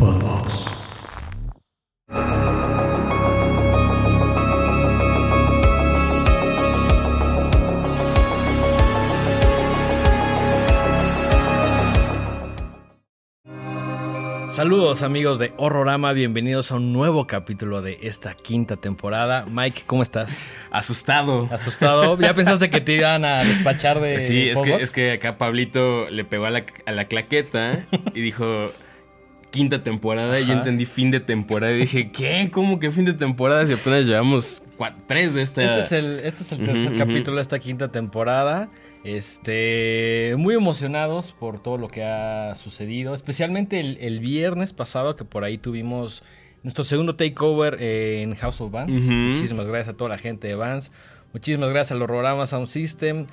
Podbox. 0.00 0.64
Saludos 14.52 15.02
amigos 15.02 15.38
de 15.38 15.52
Horrorama, 15.58 16.14
bienvenidos 16.14 16.72
a 16.72 16.76
un 16.76 16.94
nuevo 16.94 17.26
capítulo 17.26 17.82
de 17.82 17.98
esta 18.00 18.34
quinta 18.34 18.76
temporada. 18.76 19.44
Mike, 19.50 19.82
¿cómo 19.84 20.02
estás? 20.02 20.42
Asustado. 20.70 21.46
¿Asustado? 21.52 22.18
¿Ya 22.18 22.32
pensaste 22.32 22.70
que 22.70 22.80
te 22.80 22.94
iban 22.94 23.26
a 23.26 23.44
despachar 23.44 24.00
de 24.00 24.22
Sí, 24.22 24.48
es 24.48 24.58
que, 24.62 24.76
es 24.76 24.92
que 24.92 25.12
acá 25.12 25.36
Pablito 25.36 26.08
le 26.08 26.24
pegó 26.24 26.46
a 26.46 26.50
la, 26.50 26.64
a 26.86 26.92
la 26.92 27.04
claqueta 27.04 27.84
y 28.14 28.22
dijo 28.22 28.70
quinta 29.50 29.82
temporada 29.82 30.40
y 30.40 30.46
yo 30.46 30.52
entendí 30.52 30.86
fin 30.86 31.10
de 31.10 31.20
temporada 31.20 31.72
y 31.72 31.80
dije, 31.80 32.10
¿qué? 32.10 32.50
¿Cómo 32.52 32.78
que 32.78 32.90
fin 32.90 33.04
de 33.04 33.14
temporada 33.14 33.66
si 33.66 33.72
apenas 33.72 34.06
llevamos 34.06 34.62
tres 35.06 35.34
de 35.34 35.42
esta? 35.42 35.62
Este 35.62 35.80
es 35.80 35.92
el, 35.92 36.20
este 36.20 36.42
es 36.42 36.52
el 36.52 36.64
tercer 36.64 36.96
capítulo 36.96 37.36
de 37.36 37.42
esta 37.42 37.58
quinta 37.58 37.88
temporada. 37.88 38.68
Este, 39.02 40.34
muy 40.36 40.54
emocionados 40.54 41.32
por 41.32 41.62
todo 41.62 41.78
lo 41.78 41.88
que 41.88 42.04
ha 42.04 42.54
sucedido, 42.54 43.14
especialmente 43.14 43.80
el, 43.80 43.96
el 44.00 44.20
viernes 44.20 44.74
pasado 44.74 45.16
que 45.16 45.24
por 45.24 45.42
ahí 45.42 45.56
tuvimos 45.56 46.22
nuestro 46.62 46.84
segundo 46.84 47.16
takeover 47.16 47.82
en 47.82 48.34
House 48.34 48.60
of 48.60 48.70
Vans. 48.70 48.96
Muchísimas 48.96 49.66
gracias 49.66 49.94
a 49.94 49.96
toda 49.96 50.10
la 50.10 50.18
gente 50.18 50.48
de 50.48 50.54
Vans. 50.54 50.92
Muchísimas 51.32 51.70
gracias 51.70 51.92
al 51.92 52.02
Horrorama 52.02 52.44
Sound 52.46 52.66
System, 52.66 53.26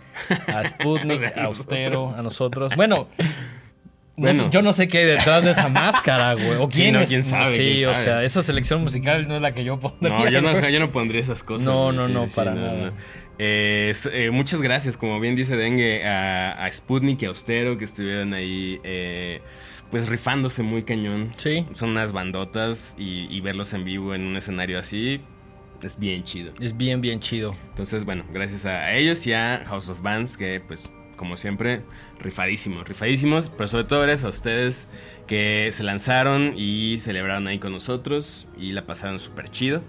a 0.48 0.64
Sputnik, 0.70 1.36
a 1.36 1.46
Austero, 1.46 2.10
a 2.16 2.22
nosotros. 2.22 2.76
Bueno, 2.76 3.08
no 3.18 3.26
Bueno. 4.18 4.50
yo 4.50 4.62
no 4.62 4.74
sé 4.74 4.88
qué 4.88 4.98
hay 5.00 5.06
detrás 5.06 5.44
de 5.44 5.52
esa 5.52 5.70
máscara, 5.70 6.34
güey. 6.34 6.56
O 6.60 6.70
Sí, 6.72 6.82
quién, 6.82 6.94
no, 6.96 7.00
es- 7.02 7.10
quién 7.10 7.24
sabe, 7.24 7.52
Sí, 7.56 7.76
quién 7.78 7.90
o 7.90 7.94
sabe. 7.94 8.04
sea, 8.06 8.24
esa 8.24 8.44
selección 8.44 8.82
musical 8.82 9.28
no 9.28 9.36
es 9.36 9.42
la 9.42 9.54
que 9.54 9.64
yo 9.64 9.80
pondría. 9.80 10.10
No, 10.10 10.30
yo 10.30 10.42
no, 10.42 10.70
yo 10.70 10.80
no 10.80 10.90
pondría 10.92 11.22
esas 11.22 11.44
cosas. 11.44 11.66
No, 11.66 11.92
no, 11.92 12.08
no, 12.08 12.26
para 12.28 12.54
nada. 12.54 12.94
Eh, 13.40 13.94
eh, 14.14 14.32
muchas 14.32 14.62
gracias, 14.62 14.98
como 14.98 15.20
bien 15.20 15.36
dice 15.36 15.56
Dengue, 15.56 16.04
a, 16.06 16.54
a 16.66 16.72
Sputnik 16.72 17.22
y 17.22 17.26
a 17.26 17.30
Austero 17.30 17.78
que 17.78 17.86
estuvieron 17.86 18.34
ahí, 18.34 18.80
eh, 18.84 19.42
pues 19.92 20.10
rifándose 20.10 20.64
muy 20.64 20.82
cañón. 20.84 21.34
Sí. 21.38 21.66
Son 21.74 21.92
unas 21.92 22.12
bandotas 22.12 22.96
y, 22.98 23.28
y 23.30 23.40
verlos 23.42 23.74
en 23.74 23.86
vivo 23.86 24.16
en 24.16 24.22
un 24.26 24.36
escenario 24.38 24.80
así 24.80 25.22
es 25.84 26.00
bien 26.00 26.24
chido. 26.24 26.54
Es 26.60 26.76
bien, 26.76 27.02
bien 27.02 27.20
chido. 27.20 27.56
Entonces, 27.70 28.04
bueno, 28.04 28.26
gracias 28.34 28.66
a 28.66 28.92
ellos 28.96 29.28
y 29.28 29.34
a 29.34 29.62
House 29.68 29.90
of 29.90 30.02
Bands, 30.02 30.36
que 30.36 30.60
pues, 30.68 30.92
como 31.16 31.38
siempre, 31.38 31.84
rifadísimos, 32.20 32.88
rifadísimos, 32.88 33.50
pero 33.56 33.68
sobre 33.68 33.84
todo 33.86 34.02
gracias 34.02 34.26
a 34.26 34.30
ustedes 34.30 34.88
que 35.28 35.70
se 35.74 35.84
lanzaron 35.84 36.54
y 36.56 37.00
celebraron 37.00 37.48
ahí 37.48 37.60
con 37.60 37.72
nosotros 37.74 38.48
y 38.58 38.72
la 38.72 38.86
pasaron 38.86 39.20
súper 39.20 39.50
chido. 39.50 39.82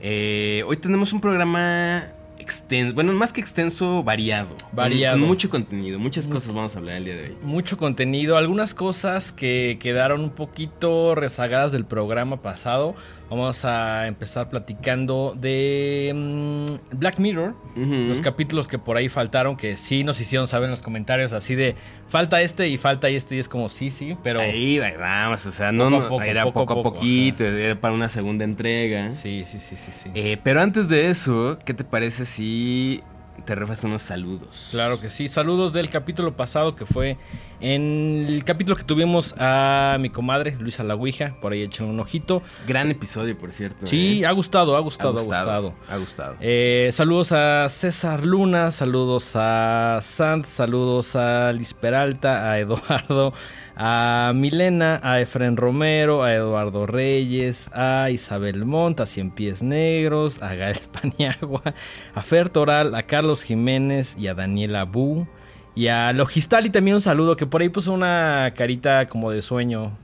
Eh, 0.00 0.64
hoy 0.66 0.76
tenemos 0.78 1.12
un 1.12 1.20
programa 1.20 2.04
extenso, 2.38 2.92
bueno, 2.94 3.12
más 3.12 3.32
que 3.32 3.40
extenso, 3.40 4.02
variado. 4.02 4.48
con- 4.56 4.68
Variado. 4.76 5.18
Con, 5.18 5.28
mucho 5.28 5.48
contenido, 5.48 6.00
muchas 6.00 6.26
cosas 6.26 6.52
vamos 6.52 6.74
a 6.74 6.80
hablar 6.80 6.96
el 6.96 7.04
día 7.04 7.14
de 7.14 7.22
hoy. 7.28 7.36
Mucho 7.42 7.76
contenido, 7.76 8.36
algunas 8.36 8.74
cosas 8.74 9.30
que 9.30 9.78
quedaron 9.80 10.20
un 10.22 10.30
poquito 10.30 11.14
rezagadas 11.14 11.70
del 11.70 11.84
programa 11.84 12.42
pasado. 12.42 12.96
Vamos 13.32 13.64
a 13.64 14.08
empezar 14.08 14.50
platicando 14.50 15.34
de 15.34 16.12
mm, 16.14 16.98
Black 16.98 17.18
Mirror. 17.18 17.54
Los 17.74 18.20
capítulos 18.20 18.68
que 18.68 18.78
por 18.78 18.98
ahí 18.98 19.08
faltaron, 19.08 19.56
que 19.56 19.78
sí 19.78 20.04
nos 20.04 20.20
hicieron 20.20 20.46
saber 20.46 20.66
en 20.66 20.72
los 20.72 20.82
comentarios, 20.82 21.32
así 21.32 21.54
de 21.54 21.74
falta 22.08 22.42
este 22.42 22.68
y 22.68 22.76
falta 22.76 23.08
este, 23.08 23.36
y 23.36 23.38
es 23.38 23.48
como 23.48 23.70
sí, 23.70 23.90
sí, 23.90 24.18
pero 24.22 24.40
Ahí, 24.40 24.78
ahí 24.80 24.96
vamos, 24.98 25.46
o 25.46 25.50
sea, 25.50 25.72
no, 25.72 25.88
Poco 26.08 26.20
era 26.20 26.44
poco 26.44 26.60
a 26.60 26.66
poco 26.66 26.72
a 26.72 26.82
poco, 26.82 26.96
poquito, 26.96 27.44
era 27.44 27.80
para 27.80 27.94
una 27.94 28.10
segunda 28.10 28.44
entrega. 28.44 29.12
sí, 29.12 29.44
sí, 29.46 29.60
sí, 29.60 29.78
sí, 29.78 29.92
sí. 29.92 30.10
Eh, 30.14 30.36
pero 30.44 30.60
antes 30.60 30.90
de 30.90 31.08
eso, 31.08 31.58
¿qué 31.64 31.72
te 31.72 31.84
parece 31.84 32.26
si 32.26 33.02
te 33.44 33.54
refas 33.54 33.82
unos 33.82 34.02
saludos? 34.02 34.68
Claro 34.70 35.00
que 35.00 35.10
sí. 35.10 35.28
Saludos 35.28 35.72
del 35.72 35.90
capítulo 35.90 36.36
pasado 36.36 36.76
que 36.76 36.86
fue 36.86 37.16
en 37.60 38.24
el 38.28 38.44
capítulo 38.44 38.76
que 38.76 38.84
tuvimos 38.84 39.34
a 39.38 39.96
mi 40.00 40.10
comadre 40.10 40.56
Luisa 40.58 40.82
La 40.82 40.94
Ouija. 40.94 41.36
Por 41.40 41.52
ahí 41.52 41.62
echen 41.62 41.86
un 41.86 41.98
ojito. 41.98 42.42
Gran 42.66 42.90
episodio, 42.90 43.36
por 43.36 43.52
cierto. 43.52 43.86
Sí, 43.86 44.22
¿eh? 44.22 44.26
ha 44.26 44.32
gustado, 44.32 44.76
ha 44.76 44.80
gustado, 44.80 45.18
ha 45.18 45.22
gustado. 45.22 45.74
Ha 45.88 45.96
gustado. 45.96 46.36
Eh, 46.40 46.90
saludos 46.92 47.32
a 47.32 47.68
César 47.68 48.24
Luna, 48.24 48.70
saludos 48.70 49.32
a 49.34 49.98
Sant, 50.02 50.46
saludos 50.46 51.16
a 51.16 51.52
Liz 51.52 51.74
Peralta, 51.74 52.50
a 52.50 52.58
Eduardo, 52.58 53.32
a 53.76 54.32
Milena, 54.34 55.00
a 55.02 55.20
Efren 55.20 55.56
Romero, 55.56 56.22
a 56.22 56.34
Eduardo 56.34 56.86
Reyes, 56.86 57.70
a 57.72 58.10
Isabel 58.10 58.64
Mont, 58.64 59.00
a 59.00 59.06
Cien 59.06 59.30
Pies 59.30 59.62
Negros, 59.62 60.42
a 60.42 60.54
Gael 60.54 60.80
Paniagua, 60.92 61.74
a 62.14 62.22
Fer 62.22 62.48
Toral, 62.48 62.94
a 62.94 63.04
Carlos 63.04 63.42
Jiménez 63.42 64.16
y 64.18 64.26
a 64.28 64.34
Daniela 64.34 64.84
Bu. 64.84 65.26
Y 65.74 65.88
a 65.88 66.12
Logistali 66.12 66.68
también 66.70 66.96
un 66.96 67.00
saludo, 67.00 67.36
que 67.36 67.46
por 67.46 67.62
ahí 67.62 67.70
puso 67.70 67.92
una 67.92 68.52
carita 68.54 69.08
como 69.08 69.30
de 69.30 69.40
sueño. 69.40 69.96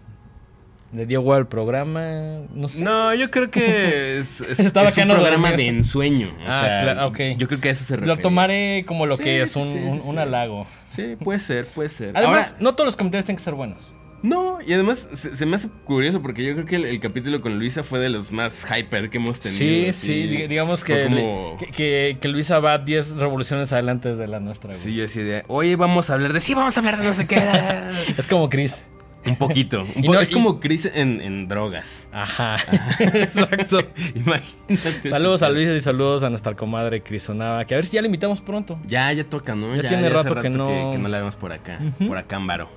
Le 0.93 1.04
dio 1.04 1.21
igual 1.21 1.41
al 1.41 1.49
programa, 1.49 2.41
no 2.54 2.69
sé. 2.69 2.82
No, 2.82 3.12
yo 3.15 3.31
creo 3.31 3.50
que 3.50 4.19
es, 4.19 4.41
es- 4.49 4.59
Estaba 4.60 4.88
es 4.88 4.97
un 4.97 5.09
programa 5.09 5.53
de 5.53 5.66
ensueño. 5.69 6.28
o 6.28 6.44
Ah, 6.49 6.60
sea, 6.60 6.81
claro, 6.82 7.09
ok. 7.09 7.19
Yo 7.37 7.47
creo 7.47 7.60
que 7.60 7.69
a 7.69 7.72
eso 7.72 7.84
se 7.84 7.97
refiere. 7.97 8.16
Lo 8.16 8.22
tomaré 8.22 8.84
como 8.87 9.04
lo 9.06 9.16
Sí, 9.19 9.25
que 9.25 9.43
es 9.43 9.54
un, 9.56 9.65
sí, 9.65 9.78
un- 10.04 10.19
halago. 10.19 10.66
Sí, 10.97 11.16
puede 11.22 11.41
ser, 11.41 11.66
puede 11.66 11.91
ser. 11.91 12.12
Además, 12.16 12.47
Ahora, 12.49 12.56
no 12.60 12.75
todos 12.75 12.87
los 12.87 12.97
comentarios 12.97 13.26
tienen 13.26 13.37
que 13.37 13.44
ser 13.44 13.53
buenos. 13.54 13.93
no, 14.22 14.59
y 14.66 14.72
además 14.72 15.09
se, 15.12 15.37
se 15.37 15.44
me 15.47 15.56
hace 15.56 15.69
curioso 15.84 16.21
porque 16.22 16.43
yo 16.43 16.54
creo 16.54 16.65
que 16.66 16.76
el, 16.76 16.87
el 16.87 16.99
capítulo 17.00 17.41
con 17.43 17.59
Luisa 17.59 17.82
fue 17.84 17.99
de 18.00 18.09
los 18.09 18.32
más 18.32 18.66
hyper 18.69 19.10
que 19.10 19.19
hemos 19.19 19.41
tenido. 19.41 19.59
Sí, 19.59 19.87
así. 19.91 20.06
sí, 20.06 20.26
di- 20.26 20.47
digamos 20.49 20.84
Fue 20.84 20.97
que, 20.97 21.05
como- 21.05 21.56
que, 21.59 21.66
que- 21.66 22.16
que 22.19 22.28
Luisa 22.28 22.59
va 22.60 22.78
10 22.78 23.12
revoluciones 23.16 23.72
adelante 23.75 24.16
de 24.16 24.26
la 24.26 24.41
nuestra. 24.41 24.70
güey. 24.70 24.82
Sí, 24.82 24.94
yo 24.94 25.05
así 25.05 25.20
de, 25.22 25.44
oye, 25.49 25.76
vamos 25.76 26.09
a 26.09 26.15
hablar 26.15 26.32
de... 26.32 26.41
Sí, 26.41 26.55
vamos 26.55 26.76
a 26.76 26.81
hablar 26.81 26.99
de 26.99 27.05
no 27.06 27.12
sé 27.12 27.26
qué. 27.26 27.37
Es 28.16 28.26
como 28.26 28.49
Chris. 28.49 28.81
Un 29.27 29.37
poquito. 29.37 29.83
un 29.97 30.03
po- 30.05 30.12
no- 30.15 30.21
es 30.21 30.31
y- 30.31 30.34
como 30.34 30.61
Chris 30.61 30.87
en, 30.87 31.21
en 31.21 31.49
drogas. 31.49 32.09
Ajá, 32.12 32.56
exacto. 33.01 33.81
Imagínate. 34.15 35.09
Saludos 35.09 35.43
a 35.43 35.51
Luisa 35.51 35.75
y 35.75 35.81
saludos 35.81 36.23
a 36.23 36.31
nuestra 36.31 36.55
comadre 36.55 37.03
Crisonava, 37.03 37.65
que 37.65 37.75
a 37.75 37.79
ver 37.79 37.87
si 37.87 37.97
ya 37.97 38.01
la 38.03 38.06
invitamos 38.06 38.41
pronto. 38.41 38.79
Ya, 38.87 39.12
ya 39.12 39.25
toca, 39.25 39.55
¿no? 39.55 39.75
Ya 39.75 39.89
tiene 39.89 40.06
hace 40.06 40.09
rato 40.11 40.41
que 40.41 40.51
no- 40.51 40.91
Que, 40.93 40.99
no 40.99 41.09
la 41.09 41.19
vemos 41.19 41.37
por 41.37 41.53
acá, 41.53 41.81
por 42.06 42.17
acá, 42.17 42.37
Ámbaro. 42.37 42.71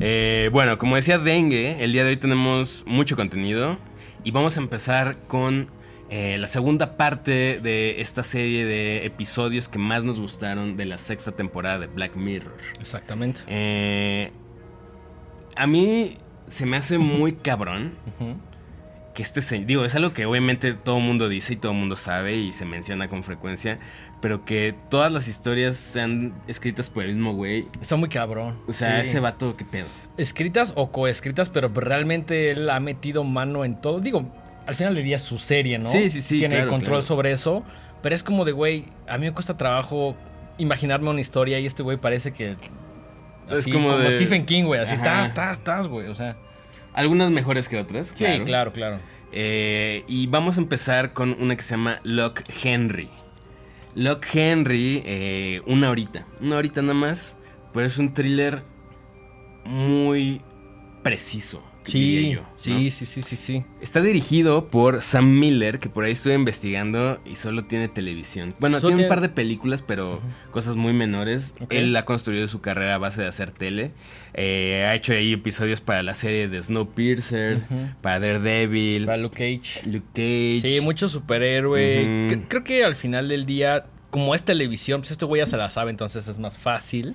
Eh, 0.00 0.50
bueno, 0.52 0.76
como 0.78 0.96
decía 0.96 1.18
Dengue, 1.18 1.82
el 1.82 1.92
día 1.92 2.04
de 2.04 2.10
hoy 2.10 2.16
tenemos 2.16 2.84
mucho 2.86 3.16
contenido 3.16 3.78
y 4.24 4.30
vamos 4.30 4.58
a 4.58 4.60
empezar 4.60 5.16
con 5.26 5.70
eh, 6.10 6.36
la 6.38 6.46
segunda 6.46 6.96
parte 6.98 7.58
de 7.60 8.00
esta 8.00 8.22
serie 8.22 8.64
de 8.66 9.06
episodios 9.06 9.68
que 9.68 9.78
más 9.78 10.04
nos 10.04 10.20
gustaron 10.20 10.76
de 10.76 10.84
la 10.84 10.98
sexta 10.98 11.32
temporada 11.32 11.78
de 11.78 11.86
Black 11.86 12.14
Mirror. 12.14 12.56
Exactamente. 12.80 13.40
Eh, 13.48 14.32
a 15.56 15.66
mí 15.66 16.14
se 16.48 16.66
me 16.66 16.76
hace 16.76 16.98
muy 16.98 17.32
cabrón 17.32 17.92
que 19.14 19.22
este 19.22 19.40
se- 19.40 19.64
digo, 19.64 19.84
es 19.84 19.94
algo 19.94 20.12
que 20.12 20.26
obviamente 20.26 20.74
todo 20.74 20.98
el 20.98 21.02
mundo 21.04 21.28
dice 21.28 21.54
y 21.54 21.56
todo 21.56 21.72
el 21.72 21.78
mundo 21.78 21.96
sabe 21.96 22.36
y 22.36 22.52
se 22.52 22.66
menciona 22.66 23.08
con 23.08 23.24
frecuencia, 23.24 23.78
pero 24.20 24.44
que 24.44 24.74
todas 24.90 25.10
las 25.10 25.26
historias 25.26 25.76
sean 25.76 26.34
escritas 26.46 26.90
por 26.90 27.02
el 27.04 27.14
mismo 27.14 27.32
güey. 27.32 27.66
Está 27.80 27.96
muy 27.96 28.08
cabrón. 28.10 28.58
O 28.68 28.72
sea, 28.74 29.02
Sí. 29.02 29.08
ese 29.08 29.20
vato, 29.20 29.56
qué 29.56 29.64
pedo. 29.64 29.86
Escritas 30.18 30.72
o 30.76 30.92
coescritas, 30.92 31.48
pero 31.48 31.68
realmente 31.68 32.50
él 32.50 32.68
ha 32.68 32.78
metido 32.80 33.24
mano 33.24 33.64
en 33.64 33.80
todo. 33.80 34.00
Digo, 34.00 34.26
al 34.66 34.74
final 34.74 34.94
del 34.94 35.04
día 35.04 35.16
es 35.16 35.22
su 35.22 35.38
serie, 35.38 35.78
¿no? 35.78 35.90
Sí, 35.90 36.10
sí, 36.10 36.20
sí, 36.20 36.38
Tiene 36.40 36.56
claro, 36.56 36.70
control 36.70 36.90
claro. 36.98 37.02
sobre 37.02 37.32
eso. 37.32 37.62
Pero 38.02 38.14
es 38.14 38.22
como 38.22 38.44
de, 38.44 38.52
güey, 38.52 38.84
a 39.08 39.16
mí 39.16 39.24
me 39.26 39.32
cuesta 39.32 39.56
trabajo 39.56 40.14
imaginarme 40.58 41.08
una 41.08 41.20
historia 41.22 41.58
y 41.58 41.66
este 41.66 41.82
güey 41.82 41.96
parece 41.96 42.32
que... 42.32 42.56
Es 43.50 43.66
como 43.68 43.96
de- 43.96 44.12
Stephen 44.12 44.44
King, 44.46 44.64
güey. 44.64 44.80
Así, 44.80 44.94
Ajá. 44.94 45.04
tas, 45.04 45.34
tas, 45.34 45.64
tas, 45.64 45.88
güey. 45.88 46.08
O 46.08 46.14
sea... 46.14 46.36
Algunas 46.92 47.30
mejores 47.30 47.68
que 47.68 47.78
otras. 47.78 48.12
Sí, 48.14 48.24
claro, 48.46 48.72
claro. 48.72 48.98
Eh, 49.32 50.04
y 50.08 50.26
vamos 50.28 50.56
a 50.56 50.60
empezar 50.62 51.12
con 51.12 51.36
una 51.40 51.54
que 51.56 51.62
se 51.62 51.72
llama 51.76 52.00
Lock 52.04 52.42
Henry. 52.64 53.10
Lock 53.94 54.24
Henry, 54.32 55.02
eh, 55.04 55.60
una 55.66 55.90
horita. 55.90 56.26
Una 56.40 56.56
horita 56.56 56.80
nada 56.80 56.94
más. 56.94 57.36
Pero 57.74 57.86
es 57.86 57.98
un 57.98 58.14
thriller 58.14 58.62
muy 59.64 60.40
preciso. 61.02 61.62
Sí, 61.92 62.00
diría 62.00 62.34
yo, 62.36 62.40
¿no? 62.42 62.48
sí, 62.54 62.90
sí, 62.90 63.06
sí, 63.06 63.22
sí, 63.22 63.36
sí. 63.36 63.64
Está 63.80 64.00
dirigido 64.02 64.68
por 64.68 65.02
Sam 65.02 65.38
Miller, 65.38 65.78
que 65.78 65.88
por 65.88 66.04
ahí 66.04 66.12
estuve 66.12 66.34
investigando 66.34 67.20
y 67.24 67.36
solo 67.36 67.64
tiene 67.64 67.88
televisión. 67.88 68.54
Bueno, 68.58 68.80
tiene 68.80 69.02
un 69.02 69.08
par 69.08 69.20
de 69.20 69.28
películas, 69.28 69.82
pero 69.82 70.20
cosas 70.50 70.76
muy 70.76 70.92
menores. 70.92 71.54
Él 71.70 71.94
ha 71.96 72.04
construido 72.04 72.48
su 72.48 72.60
carrera 72.60 72.96
a 72.96 72.98
base 72.98 73.22
de 73.22 73.28
hacer 73.28 73.50
tele. 73.52 73.92
Eh, 74.34 74.84
ha 74.86 74.94
hecho 74.94 75.12
ahí 75.12 75.32
episodios 75.32 75.80
para 75.80 76.02
la 76.02 76.12
serie 76.14 76.48
de 76.48 76.62
Snowpiercer, 76.62 77.58
Ujú. 77.58 77.88
para 78.02 78.20
Daredevil, 78.20 79.06
Para 79.06 79.16
Luke 79.18 79.36
Cage. 79.36 79.86
Luke 79.88 80.06
Cage. 80.12 80.68
Sí, 80.68 80.80
mucho 80.82 81.08
superhéroe. 81.08 82.44
Creo 82.48 82.64
que 82.64 82.84
al 82.84 82.96
final 82.96 83.28
del 83.28 83.46
día, 83.46 83.86
como 84.10 84.34
es 84.34 84.44
televisión, 84.44 85.00
pues 85.00 85.10
este 85.12 85.24
güey 85.24 85.40
ya 85.42 85.46
se 85.46 85.56
la 85.56 85.70
sabe, 85.70 85.90
entonces 85.90 86.26
es 86.28 86.38
más 86.38 86.58
fácil 86.58 87.14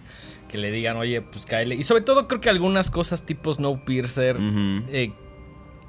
que 0.52 0.58
le 0.58 0.72
digan, 0.72 0.98
oye, 0.98 1.22
pues 1.22 1.46
cáele. 1.46 1.76
Y 1.76 1.84
sobre 1.84 2.04
todo 2.04 2.28
creo 2.28 2.42
que 2.42 2.50
algunas 2.50 2.92
cosas 2.92 3.26
tipo 3.26 3.54
Snowpiercer, 3.54 4.38
eh, 4.40 5.14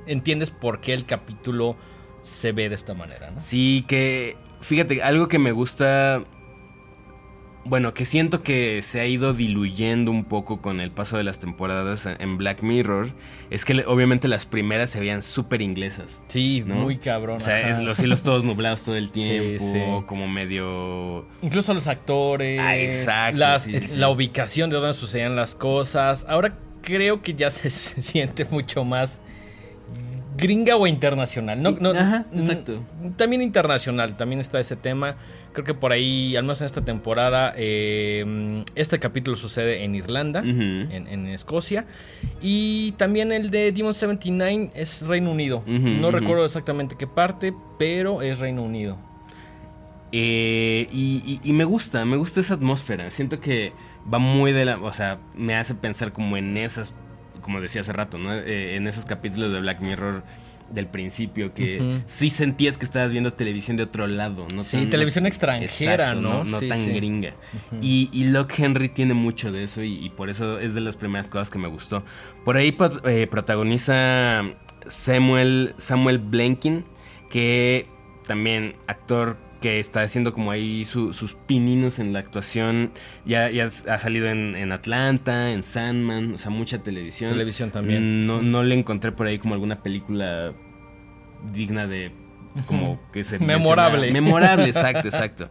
entiendes 0.06 0.50
por 0.50 0.80
qué 0.80 0.94
el 0.94 1.04
capítulo 1.04 1.76
se 2.22 2.52
ve 2.52 2.68
de 2.68 2.76
esta 2.76 2.94
manera, 2.94 3.32
¿no? 3.32 3.40
Sí, 3.40 3.84
que 3.88 4.36
fíjate, 4.60 5.02
algo 5.02 5.28
que 5.28 5.38
me 5.38 5.50
gusta 5.52 6.22
bueno, 7.64 7.94
que 7.94 8.04
siento 8.04 8.42
que 8.42 8.82
se 8.82 9.00
ha 9.00 9.06
ido 9.06 9.34
diluyendo 9.34 10.10
un 10.10 10.24
poco 10.24 10.60
con 10.60 10.80
el 10.80 10.90
paso 10.90 11.16
de 11.16 11.24
las 11.24 11.38
temporadas 11.38 12.06
en 12.06 12.36
Black 12.36 12.62
Mirror, 12.62 13.12
es 13.50 13.64
que 13.64 13.84
obviamente 13.86 14.28
las 14.28 14.46
primeras 14.46 14.90
se 14.90 15.00
veían 15.00 15.22
súper 15.22 15.62
inglesas. 15.62 16.24
Sí, 16.28 16.64
muy 16.66 16.98
cabrón. 16.98 17.36
O 17.36 17.40
sea, 17.40 17.80
los 17.80 17.98
hilos 18.00 18.22
todos 18.22 18.44
nublados 18.44 18.82
todo 18.82 18.96
el 18.96 19.10
tiempo, 19.12 20.04
como 20.06 20.28
medio... 20.28 21.26
Incluso 21.40 21.72
los 21.74 21.86
actores, 21.86 22.60
ah, 22.60 22.76
exacto, 22.76 23.38
la 23.96 24.08
ubicación 24.08 24.70
de 24.70 24.76
donde 24.76 24.94
sucedían 24.94 25.36
las 25.36 25.54
cosas. 25.54 26.26
Ahora 26.28 26.58
creo 26.82 27.22
que 27.22 27.34
ya 27.34 27.50
se 27.50 27.70
siente 27.70 28.44
mucho 28.44 28.84
más 28.84 29.22
gringa 30.36 30.76
o 30.76 30.86
internacional. 30.86 31.62
No, 31.62 31.90
Ajá, 31.90 32.26
exacto. 32.34 32.82
También 33.16 33.42
internacional, 33.42 34.16
también 34.16 34.40
está 34.40 34.60
ese 34.60 34.76
tema. 34.76 35.16
Creo 35.52 35.64
que 35.64 35.74
por 35.74 35.92
ahí, 35.92 36.34
al 36.36 36.44
menos 36.44 36.60
en 36.60 36.66
esta 36.66 36.82
temporada, 36.82 37.52
eh, 37.56 38.64
este 38.74 38.98
capítulo 38.98 39.36
sucede 39.36 39.84
en 39.84 39.94
Irlanda, 39.94 40.40
en, 40.40 41.26
Escocia. 41.26 41.84
Y 42.40 42.92
también 42.92 43.32
el 43.32 43.50
de 43.50 43.72
Demon 43.72 43.94
79 43.94 44.70
es 44.74 45.02
Reino 45.02 45.30
Unido. 45.30 45.62
no 45.66 46.10
recuerdo 46.10 46.44
exactamente 46.44 46.96
qué 46.98 47.06
parte, 47.06 47.54
pero 47.78 48.22
es 48.22 48.38
Reino 48.38 48.62
Unido. 48.62 48.98
Eh, 50.12 50.88
y, 50.92 51.52
me 51.52 51.64
gusta, 51.64 52.04
me 52.04 52.16
gusta 52.16 52.40
esa 52.40 52.54
atmósfera. 52.54 53.10
Siento 53.10 53.40
que 53.40 53.72
va 54.12 54.18
muy 54.18 54.52
de 54.52 54.66
la. 54.66 54.78
O 54.78 54.92
sea, 54.92 55.18
me 55.34 55.56
hace 55.56 55.74
pensar 55.74 56.12
como 56.12 56.36
en 56.36 56.56
esas. 56.56 56.94
Como 57.42 57.60
decía 57.60 57.82
hace 57.82 57.92
rato, 57.92 58.18
¿no? 58.18 58.32
Eh, 58.32 58.76
en 58.76 58.86
esos 58.86 59.04
capítulos 59.04 59.52
de 59.52 59.60
Black 59.60 59.80
Mirror 59.80 60.22
del 60.72 60.86
principio, 60.86 61.52
que 61.52 62.02
sí 62.06 62.30
sentías 62.30 62.78
que 62.78 62.84
estabas 62.84 63.10
viendo 63.10 63.32
televisión 63.34 63.76
de 63.76 63.82
otro 63.82 64.06
lado, 64.06 64.46
¿no? 64.54 64.62
Sí, 64.62 64.86
televisión 64.86 65.26
extranjera, 65.26 66.14
¿no? 66.14 66.44
No, 66.44 66.60
tan 66.60 66.94
gringa. 66.94 67.34
y, 67.80 68.08
y 68.12 68.24
Locke 68.24 68.58
Henry 68.60 68.88
tiene 68.88 69.14
mucho 69.14 69.52
de 69.52 69.64
eso 69.64 69.82
y, 69.82 70.10
por 70.16 70.30
eso 70.30 70.58
es 70.58 70.74
de 70.74 70.80
las 70.80 70.96
primeras 70.96 71.28
cosas 71.28 71.50
que 71.50 71.58
me 71.58 71.68
gustó. 71.68 72.04
Por 72.44 72.56
ahí 72.56 72.76
eh, 73.04 73.26
protagoniza 73.30 74.42
Samuel, 74.86 75.74
Samuel 75.76 76.18
Blankin, 76.18 76.84
que 77.30 77.86
también 78.26 78.76
actor 78.86 79.36
que 79.62 79.78
está 79.78 80.02
haciendo 80.02 80.34
como 80.34 80.50
ahí 80.50 80.84
sus 80.84 81.36
pininos 81.46 81.98
en 81.98 82.12
la 82.12 82.18
actuación. 82.18 82.92
Ya, 83.24 83.48
ya 83.48 83.64
ha 83.66 83.98
salido 83.98 84.26
en, 84.26 84.72
Atlanta, 84.72 85.52
en 85.52 85.62
Sandman, 85.62 86.34
o 86.34 86.38
sea, 86.38 86.50
mucha 86.50 86.82
televisión. 86.82 87.30
Televisión 87.30 87.70
también. 87.70 88.26
No, 88.26 88.42
no 88.42 88.62
le 88.62 88.74
encontré 88.74 89.12
por 89.12 89.26
ahí 89.26 89.38
como 89.38 89.54
alguna 89.54 89.82
película 89.82 90.52
digna 91.54 91.86
de 91.86 92.12
como 92.66 93.00
que 93.12 93.24
se 93.24 93.38
memorable. 93.38 94.12
Memorable, 94.12 94.66
exacto, 94.66 95.08
exacto. 95.08 95.48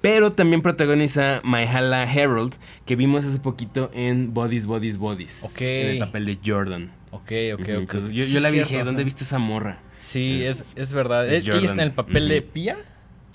Pero 0.00 0.30
también 0.30 0.62
protagoniza 0.62 1.40
Myhala 1.42 2.04
Harold, 2.04 2.54
que 2.84 2.94
vimos 2.94 3.24
hace 3.24 3.40
poquito 3.40 3.90
en 3.92 4.32
Bodies, 4.32 4.66
Bodies, 4.66 4.96
Bodies. 4.96 5.42
Ok. 5.42 5.60
En 5.62 5.88
el 5.88 5.98
papel 5.98 6.26
de 6.26 6.38
Jordan. 6.44 6.92
Ok, 7.10 7.32
ok, 7.54 7.68
ok. 7.82 8.10
Yo, 8.10 8.38
la 8.38 8.50
dije, 8.50 8.84
¿dónde 8.84 9.02
viste 9.02 9.24
esa 9.24 9.38
morra? 9.38 9.80
Sí, 9.98 10.44
es, 10.44 10.72
es, 10.76 10.92
verdad. 10.92 11.28
¿Ella 11.28 11.56
está 11.56 11.72
en 11.72 11.80
el 11.80 11.92
papel 11.92 12.28
de 12.28 12.42
Pia? 12.42 12.76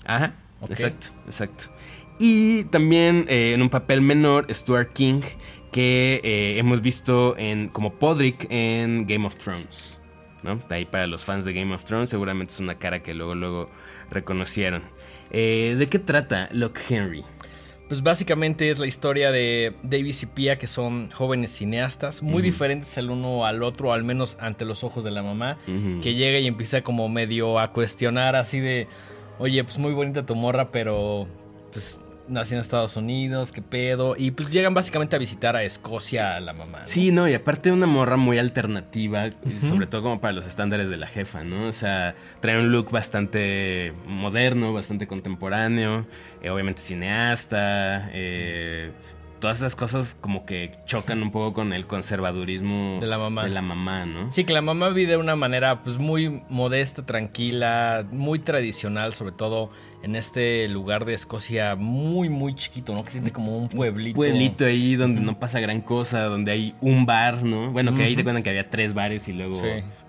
Ajá, 0.04 0.34
exacto, 0.68 1.08
exacto. 1.26 1.64
Y 2.18 2.64
también 2.64 3.26
eh, 3.28 3.52
en 3.54 3.62
un 3.62 3.70
papel 3.70 4.00
menor, 4.00 4.46
Stuart 4.52 4.92
King, 4.92 5.22
que 5.72 6.20
eh, 6.22 6.58
hemos 6.58 6.80
visto 6.80 7.36
en 7.36 7.68
como 7.68 7.94
Podrick 7.94 8.46
en 8.50 9.06
Game 9.06 9.26
of 9.26 9.36
Thrones. 9.36 9.98
¿no? 10.44 10.62
Ahí 10.68 10.84
para 10.84 11.06
los 11.06 11.24
fans 11.24 11.44
de 11.44 11.52
Game 11.52 11.74
of 11.74 11.84
Thrones 11.84 12.10
seguramente 12.10 12.52
es 12.52 12.60
una 12.60 12.76
cara 12.76 13.02
que 13.02 13.14
luego, 13.14 13.34
luego 13.34 13.66
reconocieron. 14.10 14.82
Eh, 15.30 15.74
¿De 15.78 15.88
qué 15.88 15.98
trata 15.98 16.48
Locke 16.52 16.80
Henry? 16.88 17.24
Pues 17.88 18.02
básicamente 18.02 18.70
es 18.70 18.78
la 18.78 18.86
historia 18.86 19.30
de 19.30 19.74
Davis 19.82 20.22
y 20.22 20.26
Pia, 20.26 20.58
que 20.58 20.68
son 20.68 21.10
jóvenes 21.10 21.50
cineastas, 21.50 22.22
muy 22.22 22.40
diferentes 22.40 22.96
el 22.96 23.10
uno 23.10 23.44
al 23.44 23.62
otro, 23.62 23.92
al 23.92 24.04
menos 24.04 24.38
ante 24.40 24.64
los 24.64 24.84
ojos 24.84 25.04
de 25.04 25.10
la 25.10 25.22
mamá, 25.22 25.58
que 26.02 26.14
llega 26.14 26.38
y 26.38 26.46
empieza 26.46 26.82
como 26.82 27.08
medio 27.10 27.58
a 27.58 27.72
cuestionar 27.72 28.36
así 28.36 28.58
de, 28.58 28.88
oye, 29.38 29.62
pues 29.64 29.78
muy 29.78 29.92
bonita 29.92 30.24
tu 30.26 30.34
morra, 30.34 30.70
pero 30.70 31.26
pues 31.72 32.00
nació 32.28 32.56
en 32.56 32.62
Estados 32.62 32.96
Unidos, 32.96 33.52
qué 33.52 33.62
pedo. 33.62 34.14
Y 34.16 34.30
pues 34.30 34.50
llegan 34.50 34.74
básicamente 34.74 35.16
a 35.16 35.18
visitar 35.18 35.56
a 35.56 35.62
Escocia 35.62 36.36
a 36.36 36.40
la 36.40 36.52
mamá. 36.52 36.84
Sí, 36.84 37.12
no, 37.12 37.28
y 37.28 37.34
aparte 37.34 37.70
una 37.70 37.86
morra 37.86 38.16
muy 38.16 38.38
alternativa, 38.38 39.30
sobre 39.68 39.86
todo 39.86 40.02
como 40.02 40.20
para 40.20 40.32
los 40.32 40.46
estándares 40.46 40.88
de 40.88 40.96
la 40.96 41.06
jefa, 41.06 41.44
¿no? 41.44 41.68
O 41.68 41.72
sea, 41.72 42.14
trae 42.40 42.58
un 42.58 42.70
look 42.70 42.90
bastante 42.90 43.92
moderno, 44.06 44.72
bastante 44.72 45.06
contemporáneo, 45.06 46.06
eh, 46.42 46.50
obviamente 46.50 46.80
cineasta, 46.80 48.10
eh 48.12 48.90
todas 49.44 49.58
esas 49.58 49.76
cosas 49.76 50.16
como 50.22 50.46
que 50.46 50.70
chocan 50.86 51.22
un 51.22 51.30
poco 51.30 51.52
con 51.52 51.74
el 51.74 51.86
conservadurismo 51.86 52.96
de 53.02 53.06
la 53.06 53.18
mamá. 53.18 53.44
De 53.44 53.50
la 53.50 53.60
mamá, 53.60 54.06
¿no? 54.06 54.30
Sí, 54.30 54.44
que 54.44 54.54
la 54.54 54.62
mamá 54.62 54.88
vive 54.88 55.10
de 55.10 55.16
una 55.18 55.36
manera 55.36 55.82
pues 55.84 55.98
muy 55.98 56.42
modesta, 56.48 57.04
tranquila, 57.04 58.06
muy 58.10 58.38
tradicional, 58.38 59.12
sobre 59.12 59.32
todo 59.32 59.68
en 60.02 60.16
este 60.16 60.66
lugar 60.68 61.04
de 61.04 61.12
Escocia 61.12 61.76
muy, 61.76 62.30
muy 62.30 62.54
chiquito, 62.54 62.94
¿no? 62.94 63.04
Que 63.04 63.10
siente 63.10 63.32
como 63.32 63.58
un 63.58 63.68
pueblito. 63.68 64.18
Un 64.18 64.24
pueblito 64.24 64.64
ahí 64.64 64.96
donde 64.96 65.20
no 65.20 65.38
pasa 65.38 65.60
gran 65.60 65.82
cosa, 65.82 66.22
donde 66.22 66.50
hay 66.50 66.74
un 66.80 67.04
bar, 67.04 67.42
¿no? 67.42 67.70
Bueno, 67.70 67.94
que 67.94 68.02
ahí 68.02 68.16
te 68.16 68.24
cuentan 68.24 68.42
que 68.42 68.48
había 68.48 68.70
tres 68.70 68.94
bares 68.94 69.28
y 69.28 69.34
luego, 69.34 69.60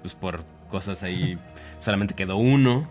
pues 0.01 0.15
por 0.15 0.45
cosas 0.69 1.03
ahí 1.03 1.37
solamente 1.79 2.13
quedó 2.13 2.37
uno. 2.37 2.89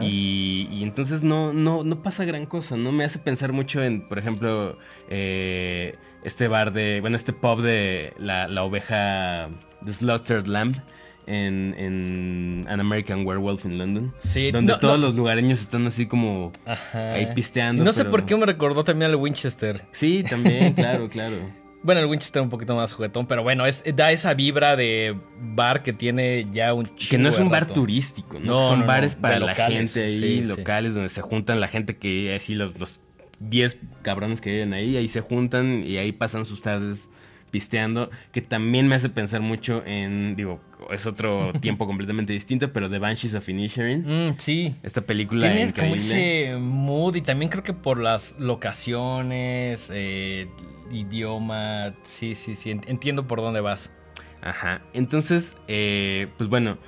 Y, 0.00 0.82
entonces 0.82 1.22
no, 1.22 1.52
no, 1.52 1.84
no 1.84 2.02
pasa 2.02 2.24
gran 2.24 2.46
cosa, 2.46 2.76
¿no? 2.76 2.92
Me 2.92 3.04
hace 3.04 3.18
pensar 3.18 3.52
mucho 3.52 3.82
en, 3.82 4.08
por 4.08 4.18
ejemplo, 4.18 4.78
eh, 5.08 5.96
este 6.24 6.48
bar 6.48 6.72
de, 6.72 7.00
bueno, 7.00 7.16
este 7.16 7.32
pub 7.32 7.62
de 7.62 8.14
la, 8.18 8.48
la 8.48 8.64
oveja 8.64 9.48
The 9.84 9.92
Slaughtered 9.92 10.46
Lamb. 10.46 10.82
En, 11.30 11.74
en, 11.76 12.64
An 12.70 12.80
American 12.80 13.26
Werewolf 13.26 13.66
in 13.66 13.76
London. 13.76 14.14
Sí, 14.18 14.50
donde 14.50 14.78
todos 14.78 14.98
los 14.98 15.14
lugareños 15.14 15.60
están 15.60 15.86
así 15.86 16.06
como 16.06 16.52
ahí 16.94 17.28
pisteando. 17.34 17.84
No 17.84 17.92
sé 17.92 18.06
por 18.06 18.24
qué 18.24 18.34
me 18.34 18.46
recordó 18.46 18.82
también 18.82 19.10
al 19.10 19.16
Winchester. 19.16 19.84
Sí, 19.92 20.22
también, 20.22 20.72
claro, 20.74 21.10
claro. 21.10 21.36
Bueno, 21.82 22.00
el 22.00 22.06
Winchester 22.06 22.42
un 22.42 22.50
poquito 22.50 22.74
más 22.74 22.92
juguetón, 22.92 23.26
pero 23.26 23.42
bueno, 23.42 23.64
es, 23.64 23.84
da 23.94 24.10
esa 24.10 24.34
vibra 24.34 24.76
de 24.76 25.16
bar 25.40 25.82
que 25.82 25.92
tiene 25.92 26.44
ya 26.52 26.74
un 26.74 26.86
Que 26.86 27.18
no 27.18 27.28
es 27.28 27.38
un 27.38 27.50
bar 27.50 27.66
turístico, 27.66 28.38
¿no? 28.40 28.62
son 28.62 28.86
bares 28.86 29.14
para 29.16 29.38
la 29.38 29.54
gente 29.54 30.04
ahí, 30.04 30.44
locales, 30.44 30.94
donde 30.94 31.08
se 31.08 31.22
juntan 31.22 31.60
la 31.60 31.68
gente 31.68 31.96
que 31.96 32.34
así 32.34 32.54
los, 32.54 32.78
los 32.78 33.00
10 33.40 33.78
cabrones 34.02 34.40
que 34.40 34.50
viven 34.50 34.72
ahí, 34.72 34.96
ahí 34.96 35.08
se 35.08 35.20
juntan 35.20 35.84
y 35.84 35.96
ahí 35.98 36.12
pasan 36.12 36.44
sus 36.44 36.62
tardes 36.62 37.10
pisteando, 37.48 38.10
que 38.32 38.42
también 38.42 38.88
me 38.88 38.94
hace 38.94 39.08
pensar 39.08 39.40
mucho 39.40 39.82
en, 39.86 40.36
digo, 40.36 40.60
es 40.90 41.06
otro 41.06 41.52
tiempo 41.60 41.86
completamente 41.86 42.32
distinto, 42.32 42.72
pero 42.72 42.88
The 42.88 42.98
Banshees 42.98 43.34
of 43.34 43.48
Inisherin. 43.48 44.28
Mm, 44.28 44.38
sí. 44.38 44.76
Esta 44.82 45.02
película 45.02 45.52
Tienes 45.52 45.74
como 45.74 45.94
ese 45.94 46.56
mood 46.58 47.16
y 47.16 47.22
también 47.22 47.50
creo 47.50 47.62
que 47.62 47.72
por 47.72 47.98
las 47.98 48.38
locaciones, 48.38 49.90
eh, 49.92 50.48
idioma. 50.90 51.94
Sí, 52.04 52.34
sí, 52.34 52.54
sí. 52.54 52.70
Entiendo 52.70 53.26
por 53.26 53.40
dónde 53.40 53.60
vas. 53.60 53.90
Ajá. 54.40 54.82
Entonces, 54.92 55.56
eh, 55.66 56.28
pues 56.36 56.48
bueno, 56.48 56.78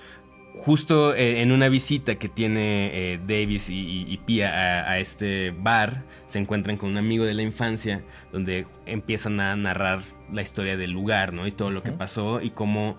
justo 0.57 1.15
eh, 1.15 1.41
en 1.41 1.53
una 1.53 1.69
visita 1.69 2.17
que 2.17 2.29
tiene 2.29 2.91
eh, 2.93 3.21
Davis 3.27 3.69
y, 3.71 4.19
Pia 4.25 4.89
a, 4.89 4.99
este 4.99 5.51
bar, 5.51 6.05
se 6.27 6.39
encuentran 6.39 6.77
con 6.77 6.91
un 6.91 6.97
amigo 6.97 7.25
de 7.25 7.35
la 7.35 7.43
infancia, 7.43 8.03
donde 8.33 8.67
empiezan 8.87 9.41
a 9.41 9.57
narrar 9.57 10.03
la 10.33 10.43
historia 10.43 10.77
del 10.77 10.91
lugar, 10.91 11.33
¿no? 11.33 11.47
Y 11.47 11.53
todo 11.53 11.71
lo 11.71 11.83
que 11.83 11.93
pasó 11.93 12.41
y 12.41 12.51
cómo 12.51 12.99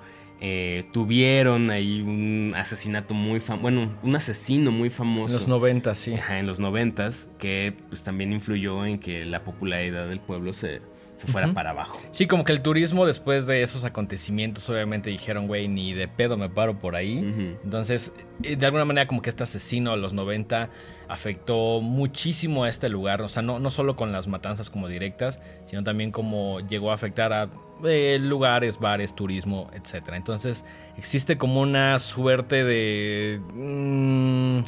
tuvieron 0.91 1.69
ahí 1.69 2.01
un 2.01 2.53
asesinato 2.55 3.13
muy 3.13 3.39
famoso, 3.39 3.61
bueno, 3.61 3.91
un 4.01 4.15
asesino 4.15 4.71
muy 4.71 4.89
famoso. 4.89 5.27
En 5.27 5.33
los 5.33 5.47
noventas, 5.47 5.99
sí. 5.99 6.15
Ajá, 6.15 6.39
en 6.39 6.47
los 6.47 6.59
noventas, 6.59 7.29
que 7.37 7.75
pues 7.89 8.01
también 8.01 8.33
influyó 8.33 8.85
en 8.85 8.97
que 8.97 9.23
la 9.23 9.43
popularidad 9.43 10.07
del 10.07 10.19
pueblo 10.19 10.53
se, 10.53 10.81
se 11.21 11.31
fuera 11.31 11.53
para 11.53 11.69
abajo. 11.69 11.99
Sí, 12.09 12.25
como 12.25 12.43
que 12.43 12.51
el 12.51 12.61
turismo 12.61 13.05
después 13.05 13.45
de 13.45 13.61
esos 13.61 13.83
acontecimientos 13.83 14.67
obviamente 14.69 15.11
dijeron, 15.11 15.47
güey, 15.47 15.67
ni 15.67 15.93
de 15.93 16.07
pedo 16.07 16.35
me 16.35 16.49
paro 16.49 16.79
por 16.79 16.95
ahí. 16.95 17.19
Entonces, 17.63 18.11
eh, 18.41 18.55
de 18.55 18.65
alguna 18.65 18.85
manera 18.85 19.07
como 19.07 19.21
que 19.21 19.29
este 19.29 19.43
asesino 19.43 19.91
a 19.91 19.97
los 19.97 20.13
90 20.13 20.69
afectó 21.07 21.81
muchísimo 21.81 22.63
a 22.63 22.69
este 22.69 22.89
lugar, 22.89 23.21
o 23.21 23.29
sea, 23.29 23.43
no, 23.43 23.59
no 23.59 23.69
solo 23.69 23.95
con 23.95 24.11
las 24.11 24.27
matanzas 24.27 24.69
como 24.69 24.87
directas, 24.87 25.39
sino 25.65 25.83
también 25.83 26.11
como 26.11 26.59
llegó 26.61 26.89
a 26.89 26.95
afectar 26.95 27.33
a 27.33 27.49
eh, 27.83 28.17
lugares, 28.19 28.79
bares, 28.79 29.15
turismo, 29.15 29.69
etc. 29.73 30.13
Entonces, 30.13 30.65
existe 30.97 31.37
como 31.37 31.61
una 31.61 31.99
suerte 31.99 32.63
de... 32.63 33.39
Mmm, 33.53 34.61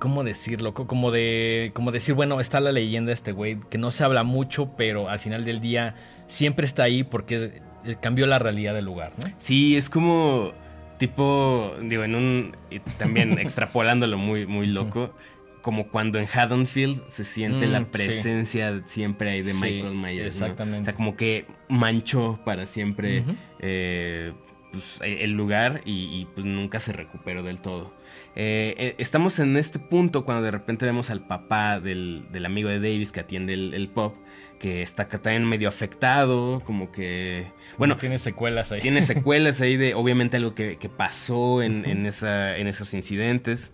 ¿Cómo 0.00 0.24
decirlo? 0.24 0.74
Como 0.74 1.12
de. 1.12 1.70
Como 1.74 1.92
decir, 1.92 2.14
bueno, 2.14 2.40
está 2.40 2.58
la 2.58 2.72
leyenda 2.72 3.10
de 3.10 3.14
este 3.14 3.32
güey, 3.32 3.60
que 3.70 3.78
no 3.78 3.90
se 3.90 4.02
habla 4.02 4.24
mucho, 4.24 4.74
pero 4.74 5.10
al 5.10 5.18
final 5.18 5.44
del 5.44 5.60
día 5.60 5.94
siempre 6.26 6.64
está 6.66 6.84
ahí 6.84 7.04
porque 7.04 7.60
cambió 8.00 8.26
la 8.26 8.38
realidad 8.38 8.74
del 8.74 8.86
lugar, 8.86 9.12
¿no? 9.22 9.30
Sí, 9.36 9.76
es 9.76 9.90
como. 9.90 10.52
Tipo, 10.98 11.74
digo, 11.82 12.02
en 12.02 12.14
un. 12.14 12.56
También 12.98 13.38
extrapolándolo 13.38 14.16
muy, 14.16 14.46
muy 14.46 14.66
loco. 14.66 15.14
Como 15.60 15.88
cuando 15.88 16.18
en 16.18 16.26
Haddonfield 16.26 17.06
se 17.08 17.22
siente 17.22 17.66
la 17.66 17.80
mm, 17.80 17.86
presencia 17.86 18.82
siempre 18.86 19.30
ahí 19.30 19.42
de 19.42 19.52
Michael 19.52 19.94
Myers. 19.94 20.36
Exactamente. 20.36 20.80
O 20.80 20.84
sea, 20.84 20.94
como 20.94 21.14
que 21.16 21.44
manchó 21.68 22.40
para 22.46 22.64
siempre 22.64 23.24
eh, 23.58 24.32
pues, 24.72 25.00
e, 25.02 25.24
el 25.24 25.32
lugar 25.32 25.82
y, 25.84 26.26
pues 26.34 26.46
nunca 26.46 26.80
se 26.80 26.94
recuperó 26.94 27.42
del 27.42 27.60
todo. 27.60 27.92
Eh, 28.36 28.74
eh, 28.78 28.94
estamos 28.98 29.38
en 29.38 29.56
este 29.56 29.78
punto 29.78 30.24
cuando 30.24 30.42
de 30.42 30.50
repente 30.50 30.86
vemos 30.86 31.10
al 31.10 31.26
papá 31.26 31.80
del, 31.80 32.26
amigo 32.44 32.68
de 32.68 32.78
Davis 32.78 33.12
que 33.12 33.20
atiende 33.20 33.54
el 33.54 33.88
pop 33.88 34.14
que 34.60 34.82
está 34.82 35.08
también 35.08 35.46
medio 35.46 35.68
afectado, 35.68 36.60
como 36.66 36.92
que... 36.92 37.50
Bueno, 37.78 37.96
tiene 37.96 38.18
secuelas 38.18 38.70
ahí. 38.70 38.80
Tiene 38.80 39.02
secuelas 39.02 39.60
ahí 39.62 39.76
de, 39.76 39.94
obviamente, 39.94 40.36
algo 40.36 40.54
que, 40.54 40.76
pasó 40.96 41.62
en, 41.62 42.06
esa, 42.06 42.56
en 42.56 42.68
esos 42.68 42.92
incidentes. 42.92 43.72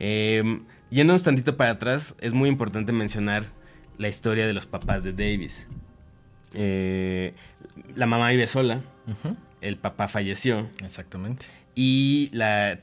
Eh, 0.00 0.60
yéndonos 0.90 1.22
tantito 1.22 1.56
para 1.56 1.70
atrás, 1.70 2.16
es 2.20 2.34
muy 2.34 2.48
importante 2.48 2.92
mencionar 2.92 3.46
la 3.96 4.08
historia 4.08 4.46
de 4.46 4.52
los 4.52 4.66
papás 4.66 5.04
de 5.04 5.12
Davis. 5.12 5.68
Eh, 6.52 7.32
la 7.94 8.06
mamá 8.06 8.28
vive 8.30 8.48
sola, 8.48 8.82
el 9.64 9.76
papá 9.76 10.08
falleció. 10.08 10.68
Exactamente. 10.84 11.46
Y 11.76 12.30
la, 12.32 12.78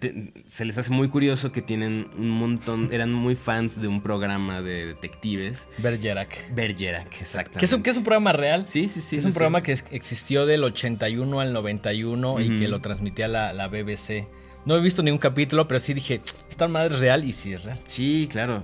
se 0.47 0.65
les 0.65 0.77
hace 0.77 0.91
muy 0.91 1.07
curioso 1.07 1.53
que 1.53 1.61
tienen 1.61 2.09
un 2.17 2.29
montón, 2.29 2.89
eran 2.91 3.13
muy 3.13 3.35
fans 3.35 3.81
de 3.81 3.87
un 3.87 4.01
programa 4.01 4.61
de 4.61 4.87
detectives. 4.87 5.67
Bergerac. 5.77 6.53
Bergerac, 6.53 7.21
exactamente. 7.21 7.59
¿Que 7.59 7.65
es, 7.65 7.73
un, 7.73 7.83
que 7.83 7.89
es 7.91 7.97
un 7.97 8.03
programa 8.03 8.33
real? 8.33 8.67
Sí, 8.67 8.89
sí, 8.89 9.01
sí. 9.01 9.15
es 9.15 9.25
un 9.25 9.33
programa 9.33 9.63
que 9.63 9.71
existió 9.91 10.45
del 10.45 10.63
81 10.63 11.39
al 11.39 11.53
91 11.53 12.41
y 12.41 12.59
que 12.59 12.67
lo 12.67 12.81
transmitía 12.81 13.27
la, 13.29 13.53
la, 13.53 13.67
BBC. 13.69 14.27
No 14.65 14.75
he 14.75 14.81
visto 14.81 15.01
ningún 15.01 15.19
capítulo, 15.19 15.67
pero 15.67 15.79
sí 15.79 15.93
dije, 15.93 16.21
esta 16.49 16.67
madre 16.67 16.95
es 16.95 16.99
real 16.99 17.23
y 17.23 17.31
sí 17.31 17.53
es 17.53 17.63
real. 17.63 17.79
Sí, 17.87 18.27
claro. 18.29 18.63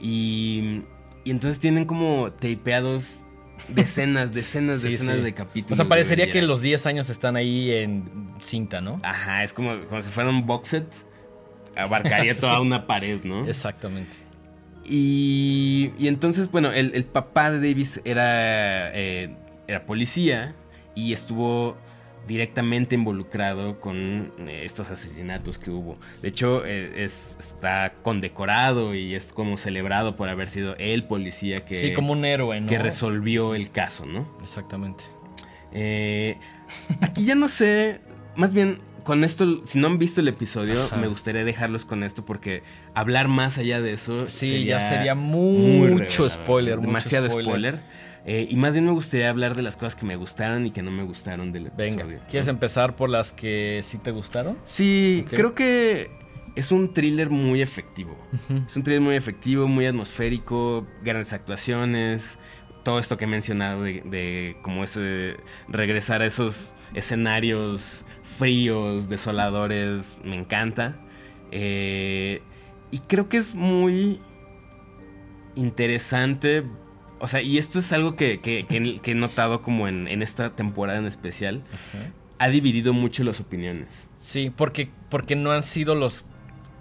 Y, 0.00 0.80
y 1.24 1.30
entonces 1.30 1.60
tienen 1.60 1.84
como 1.84 2.32
tapeados 2.32 3.22
decenas, 3.68 4.32
decenas, 4.32 4.82
decenas 4.82 5.22
de 5.22 5.32
capítulos. 5.34 5.78
O 5.78 5.82
sea, 5.82 5.88
parecería 5.88 6.30
que 6.30 6.42
los 6.42 6.60
10 6.60 6.86
años 6.86 7.10
están 7.10 7.36
ahí 7.36 7.72
en 7.72 8.30
cinta, 8.40 8.80
¿no? 8.80 9.00
Ajá, 9.02 9.44
es 9.44 9.52
como, 9.52 9.84
como 9.86 10.02
si 10.02 10.10
fuera 10.10 10.30
un 10.30 10.46
box 10.46 10.68
set. 10.68 10.86
Abarcaría 11.76 12.34
toda 12.40 12.60
una 12.60 12.86
pared, 12.86 13.20
¿no? 13.24 13.46
Exactamente. 13.46 14.16
Y, 14.84 15.92
y 15.98 16.08
entonces, 16.08 16.50
bueno, 16.50 16.72
el, 16.72 17.04
papá 17.04 17.50
de 17.50 17.68
Davis 17.68 18.00
era, 18.04 18.92
eh, 18.94 19.34
era 19.66 19.84
policía 19.84 20.54
y 20.94 21.12
estuvo 21.12 21.76
directamente 22.26 22.94
involucrado 22.94 23.80
con 23.80 24.32
eh, 24.48 24.62
estos 24.64 24.90
asesinatos 24.90 25.58
que 25.58 25.70
hubo. 25.70 25.98
De 26.22 26.28
hecho, 26.28 26.64
eh, 26.64 27.04
es, 27.04 27.36
está 27.38 27.94
condecorado 28.02 28.94
y 28.94 29.14
es 29.14 29.32
como 29.32 29.56
celebrado 29.56 30.16
por 30.16 30.28
haber 30.28 30.48
sido 30.48 30.76
el 30.78 31.04
policía 31.04 31.64
que... 31.64 31.76
Sí, 31.76 31.92
como 31.92 32.12
un 32.12 32.24
héroe, 32.24 32.60
¿no? 32.60 32.68
Que 32.68 32.78
resolvió 32.78 33.54
el 33.54 33.70
caso, 33.70 34.06
¿no? 34.06 34.28
Exactamente. 34.42 35.04
Eh, 35.72 36.38
aquí 37.00 37.24
ya 37.24 37.34
no 37.34 37.48
sé, 37.48 38.00
más 38.34 38.52
bien 38.52 38.78
con 39.04 39.22
esto, 39.22 39.64
si 39.64 39.78
no 39.78 39.86
han 39.86 39.98
visto 39.98 40.20
el 40.20 40.26
episodio, 40.26 40.90
me 40.98 41.06
gustaría 41.06 41.44
dejarlos 41.44 41.84
con 41.84 42.02
esto 42.02 42.24
porque 42.24 42.64
hablar 42.92 43.28
más 43.28 43.56
allá 43.56 43.80
de 43.80 43.92
eso... 43.92 44.28
Sí, 44.28 44.64
ya 44.64 44.80
sería 44.80 45.14
mucho 45.14 46.28
spoiler. 46.28 46.80
Demasiado 46.80 47.30
spoiler 47.30 47.80
eh, 48.26 48.46
y 48.50 48.56
más 48.56 48.74
bien 48.74 48.84
me 48.84 48.92
gustaría 48.92 49.30
hablar 49.30 49.54
de 49.54 49.62
las 49.62 49.76
cosas 49.76 49.94
que 49.94 50.04
me 50.04 50.16
gustaron 50.16 50.66
y 50.66 50.72
que 50.72 50.82
no 50.82 50.90
me 50.90 51.04
gustaron 51.04 51.52
del 51.52 51.68
episodio. 51.68 52.06
Venga, 52.06 52.26
¿quieres 52.26 52.48
empezar 52.48 52.96
por 52.96 53.08
las 53.08 53.32
que 53.32 53.80
sí 53.84 53.98
te 53.98 54.10
gustaron? 54.10 54.58
Sí, 54.64 55.24
creo 55.30 55.54
que 55.54 56.10
es 56.56 56.72
un 56.72 56.92
thriller 56.92 57.30
muy 57.30 57.62
efectivo. 57.62 58.16
Es 58.66 58.76
un 58.76 58.82
thriller 58.82 59.00
muy 59.00 59.14
efectivo, 59.14 59.68
muy 59.68 59.86
atmosférico, 59.86 60.86
grandes 61.02 61.32
actuaciones, 61.32 62.38
todo 62.82 62.98
esto 62.98 63.16
que 63.16 63.26
he 63.26 63.28
mencionado 63.28 63.82
de, 63.82 64.02
de 64.04 64.56
como 64.62 64.82
ese 64.82 65.36
regresar 65.68 66.22
a 66.22 66.26
esos 66.26 66.72
escenarios 66.94 68.06
fríos, 68.22 69.08
desoladores, 69.08 70.18
me 70.24 70.36
encanta. 70.36 70.96
Eh, 71.52 72.42
y 72.90 72.98
creo 73.00 73.28
que 73.28 73.36
es 73.36 73.54
muy 73.54 74.20
interesante 75.54 76.64
o 77.18 77.26
sea, 77.26 77.42
y 77.42 77.58
esto 77.58 77.78
es 77.78 77.92
algo 77.92 78.14
que, 78.16 78.40
he 78.42 79.14
notado 79.14 79.62
como 79.62 79.88
en, 79.88 80.22
esta 80.22 80.50
temporada 80.54 80.98
en 80.98 81.06
especial. 81.06 81.62
Ha 82.38 82.48
dividido 82.48 82.92
mucho 82.92 83.24
las 83.24 83.40
opiniones. 83.40 84.08
Sí, 84.16 84.52
porque, 84.54 84.90
porque 85.08 85.36
no 85.36 85.52
han 85.52 85.62
sido 85.62 85.94
los... 85.94 86.26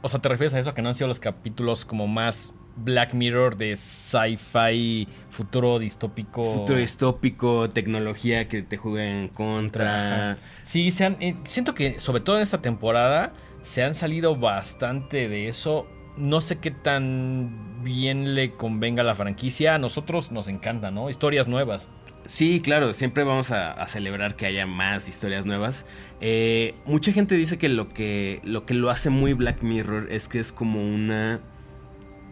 O 0.01 0.10
sea, 0.10 0.20
¿te 0.20 0.30
refieres 0.30 0.54
a 0.54 0.60
eso? 0.60 0.74
Que 0.74 0.82
no 0.82 0.89
han 0.89 0.96
sido 0.96 1.08
los 1.08 1.20
capítulos 1.20 1.86
como 1.86 2.08
más 2.08 2.54
Black 2.75 3.13
Mirror 3.13 3.56
de 3.56 3.77
sci-fi, 3.77 5.08
futuro 5.30 5.80
distópico. 5.80 6.44
Futuro 6.44 6.77
distópico, 6.77 7.70
tecnología 7.70 8.48
que 8.50 8.62
te 8.62 8.75
juega 8.75 9.06
en 9.06 9.30
contra. 9.30 10.38
Sí, 10.63 10.92
se 10.92 11.06
han, 11.06 11.18
eh, 11.22 11.38
siento 11.46 11.74
que 11.74 12.00
sobre 12.01 12.22
todo 12.22 12.36
en 12.36 12.44
esta 12.44 12.62
temporada 12.62 13.34
se 13.62 13.84
han 13.84 13.96
salido 13.96 14.36
bastante 14.36 15.30
de 15.30 15.48
eso 15.48 15.88
no 16.18 16.42
sé 16.42 16.60
qué 16.60 16.72
tan 16.72 17.75
bien 17.86 18.36
le 18.36 18.51
convenga 18.51 19.04
a 19.04 19.06
la 19.06 19.15
franquicia. 19.15 19.75
A 19.75 19.77
nosotros 19.77 20.32
nos 20.32 20.50
encanta, 20.50 20.92
¿no? 20.92 21.10
Historias 21.10 21.48
nuevas. 21.48 21.88
Sí, 22.25 22.60
claro, 22.60 22.92
siempre 22.94 23.24
vamos 23.24 23.51
a, 23.51 23.88
celebrar 23.88 24.36
que 24.36 24.48
haya 24.48 24.65
más 24.65 25.08
historias 25.08 25.46
nuevas. 25.46 25.86
Eh, 26.20 26.74
mucha 26.86 27.13
gente 27.13 27.36
dice 27.36 27.58
que 27.60 27.70
lo, 27.70 27.88
que 27.89 28.42
lo 28.44 28.65
que 28.65 28.74
lo 28.74 28.89
hace 28.89 29.12
muy 29.12 29.34
Black 29.34 29.62
Mirror 29.62 30.12
es 30.12 30.27
que 30.27 30.39
es 30.39 30.51
como 30.51 30.84
una 30.84 31.39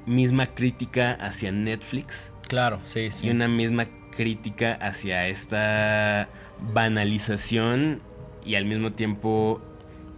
misma 0.08 0.48
crítica 0.48 1.14
hacia 1.14 1.52
Netflix. 1.52 2.34
Claro, 2.50 2.82
sí, 2.86 3.12
sí. 3.12 3.28
Y 3.28 3.30
una 3.30 3.48
misma 3.48 3.86
crítica 4.12 4.74
hacia 4.74 5.28
esta 5.28 6.28
banalización 6.74 8.02
y 8.44 8.56
al 8.56 8.66
mismo 8.66 8.94
tiempo 8.94 9.62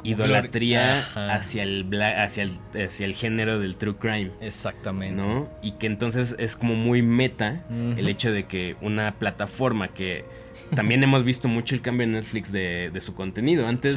idolatría 0.05 1.07
hacia 1.33 1.63
el, 1.63 1.87
hacia 2.01 2.43
el 2.43 2.59
hacia 2.85 3.05
el 3.05 3.13
género 3.13 3.59
del 3.59 3.77
true 3.77 3.95
crime. 3.95 4.31
Exactamente. 4.41 5.21
¿No? 5.21 5.49
Y 5.61 5.71
que 5.71 5.87
entonces 5.87 6.35
es 6.39 6.55
como 6.55 6.75
muy 6.75 7.01
meta 7.01 7.63
el 7.69 8.07
hecho 8.07 8.31
de 8.31 8.45
que 8.45 8.75
una 8.81 9.15
plataforma 9.15 9.89
que 9.89 10.25
también 10.73 11.03
hemos 11.03 11.23
visto 11.23 11.47
mucho 11.47 11.75
el 11.75 11.81
cambio 11.81 12.05
en 12.05 12.13
Netflix 12.13 12.51
de, 12.51 12.91
su 12.99 13.13
contenido. 13.13 13.67
Antes 13.67 13.95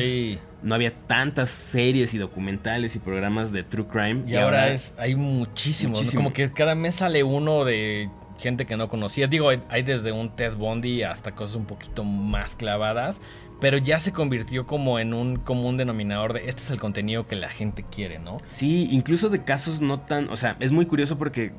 no 0.63 0.75
había 0.75 0.93
tantas 0.93 1.51
series 1.51 2.15
y 2.15 2.19
documentales 2.19 2.97
y 2.97 2.99
programas 2.99 3.53
de 3.53 3.63
true 3.63 3.87
crime. 3.87 4.23
Y, 4.27 4.37
ahora, 4.37 4.73
es 4.73 4.95
hay 4.99 5.15
muchísimos. 5.15 6.11
Como 6.15 6.33
que 6.33 6.53
cada 6.53 6.75
mes 6.75 6.97
sale 6.97 7.23
uno 7.23 7.65
de 7.65 8.11
gente 8.39 8.67
que 8.67 8.77
no 8.77 8.89
conocía. 8.89 9.27
Digo, 9.27 9.51
hay 9.69 9.83
desde 9.83 10.13
un 10.13 10.35
Ted 10.35 10.55
Bundy 10.55 11.03
hasta 11.03 11.35
cosas 11.35 11.57
un 11.57 11.67
poquito 11.67 12.05
más 12.05 12.57
clavadas 12.57 13.21
pero 13.61 13.79
ya 13.79 13.99
se 13.99 14.13
convirtió 14.13 14.67
como 14.67 14.99
en 14.99 15.15
un 15.15 15.37
común 15.37 15.77
denominador 15.77 16.33
de 16.33 16.49
este 16.49 16.63
es 16.63 16.71
el 16.71 16.79
contenido 16.79 17.27
que 17.27 17.37
la 17.37 17.49
gente 17.49 17.85
quiere, 17.91 18.19
¿no? 18.19 18.37
Sí, 18.51 18.89
incluso 18.91 19.29
de 19.29 19.43
casos 19.45 19.81
no 19.81 20.01
tan, 20.01 20.29
o 20.31 20.37
sea, 20.37 20.57
es 20.61 20.73
muy 20.73 20.87
curioso 20.87 21.19
porque 21.19 21.53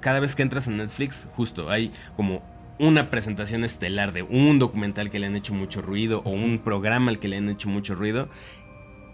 cada 0.00 0.20
vez 0.20 0.34
que 0.34 0.42
entras 0.42 0.66
en 0.68 0.78
Netflix, 0.78 1.28
justo 1.34 1.70
hay 1.70 1.92
como 2.16 2.42
una 2.78 3.10
presentación 3.10 3.64
estelar 3.64 4.12
de 4.12 4.22
un 4.22 4.58
documental 4.58 5.10
que 5.10 5.18
le 5.18 5.26
han 5.26 5.36
hecho 5.36 5.52
mucho 5.52 5.82
ruido 5.82 6.22
o 6.24 6.30
un 6.30 6.58
programa 6.60 7.10
al 7.10 7.18
que 7.18 7.28
le 7.28 7.36
han 7.36 7.48
hecho 7.50 7.68
mucho 7.68 7.94
ruido 7.94 8.28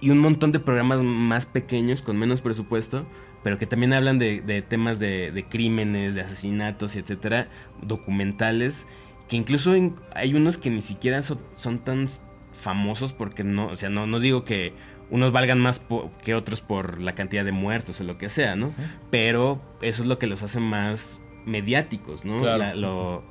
y 0.01 0.11
un 0.11 0.19
montón 0.19 0.53
de 0.53 0.61
programas 0.61 1.03
más 1.03 1.47
pequeños 1.47 2.03
con 2.03 2.17
menos 2.17 2.43
presupuesto 2.43 3.07
pero 3.47 3.59
que 3.59 3.67
también 3.67 3.93
hablan 3.93 4.19
de, 4.19 4.65
temas 4.69 4.99
de, 4.99 5.47
crímenes, 5.49 6.17
de 6.17 6.21
asesinatos, 6.21 6.97
etcétera, 6.97 7.47
documentales, 7.81 8.89
que 9.29 9.37
incluso 9.37 9.75
hay 10.15 10.35
unos 10.35 10.59
que 10.59 10.71
ni 10.71 10.83
siquiera 10.83 11.23
son 11.23 11.79
tan 11.85 12.09
famosos 12.53 13.13
porque 13.13 13.45
no, 13.45 13.69
o 13.69 13.77
sea, 13.77 13.91
no, 13.91 14.07
no 14.07 14.21
digo 14.21 14.45
que 14.45 14.73
unos 15.11 15.33
valgan 15.33 15.61
más 15.61 15.85
que 16.23 16.35
otros 16.35 16.61
por 16.61 17.01
la 17.01 17.15
cantidad 17.15 17.45
de 17.45 17.53
muertos 17.53 18.01
o 18.01 18.05
lo 18.05 18.19
que 18.19 18.29
sea, 18.29 18.57
¿no? 18.57 18.73
Pero 19.11 19.61
eso 19.81 20.03
es 20.03 20.09
lo 20.09 20.19
que 20.19 20.27
los 20.27 20.43
hace 20.43 20.59
más 20.59 21.21
mediáticos, 21.45 22.25
¿no? 22.25 22.39
lo, 22.75 23.23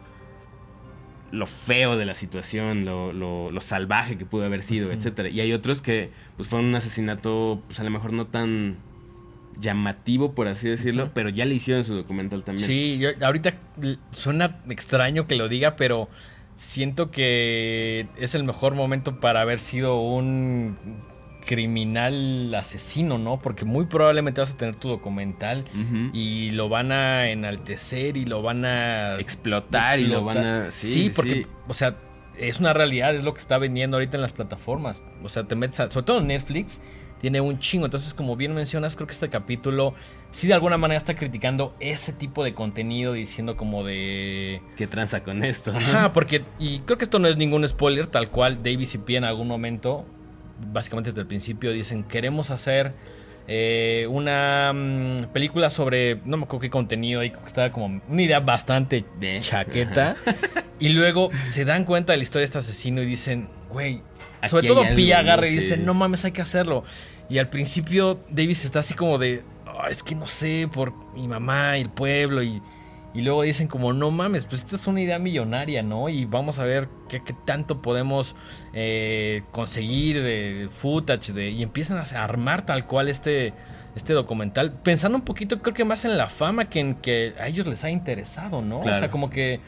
lo 1.31 1.47
feo 1.47 1.97
de 1.97 2.05
la 2.05 2.15
situación, 2.15 2.85
lo, 2.85 3.11
lo, 3.11 3.61
salvaje 3.61 4.17
que 4.17 4.25
pudo 4.25 4.45
haber 4.45 4.63
sido, 4.63 4.91
etcétera. 4.91 5.29
Y 5.29 5.41
hay 5.41 5.51
otros 5.51 5.81
que 5.81 6.11
pues 6.37 6.47
fueron 6.47 6.69
un 6.69 6.75
asesinato, 6.75 7.61
pues 7.67 7.79
a 7.79 7.83
lo 7.83 7.89
mejor 7.89 8.13
no 8.13 8.27
tan 8.27 8.77
llamativo, 9.59 10.33
por 10.33 10.47
así 10.47 10.67
decirlo, 10.69 11.11
pero 11.13 11.29
ya 11.29 11.45
le 11.45 11.55
hicieron 11.55 11.83
su 11.83 11.95
documental 11.95 12.43
también. 12.43 12.67
Sí, 12.67 13.01
ahorita 13.21 13.53
suena 14.11 14.59
extraño 14.69 15.27
que 15.27 15.35
lo 15.35 15.47
diga, 15.49 15.75
pero 15.75 16.09
siento 16.55 17.11
que 17.11 18.07
es 18.17 18.35
el 18.35 18.43
mejor 18.43 18.75
momento 18.75 19.19
para 19.19 19.41
haber 19.41 19.59
sido 19.59 19.99
un 20.01 20.77
criminal 21.45 22.53
asesino, 22.55 23.17
¿no? 23.17 23.39
Porque 23.39 23.65
muy 23.65 23.85
probablemente 23.85 24.41
vas 24.41 24.51
a 24.51 24.57
tener 24.57 24.75
tu 24.75 24.89
documental 24.89 25.65
y 26.13 26.51
lo 26.51 26.69
van 26.69 26.91
a 26.91 27.29
enaltecer 27.29 28.17
y 28.17 28.25
lo 28.25 28.41
van 28.41 28.65
a 28.65 29.19
explotar, 29.19 29.99
y 29.99 30.05
lo 30.07 30.23
van 30.23 30.37
a... 30.39 30.71
Sí, 30.71 31.11
porque, 31.15 31.45
o 31.67 31.73
sea, 31.73 31.95
es 32.37 32.59
una 32.59 32.73
realidad, 32.73 33.15
es 33.15 33.23
lo 33.23 33.33
que 33.33 33.39
está 33.39 33.57
vendiendo 33.57 33.97
ahorita 33.97 34.17
en 34.17 34.21
las 34.21 34.33
plataformas. 34.33 35.03
O 35.23 35.29
sea, 35.29 35.43
te 35.43 35.55
metes, 35.55 35.79
a- 35.79 35.91
sobre 35.91 36.05
todo 36.05 36.19
en 36.19 36.27
Netflix, 36.27 36.81
tiene 37.21 37.41
un 37.41 37.59
chingo. 37.59 37.85
Entonces, 37.85 38.13
como 38.13 38.35
bien 38.35 38.53
mencionas, 38.53 38.95
creo 38.95 39.07
que 39.07 39.13
este 39.13 39.29
capítulo 39.29 39.93
sí 40.31 40.47
de 40.47 40.53
alguna 40.53 40.77
manera 40.77 40.97
está 40.97 41.15
criticando 41.15 41.73
ese 41.79 42.13
tipo 42.13 42.43
de 42.43 42.53
contenido, 42.53 43.13
diciendo 43.13 43.55
como 43.57 43.83
de... 43.83 44.61
¿Qué 44.75 44.85
tranza 44.87 45.23
con 45.23 45.43
esto? 45.43 45.71
no? 45.71 45.77
Ajá, 45.79 46.13
porque, 46.13 46.43
y 46.59 46.79
creo 46.79 46.97
que 46.97 47.05
esto 47.05 47.19
no 47.19 47.27
es 47.27 47.37
ningún 47.37 47.67
spoiler, 47.67 48.07
tal 48.07 48.29
cual 48.29 48.61
Davis 48.63 48.95
y 48.95 48.97
P 48.99 49.15
en 49.15 49.23
algún 49.23 49.47
momento, 49.47 50.05
básicamente 50.71 51.09
desde 51.11 51.21
el 51.21 51.27
principio, 51.27 51.71
dicen, 51.71 52.03
queremos 52.03 52.51
hacer 52.51 52.93
eh, 53.47 54.07
una 54.09 54.73
mm, 54.73 55.17
película 55.31 55.69
sobre, 55.69 56.19
no 56.25 56.35
me 56.37 56.43
acuerdo 56.45 56.61
qué 56.61 56.69
contenido, 56.69 57.21
ahí 57.21 57.31
estaba 57.45 57.71
como 57.71 58.01
una 58.07 58.21
idea 58.21 58.39
bastante 58.39 59.05
De- 59.19 59.39
chaqueta, 59.41 60.15
y 60.79 60.89
luego 60.89 61.29
se 61.45 61.63
dan 61.63 61.85
cuenta 61.85 62.11
de 62.13 62.17
la 62.17 62.23
historia 62.23 62.41
de 62.41 62.45
este 62.45 62.57
asesino 62.57 63.01
y 63.01 63.05
dicen, 63.05 63.47
güey, 63.69 64.01
Aquí 64.41 64.49
sobre 64.49 64.67
todo 64.67 64.83
Pi 64.95 65.11
agarra 65.11 65.47
y 65.47 65.55
¿no? 65.55 65.61
dice, 65.61 65.75
Sí. 65.75 65.81
no 65.83 65.93
mames, 65.93 66.25
hay 66.25 66.31
que 66.31 66.41
hacerlo. 66.41 66.83
Y 67.29 67.37
al 67.39 67.49
principio 67.49 68.19
Davis 68.29 68.65
está 68.65 68.79
así 68.79 68.93
como 68.93 69.17
de, 69.17 69.43
"Ah, 69.65 69.87
es 69.89 70.03
que 70.03 70.15
no 70.15 70.27
sé, 70.27 70.69
por 70.71 70.93
mi 71.15 71.27
mamá 71.27 71.77
y 71.77 71.81
el 71.81 71.89
pueblo 71.89 72.43
y... 72.43 72.61
Y 73.13 73.21
luego 73.21 73.43
dicen 73.43 73.69
como, 73.69 73.93
no 73.93 74.11
mames, 74.11 74.45
pues 74.45 74.59
esta 74.63 74.75
es 74.75 74.87
una 74.87 74.99
idea 74.99 75.17
millonaria, 75.19 75.81
¿no? 75.81 76.09
Y 76.09 76.25
vamos 76.25 76.59
a 76.59 76.65
ver 76.65 76.89
qué, 77.07 77.23
qué 77.23 77.33
tanto 77.45 77.81
podemos 77.81 78.35
eh, 78.73 79.43
conseguir 79.51 80.21
de 80.21 80.67
footage. 80.69 81.31
De, 81.31 81.49
y 81.49 81.63
empiezan 81.63 81.97
a 81.97 82.23
armar 82.23 82.65
tal 82.65 82.85
cual 82.85 83.07
este, 83.07 83.53
este 83.95 84.11
documental. 84.11 84.73
Pensando 84.73 85.17
un 85.17 85.23
poquito, 85.23 85.61
creo 85.61 85.73
que 85.73 85.85
más 85.85 86.03
en 86.03 86.17
la 86.17 86.27
fama 86.27 86.65
que 86.65 86.81
en 86.81 86.95
que 86.95 87.33
a 87.39 87.47
ellos 87.47 87.65
les 87.67 87.85
ha 87.85 87.89
interesado, 87.89 88.61
¿no? 88.61 88.79
O 88.81 88.83
sea, 88.83 89.09
como 89.09 89.29
que 89.29 89.61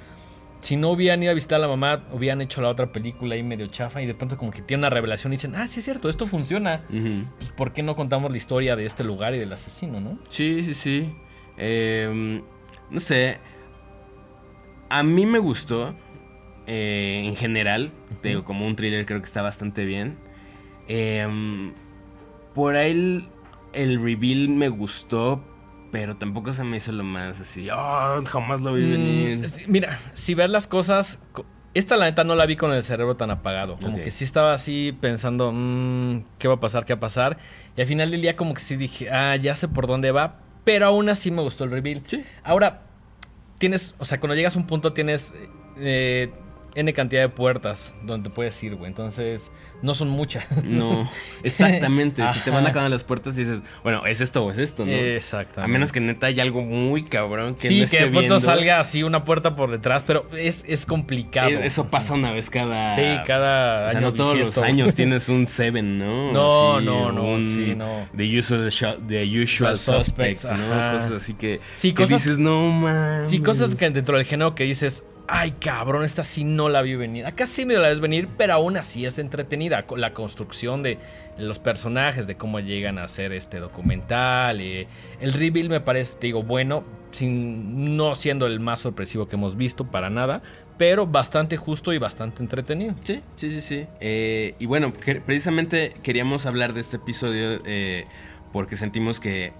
si 0.62 0.76
no 0.76 0.90
hubieran 0.90 1.22
ido 1.22 1.32
a 1.32 1.36
visitar 1.36 1.58
a 1.58 1.60
la 1.62 1.68
mamá, 1.68 2.04
hubieran 2.12 2.42
hecho 2.42 2.62
la 2.62 2.70
otra 2.70 2.92
película 2.92 3.36
ahí 3.36 3.44
medio 3.44 3.68
chafa 3.68 4.02
y 4.02 4.06
de 4.06 4.14
pronto 4.16 4.38
como 4.38 4.52
que 4.52 4.62
tiene 4.62 4.82
una 4.82 4.90
revelación 4.90 5.32
y 5.34 5.36
dicen, 5.38 5.56
ah, 5.56 5.68
sí 5.68 5.80
es 5.80 5.86
cierto, 5.86 6.10
esto 6.10 6.26
funciona. 6.26 6.84
Pues, 7.38 7.52
¿Por 7.52 7.74
qué 7.74 7.84
no 7.84 7.96
contamos 7.96 8.32
la 8.32 8.38
historia 8.38 8.76
de 8.76 8.86
este 8.86 9.04
lugar 9.04 9.34
y 9.36 9.38
del 9.40 9.54
asesino, 9.54 10.00
no? 10.02 10.18
Sí, 10.30 10.64
sí, 10.64 10.74
sí. 10.74 11.16
Eh, 11.58 12.42
no 12.90 13.00
sé. 13.00 13.38
A 14.90 15.04
mí 15.04 15.26
me 15.26 15.40
gustó. 15.40 15.94
eh, 16.66 17.24
en 17.26 17.36
general. 17.36 17.92
Te 18.22 18.30
digo, 18.30 18.44
como 18.44 18.66
un 18.68 18.76
thriller 18.76 19.06
creo 19.06 19.20
que 19.20 19.26
está 19.26 19.42
bastante 19.42 19.86
bien. 19.86 20.18
Eh, 20.90 21.72
por 22.54 22.76
ahí 22.76 22.92
el, 22.92 23.28
el 23.74 24.02
reveal 24.04 24.50
me 24.50 24.70
gustó. 24.70 25.42
Pero 26.00 26.16
tampoco 26.18 26.54
se 26.54 26.63
me 26.63 26.77
hizo 26.77 26.92
lo 26.92 27.04
más 27.04 27.39
así. 27.39 27.70
Oh, 27.72 28.24
jamás 28.25 28.62
lo 28.62 28.74
vi 28.74 28.84
Mm, 28.84 28.92
venir. 28.92 29.50
Mira, 29.68 29.98
si 30.13 30.34
ver 30.36 30.50
las 30.50 30.68
cosas. 30.68 31.20
co- 31.32 31.46
Esta 31.74 31.96
la 31.98 32.06
neta 32.06 32.24
no 32.24 32.34
la 32.36 32.46
vi 32.46 32.56
con 32.56 32.72
el 32.72 32.82
cerebro 32.84 33.16
tan 33.18 33.30
apagado. 33.32 33.77
Como 33.82 33.98
que 33.98 34.10
sí 34.12 34.24
estaba 34.25 34.54
así 34.54 34.98
pensando, 35.00 35.51
mm, 35.54 36.24
¿qué 36.39 36.48
va 36.48 36.56
a 36.56 36.60
pasar? 36.60 36.86
¿Qué 36.86 36.94
va 36.94 36.98
a 36.98 37.01
pasar? 37.01 37.38
Y 37.75 37.82
al 37.82 37.88
final 37.88 38.10
del 38.12 38.22
día, 38.22 38.36
como 38.36 38.54
que 38.54 38.62
sí 38.62 38.75
dije, 38.77 39.10
ah, 39.12 39.36
ya 39.36 39.56
sé 39.56 39.68
por 39.68 39.86
dónde 39.88 40.12
va. 40.12 40.39
Pero 40.63 40.86
aún 40.88 41.08
así 41.10 41.30
me 41.32 41.42
gustó 41.42 41.63
el 41.66 41.72
reveal. 41.72 42.01
Sí. 42.08 42.24
Ahora, 42.44 42.82
tienes, 43.60 43.94
o 44.00 44.06
sea, 44.06 44.20
cuando 44.20 44.36
llegas 44.36 44.56
a 44.56 44.60
un 44.60 44.66
punto 44.68 44.94
tienes 44.94 45.34
eh, 45.80 46.32
N 46.77 46.93
cantidad 46.93 47.22
de 47.24 47.29
puertas 47.29 47.93
donde 48.03 48.29
puedes 48.29 48.62
ir, 48.63 48.75
güey. 48.75 48.88
Entonces, 48.88 49.51
no 49.81 49.96
son 49.96 50.10
muchas. 50.10 50.46
No, 50.63 51.10
exactamente. 51.43 52.24
si 52.34 52.39
te 52.41 52.51
van 52.51 52.65
acabando 52.67 52.93
las 52.96 53.03
puertas 53.03 53.36
y 53.38 53.43
dices, 53.43 53.62
bueno, 53.84 54.05
es 54.05 54.22
esto 54.22 54.46
o 54.46 54.51
es 54.51 54.57
esto, 54.57 54.86
¿no? 54.86 54.91
Exactamente. 54.91 55.62
A 55.62 55.67
menos 55.67 55.91
que 55.91 56.00
neta 56.00 56.27
haya 56.27 56.43
algo 56.43 56.62
muy 56.62 57.03
cabrón 57.03 57.55
que 57.55 57.67
sí, 57.67 57.81
no 57.81 57.88
que 57.88 57.98
de 57.98 58.01
pronto 58.03 58.19
viendo. 58.19 58.39
salga 58.39 58.79
así 58.79 59.03
una 59.03 59.24
puerta 59.24 59.55
por 59.55 59.72
detrás, 59.72 60.03
pero 60.05 60.27
es, 60.38 60.63
es 60.67 60.86
complicado. 60.86 61.50
Eso 61.50 61.88
pasa 61.89 62.13
una 62.13 62.31
vez 62.31 62.50
cada. 62.50 62.96
Sí, 62.96 63.01
cada 63.25 63.88
O 63.88 63.91
sea, 63.91 64.00
año 64.00 64.07
no 64.10 64.13
todos 64.13 64.34
bisiesto. 64.36 64.62
los 64.62 64.69
años 64.69 64.96
tienes 64.96 65.29
un 65.29 65.48
Seven, 65.48 65.98
¿no? 66.00 66.31
No, 66.31 66.77
Así, 66.77 66.86
no, 66.86 67.12
no, 67.12 67.24
un 67.24 67.41
sí, 67.55 67.74
no. 67.75 68.07
The 68.15 68.38
Usual, 68.39 68.69
the 69.07 69.24
usual 69.41 69.77
Suspects, 69.77 70.42
Suspects, 70.42 70.44
¿no? 70.51 70.94
Cosas 70.94 71.11
así 71.11 71.33
que, 71.33 71.59
Sí, 71.75 71.94
que 71.94 72.03
cosas- 72.03 72.24
dices, 72.24 72.37
no 72.37 72.70
mames. 72.70 73.29
Sí, 73.29 73.40
cosas 73.40 73.75
que 73.75 73.90
dentro 73.90 74.16
del 74.18 74.25
género 74.25 74.53
que 74.55 74.63
dices, 74.63 75.03
ay 75.27 75.51
cabrón, 75.51 76.03
esta 76.03 76.24
sí 76.24 76.44
no 76.44 76.70
la 76.70 76.81
vi 76.81 76.96
venir. 76.96 77.25
Acá 77.25 77.48
sí 77.48 77.66
me 77.66 77.75
la 77.75 77.90
ves 77.90 78.00
venir, 78.00 78.29
pero 78.37 78.53
aún 78.53 78.77
así 78.77 79.05
es 79.05 79.20
entretenida. 79.20 79.85
La 79.96 80.13
construcción 80.13 80.83
de 80.83 80.98
los 81.37 81.59
personajes, 81.59 82.27
de 82.27 82.35
cómo 82.35 82.59
llegan 82.59 82.98
a 82.98 83.03
hacer 83.03 83.33
este 83.33 83.59
documental. 83.59 84.61
eh, 84.61 84.87
el 85.20 85.33
reveal 85.33 85.70
me 85.70 85.81
parece, 85.81 86.16
te 86.16 86.27
digo, 86.27 86.44
bueno, 86.44 86.83
sin, 87.11 87.96
no 87.98 88.16
siendo 88.16 88.48
el 88.48 88.59
más 88.59 88.81
sorpresivo 88.81 89.27
que 89.27 89.35
hemos 89.35 89.57
visto 89.57 89.85
para 89.85 90.09
nada, 90.09 90.42
pero 90.77 91.07
bastante 91.07 91.57
justo 91.57 91.94
y 91.94 91.98
bastante 91.98 92.42
entretenido. 92.42 92.96
Sí, 93.03 93.22
sí, 93.35 93.51
sí, 93.51 93.61
sí. 93.61 93.87
Eh, 94.00 94.55
y 94.59 94.66
bueno, 94.66 94.94
precisamente 95.25 95.94
queríamos 96.03 96.46
hablar 96.46 96.74
de 96.74 96.81
este 96.81 96.98
episodio 96.98 97.61
eh, 97.66 98.05
porque 98.53 98.77
sentimos 98.77 99.20
que 99.20 99.53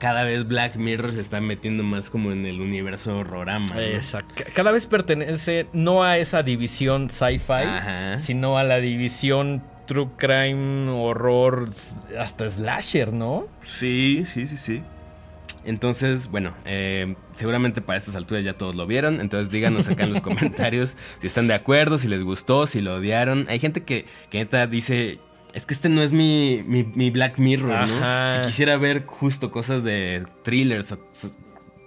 cada 0.00 0.24
vez 0.24 0.48
Black 0.48 0.74
Mirror 0.76 1.12
se 1.12 1.20
está 1.20 1.40
metiendo 1.40 1.84
más 1.84 2.10
como 2.10 2.32
en 2.32 2.44
el 2.46 2.60
universo 2.60 3.18
horrorama. 3.18 3.66
¿no? 3.72 3.80
Exacto. 3.80 4.34
Ca- 4.36 4.50
Cada 4.52 4.72
vez 4.72 4.86
pertenece 4.86 5.66
no 5.72 6.02
a 6.02 6.18
esa 6.18 6.42
división 6.42 7.08
sci-fi, 7.10 8.18
sino 8.18 8.58
a 8.58 8.64
la 8.64 8.78
división 8.80 9.62
true 9.86 10.08
crime, 10.16 10.90
horror, 10.90 11.68
hasta 12.18 12.48
slasher, 12.50 13.12
¿no? 13.12 13.46
Sí, 13.60 14.22
sí, 14.24 14.46
sí, 14.48 14.56
sí. 14.56 14.82
Entonces, 15.64 16.28
bueno, 16.28 16.54
eh, 16.64 17.14
seguramente 17.34 17.82
para 17.82 17.98
estas 17.98 18.14
alturas 18.16 18.44
ya 18.44 18.54
todos 18.54 18.74
lo 18.74 18.86
vieron. 18.86 19.20
Entonces 19.20 19.50
díganos 19.50 19.88
acá 19.88 20.04
en 20.04 20.10
los 20.14 20.20
comentarios 20.22 20.96
si 21.20 21.26
están 21.26 21.48
de 21.48 21.54
acuerdo, 21.54 21.98
si 21.98 22.08
les 22.08 22.22
gustó, 22.24 22.66
si 22.66 22.80
lo 22.80 22.94
odiaron. 22.94 23.46
Hay 23.50 23.58
gente 23.58 23.82
que, 23.82 24.06
que 24.30 24.38
neta 24.38 24.66
dice, 24.66 25.18
es 25.54 25.66
que 25.66 25.74
este 25.74 25.88
no 25.88 26.02
es 26.02 26.12
mi, 26.12 26.62
mi, 26.66 26.84
mi 26.84 27.10
Black 27.10 27.38
Mirror, 27.38 27.72
Ajá. 27.72 28.28
¿no? 28.28 28.34
Si 28.44 28.48
quisiera 28.50 28.76
ver 28.76 29.04
justo 29.06 29.50
cosas 29.50 29.82
de 29.84 30.24
thrillers 30.42 30.92
o 30.92 30.98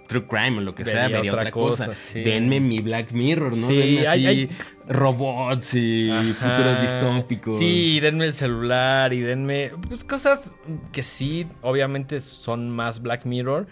true 0.06 0.26
crime 0.26 0.58
o 0.58 0.60
lo 0.60 0.74
que 0.74 0.84
sea, 0.84 1.08
Vería 1.08 1.30
otra 1.32 1.40
otra 1.42 1.50
cosa. 1.50 1.86
cosa, 1.86 1.94
sí. 1.98 2.20
Denme 2.22 2.60
mi 2.60 2.80
Black 2.80 3.12
Mirror, 3.12 3.56
¿no? 3.56 3.66
Sí, 3.66 3.76
Denme 3.76 4.00
así 4.06 4.08
hay- 4.08 4.26
hay- 4.26 4.50
robots 4.86 5.74
y 5.74 6.10
Ajá. 6.10 6.34
futuros 6.56 6.82
distópicos. 6.82 7.58
Sí, 7.58 8.00
denme 8.00 8.26
el 8.26 8.34
celular 8.34 9.12
y 9.14 9.20
denme 9.20 9.70
pues, 9.88 10.04
cosas 10.04 10.52
que 10.92 11.02
sí, 11.02 11.46
obviamente 11.62 12.20
son 12.20 12.68
más 12.70 13.00
Black 13.00 13.24
Mirror. 13.24 13.66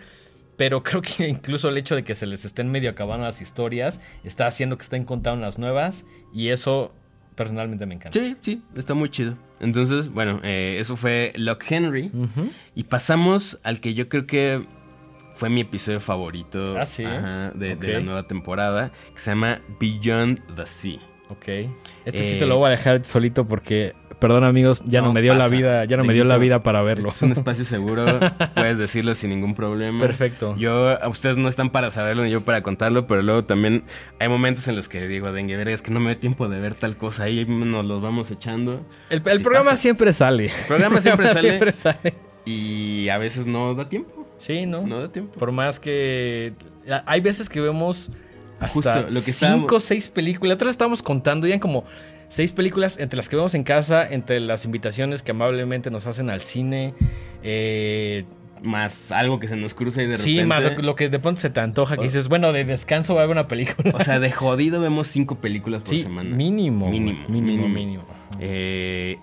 Pero 0.56 0.82
creo 0.84 1.02
que 1.02 1.28
incluso 1.28 1.68
el 1.68 1.76
hecho 1.76 1.94
de 1.96 2.02
que 2.04 2.14
se 2.14 2.26
les 2.26 2.44
estén 2.46 2.70
medio 2.70 2.90
acabando 2.90 3.26
las 3.26 3.40
historias 3.42 4.00
está 4.24 4.46
haciendo 4.46 4.76
que 4.78 4.84
estén 4.84 5.04
contando 5.04 5.44
las 5.44 5.58
nuevas. 5.58 6.04
Y 6.32 6.48
eso 6.48 6.94
personalmente 7.42 7.86
me 7.86 7.94
encanta. 7.94 8.18
Sí, 8.18 8.36
sí, 8.40 8.62
está 8.74 8.94
muy 8.94 9.08
chido. 9.08 9.36
Entonces, 9.60 10.08
bueno, 10.10 10.40
eh, 10.42 10.76
eso 10.80 10.96
fue 10.96 11.32
Lock 11.36 11.64
Henry. 11.70 12.10
Ujú. 12.12 12.50
Y 12.74 12.84
pasamos 12.84 13.58
al 13.62 13.80
que 13.80 13.94
yo 13.94 14.08
creo 14.08 14.26
que 14.26 14.64
fue 15.34 15.48
mi 15.48 15.62
episodio 15.62 15.98
favorito 16.00 16.78
Ah, 16.78 16.86
¿sí? 16.86 17.04
ajá, 17.04 17.50
de, 17.54 17.76
la 17.76 18.00
nueva 18.00 18.26
temporada, 18.26 18.92
que 19.14 19.18
se 19.20 19.30
llama 19.30 19.60
Beyond 19.80 20.54
the 20.56 20.66
Sea. 20.66 20.98
Ok. 21.30 21.48
Este 22.04 22.22
sí 22.22 22.36
Eh, 22.36 22.38
te 22.38 22.46
lo 22.46 22.58
voy 22.58 22.66
a 22.66 22.70
dejar 22.70 23.04
solito 23.04 23.46
porque, 23.48 23.94
perdón 24.22 24.44
amigos, 24.44 24.84
ya 24.86 25.00
no, 25.00 25.08
No 25.08 25.14
me 25.14 25.20
dio 25.20 25.34
la 25.34 25.48
vida, 25.48 25.84
ya 25.84 25.96
no 25.96 26.04
me 26.04 26.14
dio 26.14 26.24
la 26.24 26.38
vida 26.38 26.62
para 26.62 26.80
verlo. 26.82 27.08
Este 27.08 27.16
es 27.16 27.22
un 27.22 27.32
espacio 27.32 27.64
seguro, 27.64 28.04
puedes 28.54 28.78
decirlo 28.78 29.16
sin 29.16 29.30
ningún 29.30 29.56
problema. 29.56 29.98
Perfecto. 29.98 30.54
Yo, 30.56 30.96
ustedes 31.08 31.38
no 31.38 31.48
están 31.48 31.70
para 31.70 31.90
saberlo 31.90 32.22
ni 32.22 32.30
yo 32.30 32.42
para 32.42 32.62
contarlo, 32.62 33.08
pero 33.08 33.20
luego 33.22 33.44
también 33.44 33.82
hay 34.20 34.28
momentos 34.28 34.68
en 34.68 34.76
los 34.76 34.88
que 34.88 35.08
digo, 35.08 35.32
dengue, 35.32 35.56
verga, 35.56 35.74
es 35.74 35.82
que 35.82 35.90
no 35.90 35.98
me 35.98 36.14
da 36.14 36.20
tiempo 36.20 36.48
de 36.48 36.60
ver 36.60 36.76
tal 36.76 36.96
cosa, 36.96 37.24
ahí 37.24 37.44
nos 37.44 37.84
los 37.84 38.00
vamos 38.00 38.30
echando. 38.30 38.86
El, 39.10 39.22
programa 39.22 39.70
pasa. 39.70 39.76
siempre 39.76 40.12
sale. 40.12 40.44
El 40.46 40.66
programa 40.68 41.00
siempre 41.00 41.28
sale 41.28 41.48
siempre 41.48 41.72
sale. 41.72 42.14
y 42.44 43.08
a 43.08 43.18
veces 43.18 43.44
no 43.44 43.74
da 43.74 43.88
tiempo, 43.88 44.28
Sí, 44.38 44.66
¿no? 44.66 44.86
no 44.86 45.00
da 45.00 45.08
tiempo. 45.08 45.36
Por 45.36 45.50
más 45.50 45.80
que. 45.80 46.52
Hay 47.06 47.20
veces 47.20 47.48
que 47.48 47.60
vemos 47.60 48.08
hasta 48.60 48.74
Justo, 48.74 49.10
lo 49.10 49.24
que 49.24 49.32
cinco 49.32 49.76
o 49.76 49.80
seis 49.80 50.08
películas. 50.08 50.54
Otra 50.54 50.66
vez 50.66 50.74
estábamos 50.74 51.02
contando, 51.02 51.48
ya 51.48 51.58
como 51.58 51.84
seis 52.32 52.50
películas 52.52 52.98
entre 52.98 53.18
las 53.18 53.28
que 53.28 53.36
vemos 53.36 53.54
en 53.54 53.62
casa, 53.62 54.08
entre 54.10 54.40
las 54.40 54.64
invitaciones 54.64 55.22
que 55.22 55.32
amablemente 55.32 55.90
nos 55.90 56.06
hacen 56.06 56.30
al 56.30 56.40
cine. 56.40 56.94
Eh, 57.42 58.24
Más 58.62 59.12
algo 59.12 59.38
que 59.38 59.48
se 59.48 59.56
nos 59.56 59.74
cruza 59.74 60.00
y 60.02 60.06
de 60.06 60.12
repente... 60.14 60.30
sí, 60.40 60.44
más 60.44 60.62
lo, 60.62 60.70
lo 60.82 60.94
que 60.94 61.08
de 61.10 61.18
pronto 61.18 61.40
se 61.40 61.50
te 61.50 61.60
antoja, 61.60 61.96
que 61.96 62.04
dices, 62.04 62.28
bueno, 62.28 62.52
de 62.52 62.64
descanso 62.64 63.14
va 63.14 63.20
a 63.20 63.24
haber 63.24 63.36
una 63.36 63.48
película. 63.48 63.90
O 63.94 64.00
sea, 64.02 64.18
de 64.18 64.30
jodido 64.32 64.80
vemos 64.80 65.08
cinco 65.08 65.40
películas 65.40 65.82
por 65.82 65.94
sí, 65.94 66.02
semana. 66.04 66.34
mínimo. 66.34 66.88
Mínimo, 66.88 67.28
Mínimo, 67.28 67.68
mínimo. 67.68 68.04
Eh, 68.40 69.18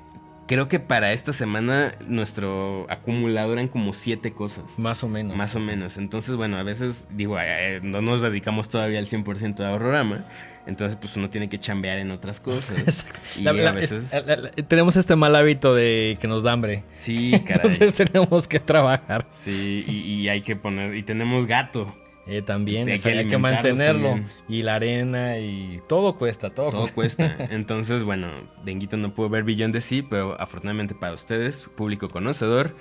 creo 0.48 0.68
que 0.68 0.80
para 0.80 1.14
esta 1.14 1.32
semana 1.34 1.96
nuestro 2.08 2.86
acumulador 2.90 3.54
eran 3.54 3.70
como 3.70 3.94
siete 3.94 4.34
cosas. 4.34 4.78
Más 4.78 5.04
o 5.04 5.08
menos. 5.08 5.36
Más 5.38 5.56
o 5.56 5.60
menos. 5.60 5.98
Entonces, 5.98 6.36
bueno, 6.36 6.58
a 6.58 6.64
veces, 6.64 7.08
digo, 7.16 7.38
eh, 7.40 7.80
no 7.82 8.02
nos 8.02 8.22
dedicamos 8.22 8.68
todavía 8.70 9.00
al 9.00 9.08
100% 9.08 9.62
a 9.64 9.72
Horrorama. 9.74 10.26
Entonces, 10.70 10.98
pues 11.02 11.18
uno 11.18 11.30
tiene 11.30 11.50
que 11.50 11.60
chambear 11.60 11.98
en 11.98 12.12
otras 12.12 12.40
cosas. 12.42 12.78
Exacto. 12.80 13.20
y 13.38 13.42
La- 13.44 13.52
a 13.52 13.72
veces... 13.74 14.14
es- 14.14 14.26
la- 14.26 14.36
la- 14.38 14.52
tenemos 14.52 14.96
este 14.96 15.16
mal 15.18 15.36
hábito 15.36 15.76
de 15.76 16.18
que 16.22 16.28
nos 16.30 16.44
da 16.44 16.54
hambre. 16.54 16.86
Sí, 16.94 17.32
caray. 17.46 17.72
Entonces 17.72 17.94
tenemos 17.94 18.48
que 18.48 18.60
trabajar. 18.62 19.26
Sí, 19.30 19.84
y, 19.88 19.92
y 20.14 20.30
hay 20.30 20.40
que 20.42 20.56
poner... 20.56 20.96
Y 20.96 21.04
tenemos 21.04 21.46
gato. 21.46 21.94
eh, 22.28 22.42
también 22.44 22.86
Sí, 22.86 22.92
hay 22.92 22.98
o 22.98 23.02
sea, 23.02 23.12
que 23.14 23.20
hay 23.20 23.28
que 23.28 23.38
mantenerlo. 23.40 24.10
también. 24.10 24.30
Y 24.48 24.62
la 24.62 24.76
arena 24.76 25.38
y 25.40 25.82
todo 25.90 26.16
cuesta, 26.18 26.52
todo. 26.52 26.70
Todo 26.70 26.88
cuesta. 26.94 27.36
Entonces, 27.50 28.04
bueno, 28.04 28.28
Denguito 28.64 28.96
no 28.98 29.14
pudo 29.14 29.30
ver 29.30 29.44
Beyond 29.44 29.74
the 29.74 29.82
Sea, 29.82 30.04
pero 30.10 30.40
afortunadamente 30.40 30.94
para 30.96 31.14
ustedes, 31.14 31.70
público 31.76 32.08
conocedor, 32.10 32.76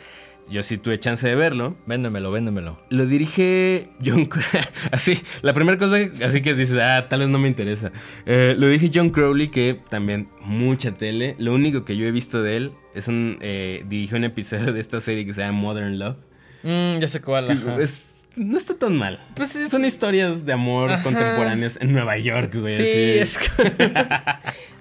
yo 0.51 0.63
sí 0.63 0.79
tuve 0.79 0.99
chance 0.99 1.27
de 1.27 1.35
verlo. 1.35 1.77
Véndemelo, 1.87 2.31
véndemelo. 2.31 2.81
Lo 2.91 3.07
dirige 3.07 3.89
John 4.05 4.29
Cro- 4.29 4.43
Así, 4.93 5.21
la 5.43 5.53
primera 5.53 5.79
cosa, 5.79 5.97
así 6.25 6.41
que 6.43 6.55
dices, 6.55 6.79
ah, 6.81 7.07
tal 7.09 7.21
vez 7.21 7.29
no 7.29 7.39
me 7.39 7.49
interesa. 7.49 7.93
Eh, 8.27 8.55
lo 8.59 8.67
dirige 8.69 8.91
John 8.95 9.11
Crowley, 9.11 9.49
que 9.49 9.79
también 9.89 10.29
mucha 10.41 10.93
tele. 10.93 11.37
Lo 11.39 11.55
único 11.55 11.85
que 11.85 11.97
yo 11.97 12.07
he 12.07 12.11
visto 12.11 12.43
de 12.43 12.57
él 12.57 12.73
es 12.95 13.09
un. 13.09 13.39
Eh, 13.41 13.85
dirigió 13.89 14.17
un 14.17 14.25
episodio 14.25 14.73
de 14.73 14.81
esta 14.81 15.01
serie 15.01 15.25
que 15.27 15.33
se 15.35 15.41
llama 15.43 15.59
Modern 15.59 15.99
Love. 15.99 16.17
Mm, 16.63 16.99
ya 17.01 17.09
sé 17.09 17.21
cuál. 17.21 17.51
ajá. 17.51 17.77
Es- 17.81 18.05
no 18.37 18.57
está 18.57 18.75
tan 18.75 18.97
mal. 18.97 19.19
Pues 19.35 19.57
es- 19.57 19.69
Son 19.71 19.85
historias 19.85 20.47
de 20.47 20.53
amor 20.53 20.93
Ajá. 20.93 21.03
contemporáneas 21.03 21.77
en 21.81 21.93
Nueva 21.93 22.17
York, 22.19 22.55
güey. 22.55 22.77
Sí, 22.77 22.83
así. 22.83 23.19
es 23.19 23.39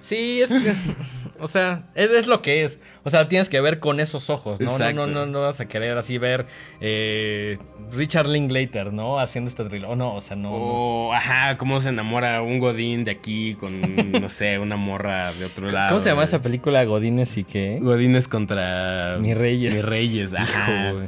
sí, 0.00 0.40
es 0.42 0.50
o 1.40 1.46
sea, 1.46 1.84
es, 1.94 2.10
es 2.10 2.26
lo 2.26 2.42
que 2.42 2.64
es. 2.64 2.78
O 3.04 3.10
sea, 3.10 3.28
tienes 3.28 3.48
que 3.48 3.60
ver 3.60 3.78
con 3.80 4.00
esos 4.00 4.30
ojos, 4.30 4.60
¿no? 4.60 4.78
No, 4.78 4.92
no, 4.92 5.06
no, 5.06 5.26
no 5.26 5.40
vas 5.42 5.60
a 5.60 5.66
querer 5.68 5.96
así 5.98 6.18
ver 6.18 6.46
eh, 6.80 7.58
Richard 7.92 8.28
Linklater, 8.28 8.92
¿no? 8.92 9.18
Haciendo 9.18 9.48
esta 9.48 9.68
trilogía. 9.68 9.92
Oh, 9.92 9.96
no, 9.96 10.14
o 10.14 10.20
sea, 10.20 10.36
no. 10.36 10.52
O, 10.52 11.12
ajá, 11.14 11.56
cómo 11.58 11.80
se 11.80 11.88
enamora 11.90 12.42
un 12.42 12.58
godín 12.58 13.04
de 13.04 13.10
aquí 13.12 13.54
con, 13.54 13.80
no 14.12 14.28
sé, 14.28 14.58
una 14.58 14.76
morra 14.76 15.32
de 15.32 15.44
otro 15.44 15.70
lado. 15.70 15.90
¿Cómo 15.90 16.00
se 16.00 16.10
llama 16.10 16.24
esa 16.24 16.42
película 16.42 16.84
Godines 16.84 17.36
y 17.36 17.44
qué? 17.44 17.78
Godines 17.80 18.28
contra... 18.28 19.16
Mi 19.20 19.34
Reyes. 19.34 19.74
Mi 19.74 19.82
Reyes, 19.82 20.34
ajá. 20.34 20.90
Hijo. 20.92 21.00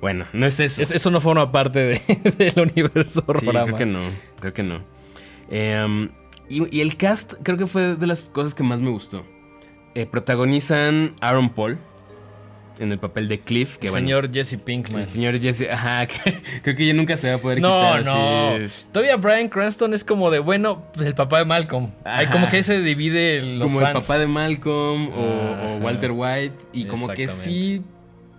Bueno, 0.00 0.26
no 0.34 0.46
es 0.46 0.60
eso. 0.60 0.82
Es- 0.82 0.90
eso 0.90 1.10
no 1.10 1.20
forma 1.20 1.50
parte 1.50 1.78
de- 1.78 2.32
del 2.54 2.70
universo 2.70 3.24
sí, 3.40 3.46
creo 3.46 3.76
que 3.76 3.86
no, 3.86 4.00
creo 4.40 4.52
que 4.52 4.62
no. 4.62 4.82
Em, 5.50 6.10
y, 6.48 6.76
y 6.76 6.80
el 6.82 6.96
cast 6.96 7.34
creo 7.42 7.56
que 7.56 7.66
fue 7.66 7.96
de 7.96 8.06
las 8.06 8.22
cosas 8.22 8.54
que 8.54 8.62
más 8.62 8.80
me 8.82 8.90
gustó. 8.90 9.24
Eh, 9.94 10.06
protagonizan 10.06 11.14
Aaron 11.20 11.50
Paul 11.50 11.78
en 12.80 12.90
el 12.90 12.98
papel 12.98 13.28
de 13.28 13.38
Cliff, 13.38 13.76
que 13.76 13.86
El 13.86 13.92
bueno, 13.92 14.06
señor 14.06 14.32
Jesse 14.32 14.56
Pinkman. 14.58 15.02
el 15.02 15.06
señor 15.06 15.38
Jesse, 15.40 15.68
ajá, 15.70 16.06
que 16.08 16.42
creo 16.62 16.74
que 16.74 16.86
ya 16.86 16.92
nunca 16.92 17.16
se 17.16 17.28
va 17.30 17.36
a 17.36 17.38
poder 17.38 17.60
No, 17.60 17.68
quitar. 17.98 18.04
no. 18.04 18.48
así. 18.66 18.84
Todavía 18.90 19.16
Brian 19.16 19.48
Cranston 19.48 19.94
es 19.94 20.02
como 20.02 20.30
de, 20.30 20.40
bueno, 20.40 20.82
pues, 20.92 21.06
el 21.06 21.14
papá 21.14 21.38
de 21.38 21.44
Malcolm. 21.44 21.92
Hay 22.04 22.26
como 22.26 22.48
que 22.48 22.64
se 22.64 22.80
divide 22.80 23.40
los 23.42 23.68
como 23.68 23.78
fans. 23.80 23.94
el 23.94 24.00
papá 24.02 24.18
de 24.18 24.26
Malcolm 24.26 25.10
o. 25.16 25.78
Walter 25.82 26.10
White 26.12 26.54
y 26.72 26.86
como 26.86 27.08
que 27.08 27.28
sí 27.28 27.82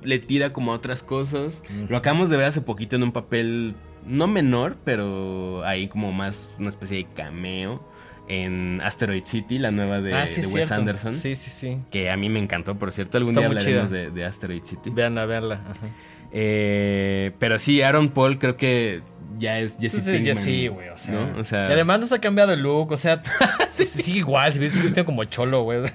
le 0.04 0.20
tira 0.20 0.52
como 0.52 0.74
a 0.74 0.76
otras 0.76 1.02
cosas. 1.04 1.64
Lo 1.88 1.96
acabamos 1.96 2.30
de 2.30 2.36
ver 2.38 2.48
hace 2.48 2.60
poquito 2.62 2.98
en 2.98 3.04
un 3.04 3.12
papel 3.14 3.74
no 4.06 4.28
menor, 4.28 4.76
pero 4.84 5.64
ahí 5.64 5.88
como 5.88 6.12
más 6.12 6.52
una 6.60 6.68
especie 6.70 6.98
de 6.98 7.06
cameo 7.16 7.82
en 8.28 8.82
Asteroid 8.82 9.24
City, 9.26 9.60
la 9.60 9.72
nueva 9.72 10.02
de, 10.02 10.14
ah, 10.14 10.28
sí, 10.28 10.42
de 10.42 10.48
Wes. 10.48 10.72
Anderson. 10.72 11.14
Sí, 11.14 11.36
sí, 11.36 11.52
sí. 11.52 11.78
Que 11.92 12.10
a 12.10 12.18
mí 12.18 12.30
me 12.30 12.40
encantó, 12.40 12.76
por 12.76 12.92
cierto. 12.92 13.18
Algún 13.18 13.32
Está 13.32 13.42
día 13.42 13.48
hablaremos 13.50 13.90
de, 13.90 14.10
de 14.12 14.26
Asteroid 14.26 14.64
City. 14.64 14.90
Vean 14.90 15.18
a 15.18 15.26
verla. 15.26 15.62
Ajá. 15.66 15.88
Eh, 16.32 17.32
pero 17.40 17.60
sí, 17.60 17.82
Aaron 17.82 18.10
Paul 18.10 18.40
creo 18.40 18.58
que 18.58 19.02
ya 19.40 19.60
es 19.60 19.78
Jesse 19.80 19.96
Entonces, 20.00 20.24
ya 20.24 20.34
Pinkman. 20.34 20.44
sí, 20.44 20.68
güey, 20.68 20.90
o 20.90 20.98
sea, 20.98 21.14
¿no? 21.14 21.40
O 21.40 21.44
sea, 21.44 21.70
Y 21.70 21.74
además 21.74 22.00
no 22.00 22.08
se 22.08 22.16
ha 22.16 22.20
cambiado 22.20 22.54
el 22.54 22.62
look, 22.62 22.92
o 22.92 22.98
sea, 22.98 23.22
sigue 23.70 24.20
igual, 24.20 24.52
sigue 24.52 24.70
sigue 24.70 24.84
vestido 24.86 25.06
como 25.06 25.24
cholo, 25.26 25.64
güey. 25.64 25.82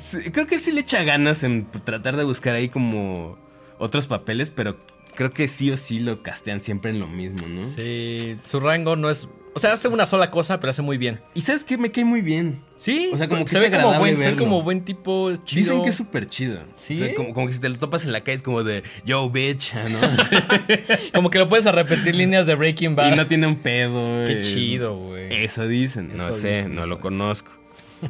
Sí, 0.00 0.30
creo 0.30 0.46
que 0.46 0.54
él 0.54 0.60
sí 0.62 0.72
le 0.72 0.80
echa 0.80 1.04
ganas 1.04 1.44
en 1.44 1.66
tratar 1.84 2.16
de 2.16 2.24
buscar 2.24 2.54
ahí 2.54 2.70
como 2.70 3.38
otros 3.78 4.06
papeles, 4.06 4.50
pero 4.50 4.78
creo 5.14 5.30
que 5.30 5.48
sí 5.48 5.70
o 5.70 5.76
sí 5.76 5.98
lo 5.98 6.22
castean 6.22 6.62
siempre 6.62 6.90
en 6.90 6.98
lo 6.98 7.06
mismo, 7.06 7.46
¿no? 7.46 7.62
Sí, 7.62 8.38
su 8.42 8.58
rango 8.58 8.96
no 8.96 9.10
es... 9.10 9.28
O 9.54 9.60
sea, 9.60 9.74
hace 9.74 9.88
una 9.88 10.06
sola 10.06 10.30
cosa, 10.30 10.58
pero 10.58 10.70
hace 10.70 10.80
muy 10.80 10.96
bien. 10.96 11.20
Y 11.34 11.42
sabes 11.42 11.62
que 11.64 11.76
me 11.76 11.90
cae 11.90 12.04
muy 12.04 12.22
bien. 12.22 12.62
Sí, 12.76 13.10
O 13.12 13.18
sea, 13.18 13.28
como 13.28 13.44
que 13.44 13.50
se 13.50 13.58
ve 13.60 13.70
como 13.70 13.98
buen, 13.98 14.16
verlo. 14.16 14.38
como 14.38 14.62
buen 14.62 14.84
tipo 14.84 15.30
chido. 15.44 15.60
Dicen 15.60 15.82
que 15.82 15.90
es 15.90 15.94
súper 15.94 16.26
chido. 16.26 16.60
¿Sí? 16.74 16.94
O 16.94 17.04
sea, 17.04 17.14
como, 17.14 17.34
como 17.34 17.46
que 17.46 17.52
si 17.52 17.60
te 17.60 17.68
lo 17.68 17.76
topas 17.76 18.04
en 18.04 18.12
la 18.12 18.20
calle 18.22 18.36
es 18.36 18.42
como 18.42 18.64
de, 18.64 18.82
yo, 19.04 19.28
bitch, 19.30 19.72
¿no? 19.90 20.00
Como 21.12 21.30
que 21.30 21.38
lo 21.38 21.48
puedes 21.48 21.66
a 21.66 21.72
repetir 21.72 22.14
líneas 22.14 22.46
de 22.46 22.54
Breaking 22.54 22.96
Bad. 22.96 23.12
y 23.12 23.16
no 23.16 23.26
tiene 23.26 23.46
un 23.46 23.56
pedo. 23.56 24.24
Qué 24.26 24.38
eh, 24.38 24.42
chido, 24.42 24.96
güey. 24.96 25.44
Eso 25.44 25.66
dicen, 25.68 26.16
no 26.16 26.32
sé, 26.32 26.48
dicen, 26.48 26.74
no 26.74 26.82
lo 26.82 26.96
dicen. 26.96 27.00
conozco. 27.00 27.52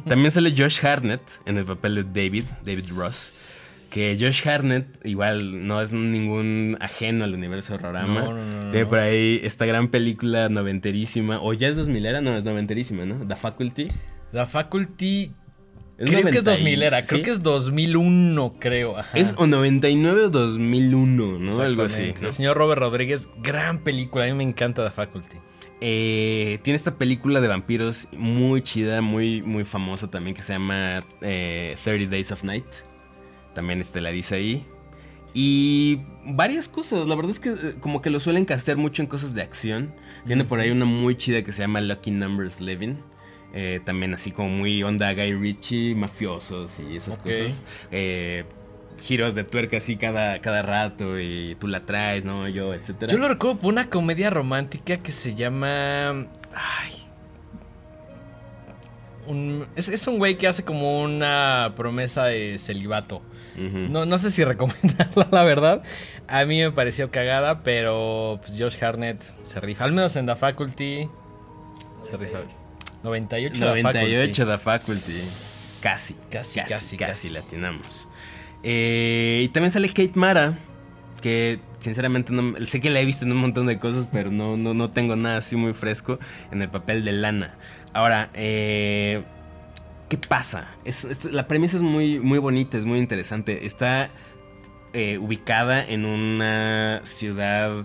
También 0.07 0.31
sale 0.31 0.53
Josh 0.57 0.83
Hartnett 0.83 1.21
en 1.45 1.57
el 1.57 1.65
papel 1.65 1.95
de 1.95 2.03
David, 2.03 2.45
David 2.63 2.85
Ross. 2.95 3.42
Que 3.93 4.17
Josh 4.19 4.47
Hartnett 4.47 4.87
igual 5.05 5.67
no 5.67 5.79
es 5.79 5.93
ningún 5.93 6.77
ajeno 6.79 7.25
al 7.25 7.35
universo 7.35 7.73
de 7.73 7.77
Rorama. 7.77 8.21
No, 8.21 8.33
no, 8.33 8.63
no, 8.63 8.71
Tiene 8.71 8.87
por 8.87 8.97
ahí 8.97 9.39
esta 9.43 9.67
gran 9.67 9.89
película 9.89 10.49
noventerísima, 10.49 11.39
o 11.39 11.53
ya 11.53 11.67
es 11.67 11.75
2000 11.75 12.03
era, 12.07 12.19
no, 12.19 12.35
es 12.35 12.43
noventerísima, 12.43 13.05
¿no? 13.05 13.27
The 13.27 13.35
Faculty. 13.35 13.89
La 14.31 14.47
Faculty... 14.47 15.31
Es 15.99 16.09
creo 16.09 16.23
que 16.23 16.39
es 16.39 16.43
90 16.43 16.51
y- 16.53 16.55
2000 16.55 16.81
era, 16.83 17.03
creo 17.03 17.19
¿sí? 17.19 17.23
que 17.23 17.29
es 17.29 17.43
2001, 17.43 18.55
creo. 18.59 18.97
Ajá. 18.97 19.15
Es 19.15 19.35
o 19.37 19.45
99 19.45 20.21
o 20.23 20.29
2001, 20.31 21.37
¿no? 21.37 21.61
Algo 21.61 21.83
así. 21.83 22.15
El 22.19 22.33
señor 22.33 22.57
Robert 22.57 22.79
Rodríguez, 22.81 23.29
gran 23.43 23.83
película, 23.83 24.23
a 24.23 24.27
mí 24.27 24.33
me 24.33 24.43
encanta 24.43 24.83
The 24.83 24.89
Faculty. 24.89 25.37
Eh, 25.81 26.57
tiene 26.63 26.77
esta 26.77 26.97
película 26.97 27.41
de 27.41 27.47
vampiros 27.47 28.07
muy 28.17 28.63
chida, 28.63 29.01
muy, 29.01 29.43
muy 29.43 29.65
famosa 29.65 30.09
también, 30.09 30.35
que 30.35 30.41
se 30.41 30.53
llama 30.53 31.05
eh, 31.21 31.75
30 31.83 32.09
Days 32.09 32.31
of 32.31 32.43
Night. 32.43 32.65
También 33.53 33.79
estelariza 33.81 34.35
ahí. 34.35 34.65
Y 35.35 36.01
varias 36.25 36.67
cosas, 36.69 37.07
la 37.07 37.15
verdad 37.15 37.31
es 37.31 37.39
que 37.39 37.49
eh, 37.49 37.75
como 37.79 38.01
que 38.01 38.09
lo 38.11 38.19
suelen 38.19 38.45
castear 38.45 38.77
mucho 38.77 39.01
en 39.01 39.07
cosas 39.07 39.33
de 39.33 39.41
acción. 39.41 39.93
Tiene 40.27 40.43
por 40.43 40.59
ahí 40.59 40.69
una 40.69 40.85
muy 40.85 41.15
chida 41.17 41.41
que 41.43 41.51
se 41.51 41.61
llama 41.63 41.81
Lucky 41.81 42.11
Numbers 42.11 42.61
Living. 42.61 42.95
Eh, 43.55 43.79
también 43.83 44.13
así 44.13 44.31
como 44.31 44.49
muy 44.49 44.81
onda 44.83 45.13
Guy 45.13 45.33
Ritchie, 45.33 45.95
mafiosos 45.95 46.79
y 46.79 46.97
esas 46.97 47.17
cosas. 47.19 47.63
Eh, 47.91 48.45
giros 49.01 49.33
de 49.35 49.43
tuerca 49.43 49.77
así 49.77 49.95
cada, 49.95 50.39
cada 50.39 50.61
rato 50.61 51.19
y 51.19 51.55
tú 51.59 51.67
la 51.67 51.85
traes, 51.85 52.25
¿no? 52.25 52.47
Yo, 52.47 52.73
etcétera. 52.73 53.11
Yo 53.11 53.17
lo 53.17 53.27
recuerdo 53.27 53.59
por 53.59 53.71
una 53.73 53.89
comedia 53.89 54.29
romántica 54.29 54.97
que 54.97 55.11
se 55.11 55.33
llama. 55.35 56.27
Ay. 56.53 56.93
Un- 59.27 59.65
es, 59.75 59.87
es 59.87 60.05
un 60.07 60.17
güey 60.17 60.35
que 60.37 60.47
hace 60.47 60.63
como 60.63 61.01
una 61.01 61.73
promesa 61.75 62.25
de 62.25 62.57
celibato. 62.57 63.21
No, 63.55 64.05
no 64.05 64.17
sé 64.19 64.31
si 64.31 64.43
recomendarla, 64.45 65.27
la 65.31 65.43
verdad. 65.43 65.83
A 66.27 66.45
mí 66.45 66.59
me 66.59 66.71
pareció 66.71 67.11
cagada, 67.11 67.63
pero 67.63 68.39
pues 68.43 68.57
Josh 68.57 68.83
Hartnett 68.83 69.21
se 69.43 69.59
rifa. 69.59 69.85
Al 69.85 69.91
menos 69.91 70.15
en 70.15 70.25
The 70.25 70.35
Faculty 70.35 71.07
se 72.09 72.17
rifa. 72.17 72.39
98 73.03 73.53
The 73.53 73.81
98 73.83 74.45
Faculty. 74.45 74.51
The 74.51 74.57
Faculty. 74.57 75.19
Casi. 75.81 76.15
Casi, 76.31 76.59
casi, 76.59 76.73
casi. 76.73 76.97
casi. 76.97 77.29
latinamos. 77.29 78.07
Eh, 78.63 79.41
y 79.43 79.49
también 79.49 79.71
sale 79.71 79.89
Kate 79.89 80.13
Mara. 80.15 80.57
Que 81.21 81.59
sinceramente 81.79 82.33
no, 82.33 82.65
sé 82.65 82.81
que 82.81 82.89
la 82.89 82.99
he 82.99 83.05
visto 83.05 83.23
en 83.23 83.31
un 83.31 83.37
montón 83.37 83.65
de 83.65 83.79
cosas, 83.79 84.09
pero 84.11 84.29
no, 84.29 84.57
no, 84.57 84.73
no 84.73 84.89
tengo 84.89 85.15
nada 85.15 85.37
así 85.37 85.55
muy 85.55 85.73
fresco 85.73 86.19
en 86.51 86.61
el 86.61 86.67
papel 86.67 87.05
de 87.05 87.13
Lana. 87.13 87.55
Ahora, 87.93 88.29
eh, 88.33 89.23
¿qué 90.09 90.17
pasa? 90.17 90.75
Es- 90.85 91.05
es- 91.05 91.25
la 91.25 91.47
premisa 91.47 91.75
es 91.77 91.81
muy, 91.81 92.19
muy 92.19 92.39
bonita, 92.39 92.77
es 92.77 92.85
muy 92.85 92.99
interesante. 92.99 93.65
Está 93.65 94.09
eh, 94.95 95.17
ubicada 95.17 95.83
en 95.83 96.05
una 96.05 97.01
ciudad, 97.03 97.83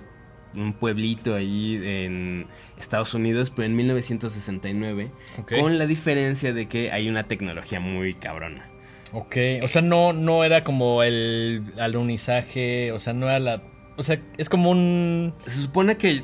un 0.54 0.72
pueblito 0.74 1.34
ahí 1.34 1.80
en 1.82 2.46
Estados 2.78 3.14
Unidos, 3.14 3.50
pero 3.54 3.64
en 3.64 3.74
1969, 3.76 5.10
Ok. 5.38 5.52
con 5.58 5.78
la 5.78 5.86
diferencia 5.86 6.52
de 6.52 6.66
que 6.68 6.90
hay 6.92 7.08
una 7.08 7.22
tecnología 7.24 7.80
muy 7.80 8.12
cabrona. 8.14 8.68
Ok, 9.12 9.36
o 9.62 9.68
sea, 9.68 9.80
no, 9.80 10.12
no 10.12 10.44
era 10.44 10.64
como 10.64 11.02
el 11.02 11.62
alunizaje, 11.80 12.92
o 12.92 12.98
sea, 12.98 13.14
no 13.14 13.26
era 13.26 13.38
la... 13.38 13.62
O 13.96 14.02
sea, 14.02 14.20
es 14.36 14.48
como 14.50 14.70
un... 14.70 15.32
Se 15.46 15.62
supone 15.62 15.96
que 15.96 16.22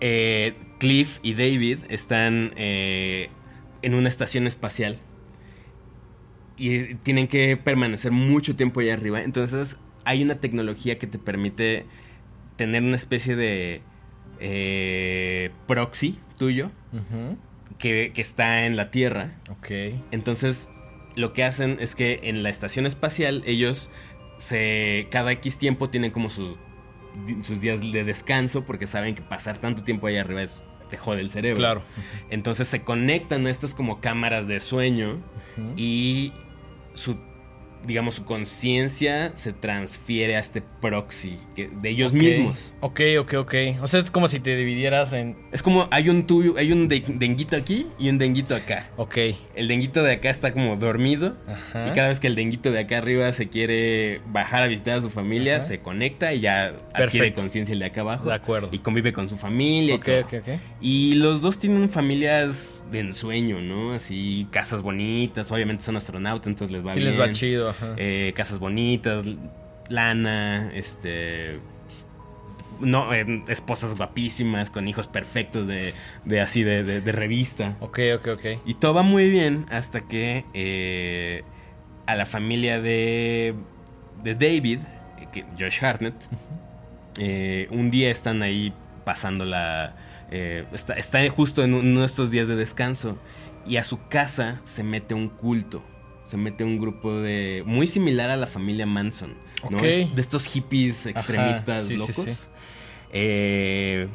eh, 0.00 0.54
Cliff 0.80 1.20
y 1.22 1.34
David 1.34 1.78
están 1.90 2.52
eh, 2.56 3.28
en 3.82 3.94
una 3.94 4.08
estación 4.08 4.46
espacial 4.48 4.98
y 6.56 6.94
tienen 6.96 7.28
que 7.28 7.56
permanecer 7.56 8.12
mucho 8.12 8.56
tiempo 8.56 8.80
allá 8.80 8.94
arriba. 8.94 9.22
Entonces 9.22 9.78
hay 10.04 10.22
una 10.22 10.36
tecnología 10.36 10.98
que 10.98 11.06
te 11.06 11.18
permite 11.18 11.86
tener 12.56 12.82
una 12.82 12.96
especie 12.96 13.36
de 13.36 13.82
eh, 14.40 15.50
proxy 15.66 16.18
tuyo 16.38 16.70
que, 17.78 18.12
que 18.14 18.20
está 18.20 18.66
en 18.66 18.76
la 18.76 18.90
Tierra. 18.90 19.32
Ok. 19.50 19.70
Entonces, 20.10 20.70
lo 21.16 21.32
que 21.32 21.44
hacen 21.44 21.78
es 21.80 21.94
que 21.94 22.20
en 22.24 22.42
la 22.42 22.50
estación 22.50 22.86
espacial 22.86 23.42
ellos 23.46 23.90
se 24.36 25.06
cada 25.10 25.32
X 25.32 25.58
tiempo 25.58 25.90
tienen 25.90 26.10
como 26.10 26.28
sus, 26.28 26.58
sus 27.42 27.60
días 27.60 27.80
de 27.80 28.04
descanso 28.04 28.64
porque 28.64 28.86
saben 28.86 29.14
que 29.14 29.22
pasar 29.22 29.58
tanto 29.58 29.84
tiempo 29.84 30.06
allá 30.06 30.22
arriba 30.22 30.42
es 30.42 30.64
te 30.90 30.96
jode 30.96 31.20
el 31.20 31.30
cerebro. 31.30 31.58
Claro. 31.58 31.82
Entonces 32.30 32.68
se 32.68 32.82
conectan 32.82 33.46
a 33.46 33.50
estas 33.50 33.74
como 33.74 34.00
cámaras 34.00 34.46
de 34.46 34.60
sueño 34.60 35.20
y 35.76 36.32
su 36.94 37.16
digamos, 37.86 38.14
su 38.16 38.24
conciencia 38.24 39.32
se 39.34 39.52
transfiere 39.52 40.36
a 40.36 40.40
este 40.40 40.62
proxy 40.80 41.38
que- 41.54 41.68
de 41.68 41.90
ellos 41.90 42.12
mismos. 42.12 42.72
Ok, 42.80 43.00
ok, 43.20 43.34
ok. 43.34 43.54
O 43.82 43.86
sea, 43.86 44.00
es 44.00 44.10
como 44.10 44.28
si 44.28 44.40
te 44.40 44.56
dividieras 44.56 45.12
en. 45.12 45.36
Es 45.52 45.62
como 45.62 45.88
hay 45.90 46.08
un 46.08 46.26
tuyo, 46.26 46.54
hay 46.56 46.72
un 46.72 46.88
de- 46.88 47.04
denguito 47.06 47.56
aquí 47.56 47.86
y 47.98 48.08
un 48.08 48.18
denguito 48.18 48.54
acá. 48.54 48.88
Ok. 48.96 49.16
El 49.54 49.68
denguito 49.68 50.02
de 50.02 50.12
acá 50.12 50.30
está 50.30 50.52
como 50.52 50.76
dormido. 50.76 51.36
Ajá. 51.46 51.88
Y 51.88 51.92
cada 51.92 52.08
vez 52.08 52.20
que 52.20 52.26
el 52.26 52.34
denguito 52.34 52.70
de 52.70 52.80
acá 52.80 52.98
arriba 52.98 53.32
se 53.32 53.48
quiere 53.48 54.20
bajar 54.26 54.62
a 54.62 54.66
visitar 54.66 54.98
a 54.98 55.02
su 55.02 55.10
familia, 55.10 55.56
Ajá. 55.58 55.66
se 55.66 55.80
conecta 55.80 56.32
y 56.32 56.40
ya 56.40 56.72
adquiere 56.92 57.32
conciencia 57.34 57.72
el 57.72 57.78
de 57.80 57.86
acá 57.86 58.00
abajo. 58.02 58.26
De 58.28 58.34
acuerdo. 58.34 58.68
Y 58.72 58.78
convive 58.78 59.12
con 59.12 59.28
su 59.28 59.36
familia. 59.36 59.94
y 59.94 59.96
Ok, 59.98 60.04
todo. 60.04 60.20
ok, 60.20 60.32
ok. 60.40 60.48
Y 60.80 61.14
los 61.14 61.42
dos 61.42 61.58
tienen 61.58 61.88
familias 61.90 62.82
de 62.90 63.00
ensueño, 63.00 63.60
¿no? 63.60 63.92
Así, 63.92 64.46
casas 64.50 64.82
bonitas. 64.82 65.50
Obviamente 65.50 65.82
son 65.84 65.96
astronautas, 65.96 66.46
entonces 66.46 66.72
les 66.76 66.86
va 66.86 66.92
Sí 66.94 67.00
bien. 67.00 67.10
les 67.10 67.20
va 67.20 67.32
chido. 67.32 67.73
Eh, 67.96 68.32
casas 68.36 68.58
bonitas, 68.58 69.24
lana, 69.88 70.70
este. 70.74 71.58
No, 72.80 73.14
eh, 73.14 73.44
esposas 73.48 73.96
guapísimas, 73.96 74.68
con 74.70 74.88
hijos 74.88 75.06
perfectos 75.06 75.66
de, 75.68 75.94
de 76.24 76.40
así, 76.40 76.64
de, 76.64 76.82
de- 76.82 77.00
de 77.00 77.12
revista. 77.12 77.76
Ok, 77.80 78.00
ok, 78.16 78.26
ok. 78.34 78.44
Y 78.66 78.74
todo 78.74 78.94
va 78.94 79.02
muy 79.02 79.30
bien 79.30 79.66
hasta 79.70 80.00
que 80.00 80.44
eh, 80.54 81.44
a 82.06 82.16
la 82.16 82.26
familia 82.26 82.80
de, 82.80 83.54
de 84.24 84.34
David, 84.34 84.80
que, 85.32 85.44
Josh 85.58 85.84
Hartnett, 85.84 86.14
eh, 87.18 87.68
un 87.70 87.90
día 87.92 88.10
están 88.10 88.42
ahí 88.42 88.72
pasando 89.04 89.44
la... 89.44 89.94
está, 90.72 90.94
está 90.94 91.28
justo 91.30 91.62
en 91.62 91.74
uno 91.74 92.00
de 92.00 92.06
estos 92.06 92.30
días 92.32 92.48
de 92.48 92.56
descanso 92.56 93.18
y 93.66 93.76
a 93.76 93.84
su 93.84 94.08
casa 94.08 94.60
se 94.64 94.82
mete 94.82 95.14
un 95.14 95.28
culto. 95.28 95.82
Se 96.24 96.36
mete 96.36 96.64
un 96.64 96.78
grupo 96.78 97.14
de... 97.18 97.62
Muy 97.66 97.86
similar 97.86 98.30
a 98.30 98.36
la 98.36 98.46
familia 98.46 98.86
Manson. 98.86 99.34
¿no? 99.70 99.78
Es 99.78 100.14
de 100.14 100.20
estos 100.20 100.46
hippies 100.46 101.06
extremistas 101.06 101.86
sí, 101.86 101.96
locos. 101.96 102.14
sí. 102.14 102.48
Eh, 103.12 104.08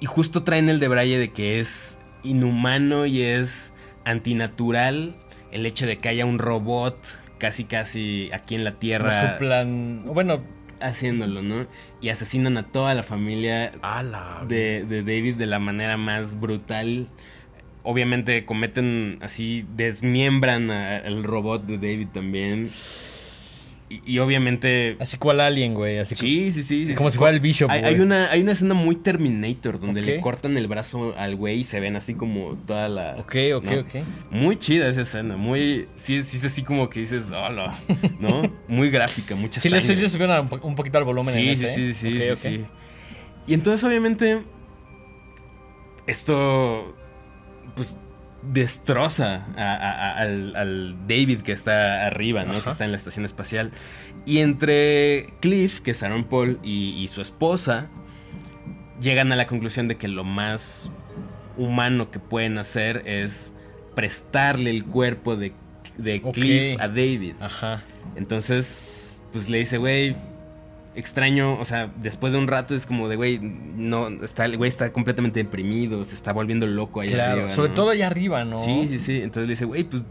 y 0.00 0.06
justo 0.06 0.42
traen 0.42 0.68
el 0.68 0.80
de 0.80 0.88
Braille 0.88 1.18
de 1.18 1.32
que 1.32 1.60
es 1.60 1.98
inhumano 2.22 3.06
y 3.06 3.22
es 3.22 3.72
antinatural 4.04 5.16
el 5.52 5.66
hecho 5.66 5.86
de 5.86 5.98
que 5.98 6.08
haya 6.08 6.26
un 6.26 6.38
robot 6.38 6.98
casi 7.38 7.64
casi 7.64 8.30
aquí 8.32 8.54
en 8.54 8.64
la 8.64 8.78
Tierra 8.78 9.32
su 9.32 9.38
plan. 9.38 10.02
Bueno, 10.04 10.42
haciéndolo, 10.80 11.42
¿no? 11.42 11.66
Y 12.00 12.08
asesinan 12.10 12.56
a 12.58 12.64
toda 12.64 12.94
la 12.94 13.02
familia 13.02 13.72
ala. 13.82 14.44
de, 14.46 14.84
de 14.84 15.02
David 15.02 15.36
de 15.36 15.46
la 15.46 15.58
manera 15.58 15.96
más 15.96 16.38
brutal. 16.38 17.08
Obviamente 17.86 18.44
cometen 18.44 19.18
así, 19.20 19.64
desmiembran 19.76 20.70
al 20.70 21.22
robot 21.22 21.66
de 21.66 21.76
David 21.76 22.08
también. 22.14 22.70
Y, 23.90 24.00
y 24.14 24.18
obviamente... 24.20 24.96
Así 24.98 25.18
cual 25.18 25.40
Alien, 25.40 25.74
güey. 25.74 25.98
Así 25.98 26.14
Sí, 26.14 26.50
sí, 26.50 26.62
sí. 26.62 26.86
sí, 26.86 26.94
Como 26.94 27.10
sí. 27.10 27.12
si 27.12 27.18
fuera 27.18 27.34
el 27.34 27.40
Bishop, 27.40 27.70
Hay, 27.70 27.80
güey. 27.82 27.94
hay 27.94 28.00
una, 28.00 28.30
hay 28.30 28.40
una 28.40 28.52
escena 28.52 28.72
muy 28.72 28.96
Terminator 28.96 29.78
donde 29.78 30.00
le 30.00 30.20
cortan 30.20 30.56
el 30.56 30.66
brazo 30.66 31.14
al 31.18 31.36
güey 31.36 31.58
y 31.60 31.64
se 31.64 31.78
ven 31.80 31.94
así 31.94 32.14
como 32.14 32.56
toda 32.66 32.88
la. 32.88 33.16
Ok, 33.18 33.36
ok, 33.56 33.64
¿no? 33.64 33.80
ok. 33.80 33.94
Muy 34.30 34.56
chida 34.58 34.88
esa 34.88 35.02
escena, 35.02 35.36
muy. 35.36 35.86
Sí, 35.96 36.22
sí 36.22 36.38
es 36.38 36.44
así 36.46 36.62
como 36.62 36.88
que 36.88 37.00
dices, 37.00 37.30
hola, 37.30 37.74
¿no? 38.18 38.50
Muy 38.68 38.88
gráfica, 38.88 39.34
mucha 39.36 39.60
Sí, 39.60 39.68
sangre. 39.68 39.94
le 39.94 40.08
subieron 40.08 40.40
un, 40.40 40.48
po- 40.48 40.66
un 40.66 40.74
poquito 40.74 40.96
al 40.96 41.04
volumen 41.04 41.36
en 41.36 41.54
Sí, 41.54 41.64
ese, 41.64 41.74
sí, 41.74 41.82
¿eh? 41.82 41.94
sí, 41.94 42.10
sí, 42.10 42.20
sí, 42.20 42.36
sí. 42.56 42.64
Y 43.46 43.52
entonces, 43.52 43.84
obviamente, 43.84 44.40
esto, 46.06 46.96
pues, 47.76 47.96
destroza 48.42 49.46
a- 49.56 49.74
a- 49.74 49.90
a- 49.90 50.18
al, 50.18 50.54
al 50.56 50.96
David 51.08 51.40
que 51.40 51.52
está 51.52 52.06
arriba, 52.06 52.44
¿no? 52.44 52.62
Que 52.62 52.68
está 52.70 52.84
en 52.84 52.90
la 52.90 52.96
estación 52.96 53.24
espacial. 53.24 53.70
Y 54.26 54.38
entre 54.38 55.26
Cliff, 55.40 55.80
que 55.80 55.92
es 55.92 56.02
Aaron 56.02 56.24
Paul, 56.24 56.58
y, 56.62 56.90
y 57.02 57.08
su 57.08 57.20
esposa, 57.22 57.88
llegan 59.00 59.32
a 59.32 59.36
la 59.36 59.46
conclusión 59.46 59.88
de 59.88 59.96
que 59.96 60.08
lo 60.08 60.24
más 60.24 60.90
humano 61.56 62.10
que 62.10 62.18
pueden 62.18 62.58
hacer 62.58 63.02
es 63.06 63.52
prestarle 63.94 64.70
el 64.70 64.84
cuerpo 64.84 65.36
de. 65.36 65.52
Cliff 66.32 66.80
a 66.80 66.88
David. 66.88 67.34
Ajá. 67.40 67.82
Entonces, 68.16 69.16
pues 69.32 69.48
le 69.48 69.58
dice, 69.58 69.78
güey, 69.78 70.16
extraño, 70.96 71.58
o 71.58 71.64
sea, 71.64 71.90
después 72.02 72.32
de 72.32 72.38
un 72.38 72.46
rato 72.46 72.74
es 72.74 72.86
como 72.86 73.08
de, 73.08 73.16
güey, 73.16 73.38
no, 73.40 74.08
está, 74.22 74.44
el 74.44 74.56
güey 74.56 74.68
está 74.68 74.92
completamente 74.92 75.42
deprimido, 75.42 76.04
se 76.04 76.14
está 76.14 76.32
volviendo 76.32 76.66
loco 76.66 77.00
allá 77.00 77.12
Claro. 77.14 77.32
arriba, 77.32 77.48
Sobre 77.50 77.68
¿no? 77.70 77.74
todo 77.74 77.90
allá 77.90 78.06
arriba, 78.06 78.44
¿no? 78.44 78.58
Sí, 78.58 78.86
sí, 78.88 78.98
sí. 78.98 79.16
Entonces 79.22 79.48
le 79.48 79.52
dice, 79.52 79.64
güey, 79.64 79.84
pues 79.84 80.02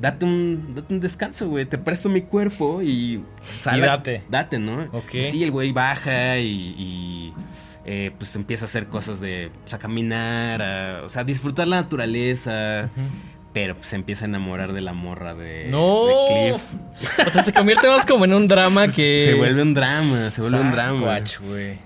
date 0.00 0.24
un, 0.24 0.74
date 0.74 0.92
un 0.92 1.00
descanso, 1.00 1.48
güey. 1.48 1.66
Te 1.66 1.78
presto 1.78 2.08
mi 2.08 2.22
cuerpo 2.22 2.82
y 2.82 3.22
sal 3.40 3.80
date. 3.80 4.22
Date, 4.28 4.58
¿no? 4.58 4.82
Ok. 4.92 5.04
Pues 5.12 5.30
sí, 5.30 5.42
el 5.44 5.50
güey 5.50 5.72
baja 5.72 6.38
y, 6.38 6.74
y, 6.78 7.32
eh, 7.86 8.10
pues 8.18 8.34
empieza 8.34 8.64
a 8.64 8.68
hacer 8.68 8.86
cosas 8.86 9.20
de, 9.20 9.50
pues, 9.62 9.74
a 9.74 9.78
caminar, 9.78 10.62
a- 10.62 11.02
o 11.04 11.08
sea, 11.08 11.22
disfrutar 11.24 11.66
la 11.68 11.76
naturaleza. 11.82 12.88
Pero 13.54 13.76
pues 13.76 13.86
se 13.88 13.96
empieza 13.96 14.26
a 14.26 14.28
enamorar 14.28 14.72
de 14.74 14.80
la 14.82 14.92
morra 14.92 15.34
de, 15.34 15.68
No. 15.70 16.06
de 16.06 16.14
Cliff. 16.50 17.26
O 17.26 17.30
sea, 17.30 17.42
se 17.44 17.52
convierte 17.54 17.86
más 17.88 18.04
como 18.04 18.26
en 18.26 18.34
un 18.34 18.48
drama 18.48 18.88
que. 18.92 19.24
Se 19.24 19.34
vuelve 19.34 19.62
un 19.62 19.72
drama, 19.72 20.30
se 20.30 20.42
vuelve 20.42 20.60
un 20.60 20.72
drama. 20.72 21.20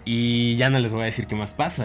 Y 0.04 0.56
ya 0.56 0.70
no 0.70 0.80
les 0.80 0.92
voy 0.92 1.02
a 1.02 1.04
decir 1.04 1.26
qué 1.26 1.36
más 1.36 1.52
pasa. 1.52 1.84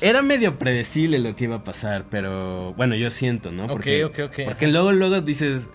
Era 0.00 0.22
medio 0.22 0.58
predecible 0.58 1.18
lo 1.18 1.34
que 1.34 1.44
iba 1.44 1.56
a 1.56 1.64
pasar, 1.64 2.04
pero 2.08 2.72
bueno, 2.74 2.94
yo 2.94 3.10
siento, 3.10 3.50
¿no? 3.50 3.64
Ok, 3.64 3.86
ok, 4.06 4.18
ok. 4.26 4.38
Porque 4.44 4.68
luego, 4.68 4.92
luego 4.92 5.20
dices, 5.22 5.68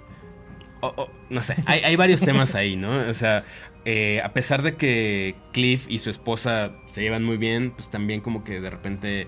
oh, 0.80 0.94
oh, 0.96 1.10
no 1.30 1.42
sé, 1.42 1.58
hay, 1.66 1.82
hay 1.82 1.98
varios 1.98 2.22
temas 2.22 2.56
ahí, 2.56 2.78
¿no? 2.78 3.00
O 3.10 3.13
sea, 3.13 3.44
eh, 3.84 4.22
a 4.24 4.32
pesar 4.32 4.62
de 4.62 4.76
que 4.76 5.36
Cliff 5.52 5.88
y 5.89 6.00
su 6.00 6.10
esposa 6.10 6.72
se 6.86 7.02
llevan 7.02 7.26
muy 7.26 7.36
bien, 7.36 7.72
pues 7.72 7.89
también 7.89 8.22
como 8.22 8.46
que 8.46 8.62
de 8.62 8.70
repente 8.70 9.28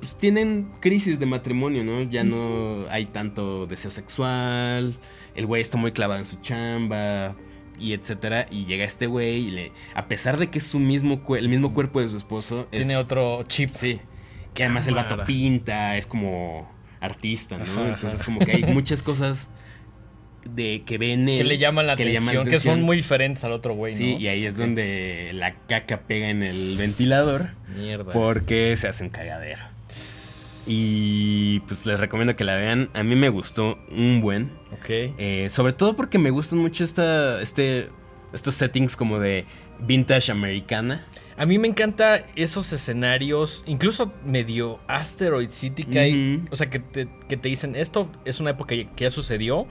pues 0.00 0.16
tienen 0.16 0.70
crisis 0.80 1.18
de 1.18 1.26
matrimonio, 1.26 1.84
¿no? 1.84 2.02
Ya 2.02 2.24
no 2.24 2.86
hay 2.90 3.06
tanto 3.06 3.66
deseo 3.66 3.90
sexual, 3.90 4.94
el 5.34 5.46
güey 5.46 5.62
está 5.62 5.76
muy 5.78 5.92
clavado 5.92 6.20
en 6.20 6.26
su 6.26 6.36
chamba 6.36 7.34
y 7.78 7.92
etcétera, 7.92 8.46
y 8.50 8.66
llega 8.66 8.84
este 8.84 9.06
güey 9.06 9.48
y 9.48 9.50
le, 9.50 9.72
a 9.94 10.06
pesar 10.06 10.38
de 10.38 10.48
que 10.48 10.58
es 10.58 10.66
su 10.66 10.78
mismo 10.78 11.20
el 11.36 11.48
mismo 11.48 11.74
cuerpo 11.74 12.00
de 12.00 12.08
su 12.08 12.16
esposo, 12.16 12.68
es- 12.70 12.80
Tiene 12.80 12.96
otro 12.96 13.42
chip. 13.44 13.70
Sí. 13.70 14.00
Que 14.54 14.62
además 14.64 14.86
el 14.86 14.94
vato 14.94 15.24
pinta, 15.24 15.96
es 15.96 16.06
como 16.06 16.70
artista, 17.00 17.58
¿no? 17.58 17.86
Entonces 17.88 18.22
como 18.22 18.38
que 18.40 18.52
hay 18.52 18.62
muchas 18.64 19.02
cosas 19.02 19.48
de 20.48 20.82
que 20.86 20.98
ven 20.98 21.24
Que 21.26 21.42
le 21.42 21.58
llaman 21.58 21.86
la 21.86 21.96
que 21.96 22.02
atención, 22.04 22.34
llaman 22.34 22.48
que 22.50 22.58
son 22.60 22.82
muy 22.82 22.96
diferentes 22.98 23.42
al 23.44 23.52
otro 23.52 23.74
güey, 23.74 23.92
¿no? 23.94 23.98
Sí, 23.98 24.16
y 24.20 24.28
ahí 24.28 24.44
es 24.46 24.56
donde 24.56 25.30
la 25.34 25.54
caca 25.66 26.02
pega 26.02 26.28
en 26.28 26.42
el 26.42 26.76
ventilador 26.76 27.50
Mierda. 27.76 28.12
porque 28.12 28.76
se 28.76 28.86
hace 28.86 29.02
un 29.04 29.10
cagadero. 29.10 29.62
Y 30.66 31.60
pues 31.60 31.86
les 31.86 31.98
recomiendo 31.98 32.36
que 32.36 32.44
la 32.44 32.56
vean. 32.56 32.90
A 32.94 33.02
mí 33.02 33.16
me 33.16 33.28
gustó 33.28 33.78
un 33.90 34.20
buen. 34.20 34.50
Ok. 34.72 34.88
Eh, 34.88 35.48
sobre 35.50 35.72
todo 35.72 35.96
porque 35.96 36.18
me 36.18 36.30
gustan 36.30 36.58
mucho 36.58 36.84
esta, 36.84 37.40
este, 37.42 37.90
estos 38.32 38.54
settings 38.54 38.96
como 38.96 39.18
de 39.18 39.46
vintage 39.80 40.32
americana. 40.32 41.06
A 41.36 41.46
mí 41.46 41.58
me 41.58 41.66
encanta 41.66 42.26
esos 42.36 42.72
escenarios, 42.72 43.64
incluso 43.66 44.12
medio 44.24 44.78
Asteroid 44.86 45.48
City, 45.50 45.82
que 45.82 45.98
hay, 45.98 46.44
o 46.50 46.56
sea, 46.56 46.70
que 46.70 46.78
te, 46.78 47.08
que 47.28 47.36
te 47.36 47.48
dicen, 47.48 47.74
esto 47.74 48.08
es 48.24 48.38
una 48.38 48.50
época 48.50 48.76
que 48.76 48.88
ya 48.96 49.10
sucedió, 49.10 49.66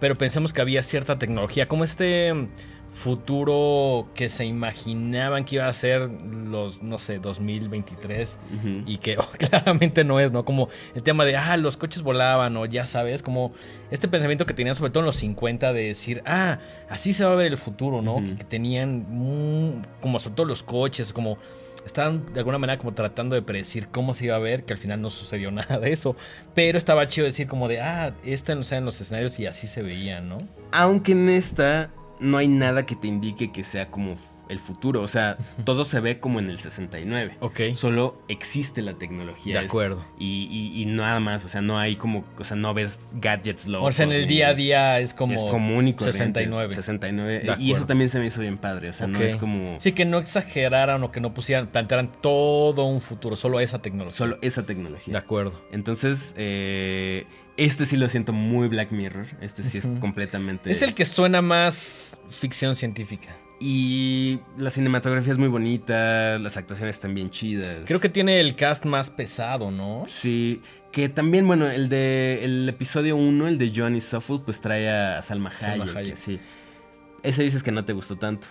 pero 0.00 0.16
pensemos 0.16 0.54
que 0.54 0.62
había 0.62 0.82
cierta 0.82 1.18
tecnología, 1.18 1.68
como 1.68 1.84
este 1.84 2.48
futuro 2.92 4.06
que 4.14 4.28
se 4.28 4.44
imaginaban 4.44 5.46
que 5.46 5.56
iba 5.56 5.66
a 5.66 5.72
ser 5.72 6.10
los, 6.10 6.82
no 6.82 6.98
sé, 6.98 7.18
2023 7.18 8.38
Ujú. 8.54 8.68
y 8.86 8.98
que 8.98 9.16
claramente 9.38 10.04
no 10.04 10.20
es, 10.20 10.30
¿no? 10.30 10.44
Como 10.44 10.68
el 10.94 11.02
tema 11.02 11.24
de, 11.24 11.36
ah, 11.36 11.56
los 11.56 11.78
coches 11.78 12.02
volaban 12.02 12.54
o 12.58 12.66
ya 12.66 12.84
sabes, 12.84 13.22
como 13.22 13.52
este 13.90 14.08
pensamiento 14.08 14.44
que 14.44 14.52
tenían 14.52 14.74
sobre 14.74 14.90
todo 14.90 15.00
en 15.00 15.06
los 15.06 15.16
50 15.16 15.72
de 15.72 15.86
decir, 15.88 16.22
ah, 16.26 16.58
así 16.90 17.14
se 17.14 17.24
va 17.24 17.32
a 17.32 17.34
ver 17.34 17.46
el 17.46 17.58
futuro, 17.58 18.02
¿no? 18.02 18.22
Que, 18.22 18.36
que 18.36 18.44
tenían 18.44 19.82
como 20.02 20.18
sobre 20.18 20.36
todo 20.36 20.46
los 20.46 20.62
coches, 20.62 21.14
como 21.14 21.38
estaban 21.86 22.32
de 22.32 22.40
alguna 22.40 22.58
manera 22.58 22.78
como 22.78 22.92
tratando 22.92 23.34
de 23.34 23.42
predecir 23.42 23.88
cómo 23.88 24.12
se 24.12 24.26
iba 24.26 24.36
a 24.36 24.38
ver, 24.38 24.64
que 24.64 24.74
al 24.74 24.78
final 24.78 25.00
no 25.00 25.08
sucedió 25.08 25.50
nada 25.50 25.78
de 25.78 25.92
eso, 25.92 26.14
pero 26.54 26.76
estaba 26.76 27.06
chido 27.06 27.26
decir 27.26 27.46
como 27.46 27.68
de, 27.68 27.80
ah, 27.80 28.12
esta 28.22 28.54
no 28.54 28.62
en 28.70 28.84
los 28.84 29.00
escenarios 29.00 29.38
y 29.40 29.46
así 29.46 29.66
se 29.66 29.82
veía, 29.82 30.20
¿no? 30.20 30.38
Aunque 30.70 31.12
en 31.12 31.30
esta 31.30 31.90
no 32.22 32.38
hay 32.38 32.48
nada 32.48 32.86
que 32.86 32.96
te 32.96 33.08
indique 33.08 33.52
que 33.52 33.64
sea 33.64 33.90
como 33.90 34.14
el 34.48 34.58
futuro. 34.58 35.00
O 35.00 35.08
sea, 35.08 35.38
todo 35.64 35.84
se 35.86 35.98
ve 36.00 36.18
como 36.20 36.38
en 36.38 36.50
el 36.50 36.58
69. 36.58 37.36
Ok. 37.40 37.60
Solo 37.74 38.18
existe 38.28 38.82
la 38.82 38.94
tecnología. 38.94 39.54
De 39.54 39.60
esta. 39.60 39.70
acuerdo. 39.70 40.04
Y, 40.18 40.46
y- 40.50 40.82
y 40.82 40.84
nada 40.86 41.20
más. 41.20 41.44
O 41.44 41.48
sea, 41.48 41.62
no 41.62 41.78
hay 41.78 41.96
como. 41.96 42.24
O 42.38 42.44
sea, 42.44 42.56
no 42.56 42.74
ves 42.74 43.08
gadgets 43.14 43.66
locos. 43.66 43.88
O 43.88 43.92
sea, 43.92 44.04
en 44.04 44.12
el 44.12 44.26
día 44.26 44.48
a 44.48 44.54
día 44.54 45.00
es 45.00 45.14
como... 45.14 45.34
es 45.34 45.44
común 45.44 45.88
y 45.88 45.94
corriente. 45.94 46.40
69. 46.40 46.74
69. 46.74 47.40
De 47.40 47.56
Y 47.62 47.72
eso 47.72 47.86
también 47.86 48.10
se 48.10 48.18
me 48.18 48.26
hizo 48.26 48.40
bien 48.42 48.58
padre. 48.58 48.90
O 48.90 48.92
sea, 48.92 49.06
no 49.06 49.18
es 49.20 49.36
como. 49.36 49.80
Sí, 49.80 49.92
que 49.92 50.04
no 50.04 50.18
exageraran 50.18 51.02
o 51.02 51.10
que 51.10 51.20
no 51.20 51.32
pusieran, 51.32 51.68
plantearan 51.68 52.10
todo 52.20 52.84
un 52.84 53.00
futuro, 53.00 53.36
solo 53.36 53.58
esa 53.58 53.80
tecnología. 53.80 54.18
Solo 54.18 54.38
esa 54.42 54.62
De 54.62 54.66
tecnología. 54.66 55.16
acuerdo. 55.16 55.62
Entonces, 55.72 56.34
eh, 56.36 57.26
Este 57.64 57.86
sí 57.86 57.96
lo 57.96 58.08
siento 58.08 58.32
muy 58.32 58.68
Black 58.68 58.90
Mirror. 58.92 59.26
Este 59.40 59.62
sí 59.62 59.78
es 59.78 59.86
completamente. 60.00 60.70
Es 60.70 60.82
el 60.82 60.94
que 60.94 61.04
suena 61.04 61.42
más 61.42 62.16
ficción 62.30 62.74
científica. 62.76 63.36
Y 63.60 64.40
la 64.58 64.70
cinematografía 64.70 65.30
es 65.30 65.38
muy 65.38 65.46
bonita, 65.46 66.36
las 66.38 66.56
actuaciones 66.56 66.96
están 66.96 67.14
bien 67.14 67.30
chidas. 67.30 67.84
Creo 67.86 68.00
que 68.00 68.08
tiene 68.08 68.40
el 68.40 68.56
cast 68.56 68.84
más 68.84 69.08
pesado, 69.08 69.70
¿no? 69.70 70.02
Sí, 70.08 70.60
que 70.90 71.08
también, 71.08 71.46
bueno, 71.46 71.70
el 71.70 71.88
de 71.88 72.40
el 72.42 72.68
episodio 72.68 73.14
1, 73.14 73.46
el 73.46 73.58
de 73.58 73.72
Johnny 73.72 74.00
Suffolk, 74.00 74.44
pues 74.44 74.60
trae 74.60 74.90
a 74.90 75.22
Salma 75.22 75.52
Salma 75.52 75.84
Hayek. 75.84 75.96
Hayek. 75.96 76.16
Sí. 76.16 76.40
Ese 77.22 77.44
dices 77.44 77.62
que 77.62 77.70
no 77.70 77.84
te 77.84 77.92
gustó 77.92 78.16
tanto. 78.16 78.48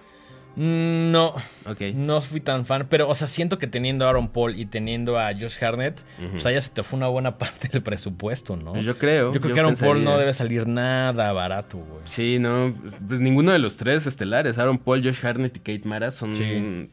Mm, 0.55 1.11
No, 1.11 1.33
Ok. 1.65 1.81
no 1.95 2.19
fui 2.21 2.41
tan 2.41 2.65
fan, 2.65 2.87
pero, 2.89 3.07
o 3.07 3.15
sea, 3.15 3.27
siento 3.27 3.57
que 3.57 3.67
teniendo 3.67 4.05
a 4.05 4.09
Aaron 4.09 4.27
Paul 4.29 4.59
y 4.59 4.65
teniendo 4.65 5.17
a 5.17 5.31
Josh 5.33 5.63
Harnett, 5.63 5.99
Ujú. 6.19 6.31
pues 6.31 6.45
allá 6.45 6.59
se 6.61 6.69
te 6.69 6.83
fue 6.83 6.97
una 6.97 7.07
buena 7.07 7.37
parte 7.37 7.67
del 7.69 7.81
presupuesto, 7.81 8.57
¿no? 8.57 8.73
Pues 8.73 8.85
yo 8.85 8.97
creo. 8.97 9.33
Yo 9.33 9.39
creo 9.39 9.53
que 9.53 9.59
Aaron 9.61 9.75
Paul 9.75 10.03
no 10.03 10.17
debe 10.17 10.33
salir 10.33 10.67
nada 10.67 11.31
barato, 11.31 11.77
güey. 11.77 12.01
Sí, 12.05 12.37
no, 12.39 12.73
pues 13.07 13.19
ninguno 13.21 13.51
de 13.51 13.59
los 13.59 13.77
tres 13.77 14.05
estelares, 14.07 14.57
Aaron 14.57 14.77
Paul, 14.77 15.01
Josh 15.03 15.25
Harnett 15.25 15.55
y 15.57 15.59
Kate 15.59 15.87
Mara 15.87 16.11
son 16.11 16.35
Sí. 16.35 16.89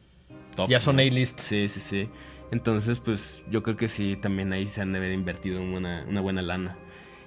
top. 0.55 0.69
Ya 0.69 0.79
son 0.81 0.97
¿no? 0.97 1.03
A-list. 1.03 1.41
Sí, 1.41 1.69
sí, 1.69 1.81
sí. 1.81 2.09
Entonces, 2.51 3.01
pues 3.01 3.43
yo 3.51 3.63
creo 3.63 3.77
que 3.77 3.89
sí, 3.89 4.17
también 4.17 4.53
ahí 4.53 4.67
se 4.69 4.81
han 4.81 4.93
de 4.93 4.99
haber 4.99 5.13
invertido 5.13 5.61
una, 5.61 6.05
una 6.09 6.21
buena 6.21 6.41
lana. 6.43 6.77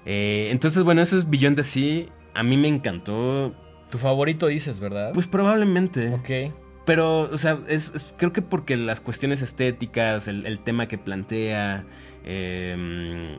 Eh, 0.06 0.48
entonces, 0.50 0.82
bueno, 0.84 1.02
eso 1.02 1.15
es 1.17 1.30
Beyond 1.30 1.58
the 1.58 1.63
Sea. 1.63 2.06
A 2.34 2.41
mí 2.44 2.58
me 2.58 2.67
encantó. 2.70 3.54
Tu 3.91 3.97
favorito 3.99 4.47
dices, 4.47 4.80
¿verdad? 4.80 5.12
Pues 5.13 5.27
probablemente. 5.27 6.10
ok. 6.13 6.54
Pero, 6.86 7.30
o 7.32 7.38
sea, 7.38 7.60
es, 7.67 7.91
es- 7.93 8.15
creo 8.17 8.34
que 8.34 8.41
porque 8.41 8.75
las 8.77 9.01
cuestiones 9.01 9.43
estéticas, 9.43 10.27
el, 10.27 10.45
el 10.47 10.60
tema 10.60 10.88
que 10.88 10.97
plantea, 10.97 11.84
eh, 12.25 13.38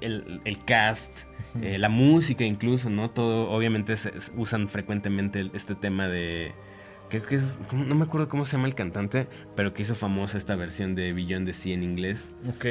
el, 0.00 0.40
el 0.44 0.64
cast, 0.64 1.12
eh, 1.62 1.78
la 1.78 1.88
música 1.88 2.42
incluso, 2.44 2.90
¿no? 2.90 3.10
Todo, 3.10 3.48
obviamente 3.50 3.96
se- 3.96 4.18
se 4.20 4.32
usan 4.36 4.68
frecuentemente 4.68 5.48
este 5.54 5.74
tema 5.76 6.08
de... 6.08 6.52
Creo 7.10 7.22
que 7.22 7.36
es... 7.36 7.58
No 7.72 7.94
me 7.94 8.04
acuerdo 8.04 8.28
cómo 8.28 8.44
se 8.44 8.56
llama 8.56 8.66
el 8.66 8.74
cantante, 8.74 9.28
pero 9.54 9.72
que 9.72 9.82
hizo 9.82 9.94
famosa 9.94 10.36
esta 10.36 10.56
versión 10.56 10.94
de 10.96 11.12
Beyond 11.12 11.46
the 11.46 11.54
Sea 11.54 11.74
en 11.74 11.84
inglés. 11.84 12.32
Ok. 12.48 12.66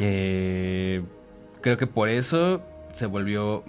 Eh, 0.00 1.02
creo 1.60 1.76
que 1.76 1.86
por 1.86 2.08
eso 2.08 2.62
se 2.92 3.06
volvió 3.06 3.62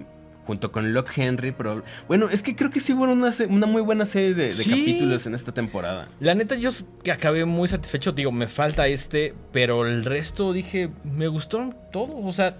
junto 0.49 0.71
con 0.71 0.93
Locke 0.93 1.15
Henry. 1.15 1.51
Pero, 1.51 1.83
bueno, 2.07 2.27
es 2.31 2.41
que 2.41 2.55
creo 2.55 2.71
que 2.71 2.79
sí 2.79 2.93
hubo 2.93 3.03
una, 3.03 3.31
una 3.49 3.67
muy 3.67 3.83
buena 3.83 4.05
serie 4.07 4.33
de, 4.33 4.45
de 4.47 4.53
Sí. 4.53 4.71
capítulos 4.71 5.27
en 5.27 5.35
esta 5.35 5.51
temporada. 5.51 6.07
La 6.19 6.33
neta, 6.33 6.55
yo 6.55 6.71
que 7.03 7.11
acabé 7.11 7.45
muy 7.45 7.67
satisfecho. 7.67 8.11
Digo, 8.13 8.31
me 8.31 8.47
falta 8.47 8.87
este, 8.87 9.35
pero 9.51 9.85
el 9.85 10.03
resto 10.05 10.51
dije, 10.51 10.89
me 11.03 11.27
gustaron 11.27 11.75
todos. 11.91 12.15
O 12.23 12.31
sea, 12.31 12.57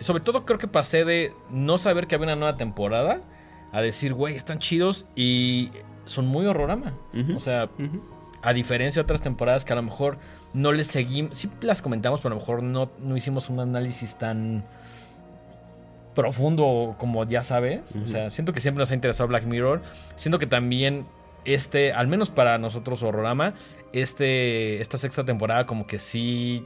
sobre 0.00 0.22
todo 0.22 0.44
creo 0.44 0.58
que 0.58 0.68
pasé 0.68 1.06
de 1.06 1.32
no 1.50 1.78
saber 1.78 2.06
que 2.06 2.14
había 2.16 2.26
una 2.26 2.36
nueva 2.36 2.58
temporada 2.58 3.22
a 3.72 3.80
decir, 3.80 4.12
güey, 4.12 4.36
están 4.36 4.58
chidos 4.58 5.06
y 5.16 5.70
son 6.04 6.26
muy 6.26 6.44
horrorama. 6.44 6.92
O 7.34 7.40
sea, 7.40 7.70
a 8.42 8.52
diferencia 8.52 9.00
de 9.00 9.04
otras 9.04 9.22
temporadas 9.22 9.64
que 9.64 9.72
a 9.72 9.76
lo 9.76 9.82
mejor 9.82 10.18
no 10.52 10.72
les 10.72 10.88
seguimos, 10.88 11.38
sí 11.38 11.48
las 11.62 11.80
comentamos, 11.80 12.20
pero 12.20 12.34
a 12.34 12.36
lo 12.36 12.40
mejor 12.40 12.62
no, 12.62 12.90
no 13.00 13.16
hicimos 13.16 13.48
un 13.48 13.60
análisis 13.60 14.18
tan 14.18 14.64
profundo 16.20 16.96
como 16.98 17.24
ya 17.28 17.42
sabes. 17.42 17.80
O 18.02 18.06
sea, 18.06 18.30
siento 18.30 18.52
que 18.52 18.60
siempre 18.60 18.80
nos 18.80 18.90
ha 18.90 18.94
interesado 18.94 19.28
Black 19.28 19.44
Mirror. 19.44 19.82
Siento 20.16 20.38
que 20.38 20.46
también 20.46 21.06
este, 21.44 21.92
al 21.92 22.08
menos 22.08 22.30
para 22.30 22.58
nosotros 22.58 23.02
Horrorama, 23.02 23.54
este, 23.92 24.80
esta 24.80 24.98
sexta 24.98 25.24
temporada 25.24 25.66
como 25.66 25.86
que 25.86 25.98
sí... 25.98 26.64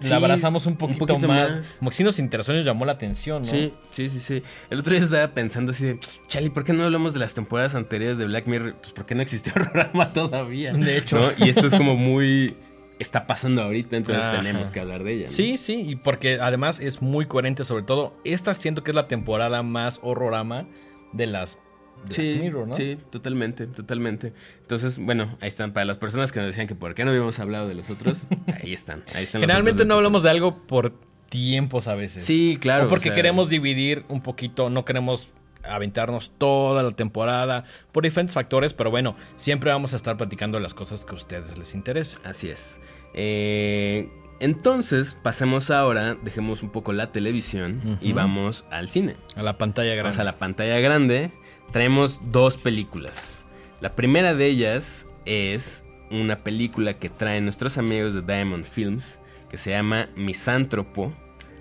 Sí, 0.00 0.10
la 0.10 0.16
abrazamos 0.16 0.64
un 0.66 0.74
un 0.74 0.78
poquito, 0.78 1.18
más, 1.18 1.56
más. 1.56 1.76
Como 1.80 1.90
que 1.90 1.96
sí 1.96 2.04
nos 2.04 2.20
interesó 2.20 2.52
y 2.52 2.58
nos 2.58 2.64
llamó 2.64 2.84
la 2.84 2.92
atención, 2.92 3.42
¿no? 3.42 3.48
Sí, 3.48 3.74
sí, 3.90 4.08
sí, 4.08 4.20
sí. 4.20 4.44
El 4.70 4.78
otro 4.78 4.92
día 4.92 5.02
estaba 5.02 5.26
pensando 5.34 5.72
así 5.72 5.86
de, 5.86 5.98
Chali, 6.28 6.50
¿por 6.50 6.62
qué 6.62 6.72
no 6.72 6.84
hablamos 6.84 7.14
de 7.14 7.18
las 7.18 7.34
temporadas 7.34 7.74
anteriores 7.74 8.16
de 8.16 8.26
Black 8.26 8.46
Mirror? 8.46 8.76
Pues 8.80 8.92
porque 8.92 9.16
no 9.16 9.22
existió 9.22 9.52
programa 9.54 10.12
todavía. 10.12 10.72
De 10.72 10.98
hecho. 10.98 11.18
¿no? 11.18 11.44
Y 11.44 11.48
esto 11.48 11.66
es 11.66 11.74
como 11.74 11.96
muy... 11.96 12.56
Está 12.98 13.26
pasando 13.26 13.62
ahorita, 13.62 13.96
entonces 13.96 14.26
Ajá. 14.26 14.36
tenemos 14.36 14.70
que 14.70 14.80
hablar 14.80 15.04
de 15.04 15.12
ella. 15.12 15.26
¿no? 15.26 15.32
Sí, 15.32 15.56
sí, 15.56 15.82
y 15.86 15.96
porque 15.96 16.38
además 16.40 16.80
es 16.80 17.00
muy 17.00 17.26
coherente, 17.26 17.64
sobre 17.64 17.84
todo, 17.84 18.16
esta 18.24 18.54
siento 18.54 18.82
que 18.82 18.90
es 18.90 18.94
la 18.94 19.06
temporada 19.08 19.62
más 19.62 20.00
horrorama 20.02 20.66
de 21.12 21.26
las 21.26 21.58
Black 22.04 22.12
Sí, 22.12 22.38
Mirror, 22.40 22.68
¿no? 22.68 22.74
sí, 22.74 22.98
totalmente, 23.10 23.66
totalmente. 23.66 24.32
Entonces, 24.60 24.98
bueno, 24.98 25.36
ahí 25.40 25.48
están. 25.48 25.72
Para 25.72 25.84
las 25.84 25.98
personas 25.98 26.30
que 26.32 26.38
nos 26.38 26.46
decían 26.48 26.66
que 26.66 26.74
por 26.74 26.94
qué 26.94 27.04
no 27.04 27.10
habíamos 27.10 27.38
hablado 27.40 27.68
de 27.68 27.74
los 27.74 27.90
otros, 27.90 28.22
ahí 28.62 28.72
están. 28.72 29.02
Ahí 29.14 29.24
están 29.24 29.40
Generalmente 29.40 29.84
no 29.84 29.94
hablamos 29.94 30.22
de 30.22 30.30
algo 30.30 30.58
por 30.66 30.92
tiempos 31.28 31.88
a 31.88 31.94
veces. 31.94 32.24
Sí, 32.24 32.58
claro. 32.60 32.86
O 32.86 32.88
porque 32.88 33.08
o 33.08 33.12
sea, 33.12 33.16
queremos 33.16 33.48
dividir 33.48 34.04
un 34.08 34.22
poquito, 34.22 34.70
no 34.70 34.84
queremos 34.84 35.28
aventarnos 35.64 36.32
toda 36.38 36.82
la 36.82 36.92
temporada 36.92 37.64
por 37.92 38.04
diferentes 38.04 38.34
factores, 38.34 38.74
pero 38.74 38.90
bueno, 38.90 39.16
siempre 39.36 39.70
vamos 39.70 39.92
a 39.92 39.96
estar 39.96 40.16
platicando 40.16 40.58
de 40.58 40.62
las 40.62 40.74
cosas 40.74 41.04
que 41.04 41.12
a 41.12 41.16
ustedes 41.16 41.58
les 41.58 41.74
interesen. 41.74 42.20
Así 42.24 42.48
es. 42.48 42.80
Eh, 43.14 44.08
entonces, 44.40 45.14
pasemos 45.14 45.70
ahora, 45.70 46.16
dejemos 46.22 46.62
un 46.62 46.70
poco 46.70 46.92
la 46.92 47.10
televisión 47.10 47.98
y 48.00 48.12
vamos 48.12 48.64
al 48.70 48.88
cine. 48.88 49.16
A 49.34 49.42
la 49.42 49.58
pantalla 49.58 49.90
grande. 49.90 50.02
Vamos 50.02 50.18
a 50.18 50.24
la 50.24 50.38
pantalla 50.38 50.78
grande. 50.78 51.32
Traemos 51.72 52.20
dos 52.30 52.56
películas. 52.56 53.42
La 53.80 53.94
primera 53.96 54.34
de 54.34 54.46
ellas 54.46 55.06
es 55.24 55.84
una 56.10 56.36
película 56.36 56.94
que 56.94 57.10
traen 57.10 57.44
nuestros 57.44 57.78
amigos 57.78 58.14
de 58.14 58.22
Diamond 58.22 58.64
Films 58.64 59.20
que 59.48 59.56
se 59.56 59.70
llama 59.70 60.08
Misántropo. 60.14 61.12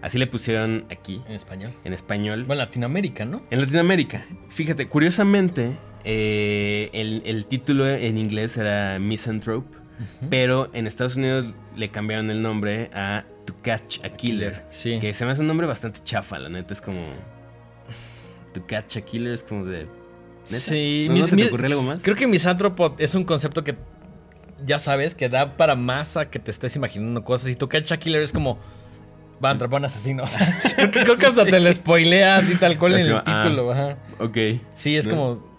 Así 0.02 0.18
le 0.18 0.28
pusieron 0.28 0.86
aquí 0.92 1.22
En 1.28 1.34
español. 1.36 1.74
en 1.84 1.94
español. 1.94 2.44
Bueno, 2.46 2.62
Latinoamérica, 2.64 3.26
¿no? 3.26 3.42
En 3.50 3.60
Latinoamérica. 3.62 4.24
Fíjate, 4.50 4.88
curiosamente, 4.88 5.76
eh, 6.04 6.90
el, 6.94 7.24
el 7.26 7.46
título 7.46 7.88
en 7.88 8.18
inglés 8.18 8.58
era 8.58 9.00
Misanthrope, 9.00 9.76
pero 10.30 10.70
en 10.74 10.86
Estados 10.88 11.16
Unidos 11.16 11.56
le 11.76 11.90
cambiaron 11.90 12.30
el 12.30 12.42
nombre 12.44 12.92
a 12.94 13.24
To 13.46 13.56
Catch 13.64 14.04
a 14.06 14.10
Killer. 14.10 14.66
Sí. 14.70 15.00
Que 15.02 15.14
se 15.14 15.26
me 15.26 15.32
hace 15.32 15.42
un 15.42 15.48
nombre 15.48 15.66
bastante 15.66 16.00
chafa, 16.04 16.38
la 16.38 16.50
neta. 16.50 16.74
Es 16.74 16.82
como. 16.82 17.00
To 18.54 18.66
Catch 18.68 18.98
a 18.98 19.02
Killer 19.02 19.34
es 19.34 19.44
como 19.44 19.66
de. 19.66 19.88
¿Neta? 20.50 20.60
Sí, 20.60 21.06
¿No, 21.08 21.14
no 21.14 21.16
mis- 21.16 21.26
se 21.26 21.30
te 21.32 21.36
mis- 21.38 21.48
ocurrió 21.48 21.68
algo 21.68 21.82
más? 21.84 22.02
Creo 22.02 22.16
que 22.16 22.28
misántropo 22.28 22.96
es 23.00 23.16
un 23.16 23.24
concepto 23.24 23.64
que 23.64 23.76
ya 24.66 24.80
sabes 24.80 25.14
que 25.16 25.30
da 25.30 25.58
para 25.58 25.76
más 25.76 26.18
a 26.18 26.30
que 26.30 26.40
te 26.40 26.52
estés 26.52 26.76
imaginando 26.76 27.24
cosas. 27.24 27.50
Y 27.50 27.56
tu 27.56 27.68
Catch 27.68 27.92
Killer 27.98 28.22
es 28.22 28.32
como 28.32 28.60
va 29.44 29.50
a 29.50 29.54
atrapar 29.54 29.78
a 29.78 29.80
un 29.80 29.86
asesino. 29.86 30.24
O 30.24 30.28
sea, 30.28 30.60
creo 30.76 30.92
que, 30.92 31.04
creo 31.04 31.18
que 31.18 31.26
hasta 31.26 31.46
te 31.46 31.60
lo 31.60 31.72
spoilea 31.72 32.38
así 32.38 32.56
tal 32.56 32.78
cual 32.78 32.96
en 32.96 33.08
el 33.08 33.16
ah. 33.16 33.44
título. 33.44 33.72
ajá. 33.72 33.98
Ok. 34.20 34.38
Sí, 34.76 34.98
es 34.98 35.08
¿No? 35.08 35.16
como. 35.16 35.58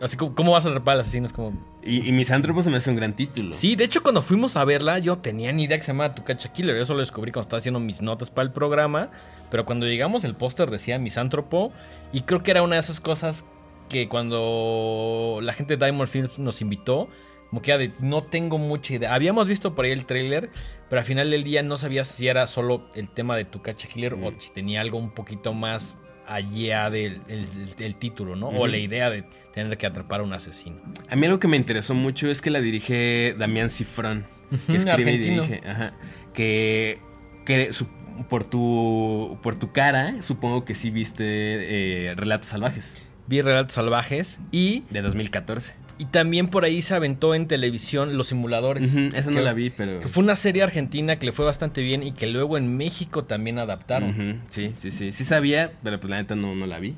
Así 0.00 0.16
como, 0.16 0.34
¿cómo 0.34 0.52
vas 0.52 0.64
a 0.64 0.68
atrapar 0.68 0.94
al 0.94 1.00
asesino? 1.00 1.26
Es 1.26 1.32
como. 1.32 1.52
Y, 1.82 2.08
y 2.08 2.12
Misántropo 2.12 2.62
se 2.62 2.70
me 2.70 2.76
hace 2.76 2.90
un 2.90 2.96
gran 2.96 3.14
título. 3.14 3.54
Sí, 3.54 3.74
de 3.74 3.84
hecho, 3.84 4.02
cuando 4.02 4.22
fuimos 4.22 4.56
a 4.56 4.64
verla, 4.64 4.98
yo 4.98 5.18
tenía 5.18 5.52
ni 5.52 5.64
idea 5.64 5.78
que 5.78 5.84
se 5.84 5.92
llamaba 5.92 6.14
Tu 6.14 6.22
Catch 6.22 6.46
Killer. 6.48 6.76
Eso 6.76 6.94
lo 6.94 7.00
descubrí 7.00 7.32
cuando 7.32 7.46
estaba 7.46 7.58
haciendo 7.58 7.80
mis 7.80 8.02
notas 8.02 8.30
para 8.30 8.46
el 8.46 8.52
programa. 8.52 9.10
Pero 9.50 9.64
cuando 9.64 9.86
llegamos, 9.86 10.24
el 10.24 10.34
póster 10.34 10.70
decía 10.70 10.98
Misántropo. 10.98 11.72
Y 12.12 12.22
creo 12.22 12.42
que 12.42 12.50
era 12.50 12.62
una 12.62 12.76
de 12.76 12.80
esas 12.80 13.00
cosas 13.00 13.44
que 13.88 14.08
cuando 14.08 15.40
la 15.42 15.52
gente 15.52 15.76
de 15.76 15.84
Diamond 15.84 16.08
Films 16.08 16.38
nos 16.38 16.60
invitó, 16.60 17.08
como 17.50 17.62
que 17.62 17.76
de 17.78 17.92
no 18.00 18.22
tengo 18.24 18.58
mucha 18.58 18.94
idea. 18.94 19.14
Habíamos 19.14 19.46
visto 19.48 19.74
por 19.74 19.84
ahí 19.84 19.92
el 19.92 20.04
tráiler, 20.06 20.50
pero 20.90 21.00
al 21.00 21.06
final 21.06 21.30
del 21.30 21.44
día 21.44 21.62
no 21.62 21.76
sabía 21.76 22.04
si 22.04 22.28
era 22.28 22.46
solo 22.46 22.88
el 22.94 23.08
tema 23.08 23.36
de 23.36 23.44
Tu 23.44 23.62
Catch 23.62 23.86
Killer 23.86 24.14
o 24.14 24.30
Mm. 24.32 24.34
si 24.38 24.50
tenía 24.52 24.80
algo 24.80 24.98
un 24.98 25.10
poquito 25.10 25.54
más 25.54 25.96
allá 26.26 26.90
del 26.90 27.20
el- 27.28 27.94
título, 27.96 28.36
¿no? 28.36 28.48
O 28.48 28.66
la 28.66 28.76
idea 28.76 29.08
de 29.08 29.24
tener 29.54 29.78
que 29.78 29.86
atrapar 29.86 30.20
a 30.20 30.22
un 30.24 30.32
asesino. 30.34 30.76
A 31.08 31.16
mí 31.16 31.24
algo 31.26 31.38
que 31.40 31.48
me 31.48 31.56
interesó 31.56 31.94
mucho 31.94 32.28
es 32.30 32.42
que 32.42 32.50
la 32.50 32.60
dirige 32.60 33.34
Damián 33.38 33.70
Cifrón. 33.70 34.26
que 34.66 34.76
escribe 34.76 35.12
y 35.12 35.18
dirige. 35.18 35.62
Ajá. 35.66 35.94
Que, 36.34 36.98
que 37.46 37.72
su- 37.72 37.86
por, 38.28 38.44
tu, 38.44 39.38
por 39.42 39.56
tu 39.56 39.72
cara, 39.72 40.22
supongo 40.22 40.64
que 40.64 40.74
sí 40.74 40.90
viste 40.90 41.24
eh, 41.24 42.14
Relatos 42.14 42.48
Salvajes 42.48 42.94
Vi 43.26 43.40
Relatos 43.42 43.74
Salvajes 43.74 44.40
y 44.50 44.84
de 44.90 45.02
2014. 45.02 45.74
Y 46.00 46.04
también 46.06 46.46
por 46.48 46.64
ahí 46.64 46.80
se 46.80 46.94
aventó 46.94 47.34
en 47.34 47.48
televisión 47.48 48.16
Los 48.16 48.28
Simuladores. 48.28 48.92
Ujú, 48.94 49.08
esa 49.16 49.30
no 49.32 49.40
la 49.40 49.52
vi, 49.52 49.70
pero. 49.70 49.98
Que 49.98 50.06
fue 50.08 50.22
una 50.22 50.36
serie 50.36 50.62
argentina 50.62 51.18
que 51.18 51.26
le 51.26 51.32
fue 51.32 51.44
bastante 51.44 51.82
bien 51.82 52.02
y 52.04 52.12
que 52.12 52.28
luego 52.28 52.56
en 52.56 52.76
México 52.76 53.24
también 53.24 53.58
adaptaron. 53.58 54.42
Sí, 54.48 54.70
sí, 54.74 54.90
sí. 54.92 55.10
Sí 55.10 55.24
sabía, 55.24 55.72
pero 55.82 55.98
pues 55.98 56.08
la 56.10 56.16
neta 56.18 56.36
no, 56.36 56.54
no 56.54 56.66
la 56.66 56.78
vi. 56.78 56.94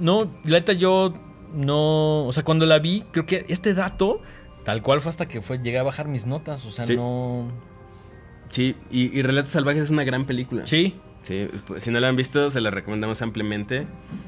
No, 0.00 0.30
la 0.44 0.58
neta 0.58 0.74
yo 0.74 1.14
no... 1.54 2.26
O 2.26 2.32
sea, 2.32 2.42
cuando 2.44 2.66
la 2.66 2.78
vi, 2.78 3.04
creo 3.10 3.24
que 3.26 3.46
este 3.48 3.72
dato, 3.74 4.20
tal 4.64 4.82
cual 4.82 5.00
fue 5.00 5.10
hasta 5.10 5.26
que 5.28 5.40
fue, 5.40 5.58
llegué 5.58 5.78
a 5.78 5.82
bajar 5.82 6.08
mis 6.08 6.26
notas. 6.26 6.66
O 6.66 6.70
sea, 6.70 6.84
Sí. 6.86 6.94
no... 6.96 7.50
Sí, 8.50 8.76
y, 8.90 9.18
y 9.18 9.22
Relatos 9.22 9.52
Salvajes 9.52 9.84
es 9.84 9.90
una 9.90 10.04
gran 10.04 10.26
película. 10.26 10.66
Sí. 10.66 10.96
Sí, 11.22 11.48
pues, 11.66 11.84
si 11.84 11.90
no 11.90 12.00
la 12.00 12.08
han 12.08 12.16
visto, 12.16 12.50
se 12.50 12.60
la 12.60 12.70
recomendamos 12.70 13.22
ampliamente. 13.22 13.86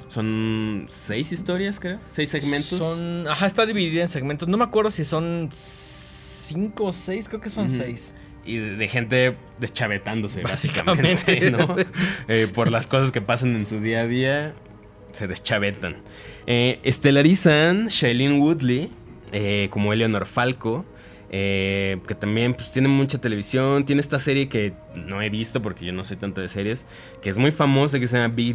Son 0.08 0.84
seis 0.88 1.32
historias, 1.32 1.80
creo. 1.80 1.98
Seis 2.10 2.30
segmentos. 2.30 2.78
Son... 2.78 3.26
Ajá, 3.28 3.46
está 3.46 3.66
dividida 3.66 4.02
en 4.02 4.08
segmentos. 4.08 4.48
No 4.48 4.56
me 4.56 4.64
acuerdo 4.64 4.90
si 4.90 5.04
son 5.04 5.48
cinco 5.50 6.84
o 6.84 6.92
seis, 6.92 7.28
creo 7.28 7.40
que 7.40 7.50
son 7.50 7.70
seis. 7.70 8.14
y 8.44 8.58
de, 8.58 8.88
gente 8.88 9.36
deschavetándose, 9.58 10.42
básicamente, 10.44 11.50
¿no? 11.50 11.76
Eh, 12.28 12.48
por 12.52 12.70
las 12.70 12.86
cosas 12.86 13.10
que 13.10 13.20
pasan 13.20 13.56
en 13.56 13.66
su 13.66 13.80
día 13.80 14.02
a 14.02 14.06
día, 14.06 14.54
se 15.12 15.26
deschavetan. 15.26 15.96
Eh, 16.46 16.80
estelarizan 16.84 17.88
Shailene 17.88 18.38
Woodley 18.38 18.90
eh, 19.32 19.68
como 19.70 19.92
Eleanor 19.92 20.26
Falco. 20.26 20.84
Que 21.30 22.16
también 22.18 22.54
pues, 22.54 22.70
tiene 22.72 22.88
mucha 22.88 23.18
televisión. 23.18 23.84
Tiene 23.84 24.00
esta 24.00 24.18
serie 24.18 24.48
que 24.48 24.72
no 24.94 25.20
he 25.22 25.30
visto 25.30 25.60
porque 25.62 25.84
yo 25.84 25.92
no 25.92 26.04
soy 26.04 26.16
tanto 26.16 26.40
de 26.40 26.48
series. 26.48 26.86
Que 27.22 27.30
es 27.30 27.36
muy 27.36 27.52
famosa, 27.52 27.98
que 27.98 28.06
se 28.06 28.18
llama 28.18 28.34
Big, 28.34 28.54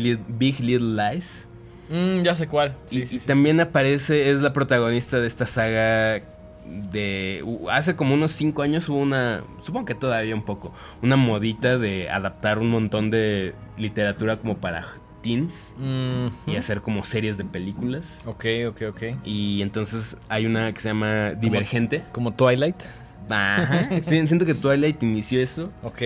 Little, 0.59 0.79
Lies. 0.79 1.47
Mm, 1.89 2.21
ya 2.21 2.35
sé 2.35 2.47
cuál. 2.47 2.75
y, 2.91 3.19
también 3.19 3.59
aparece, 3.59 4.29
es 4.29 4.39
la 4.39 4.53
protagonista 4.53 5.19
de 5.19 5.27
esta 5.27 5.45
saga 5.45 6.21
de 6.69 7.43
hace 7.71 7.95
como 7.95 8.13
unos 8.13 8.31
5 8.33 8.61
años 8.61 8.87
hubo 8.89 8.99
una, 8.99 9.43
supongo 9.61 9.85
que 9.85 9.95
todavía 9.95 10.35
un 10.35 10.43
poco, 10.43 10.73
una 11.01 11.15
modita 11.15 11.77
de 11.77 12.09
adaptar 12.09 12.59
un 12.59 12.69
montón 12.69 13.09
de 13.09 13.53
literatura 13.77 14.37
como 14.37 14.57
para 14.57 14.85
teens 15.21 15.75
y 16.45 16.55
hacer 16.55 16.81
como 16.81 17.03
series 17.03 17.37
de 17.37 17.45
películas. 17.45 18.21
Ok, 18.25 18.45
ok, 18.69 18.81
ok. 18.89 19.03
Y 19.23 19.61
entonces 19.61 20.17
hay 20.29 20.45
una 20.45 20.73
que 20.73 20.81
se 20.81 20.89
llama 20.89 21.31
Divergente. 21.31 22.03
Como, 22.11 22.33
Twilight. 22.33 22.75
Ajá. 23.29 23.89
siento 24.03 24.45
que 24.45 24.55
Twilight 24.55 25.01
inició 25.03 25.41
eso. 25.41 25.71
Ok. 25.83 26.01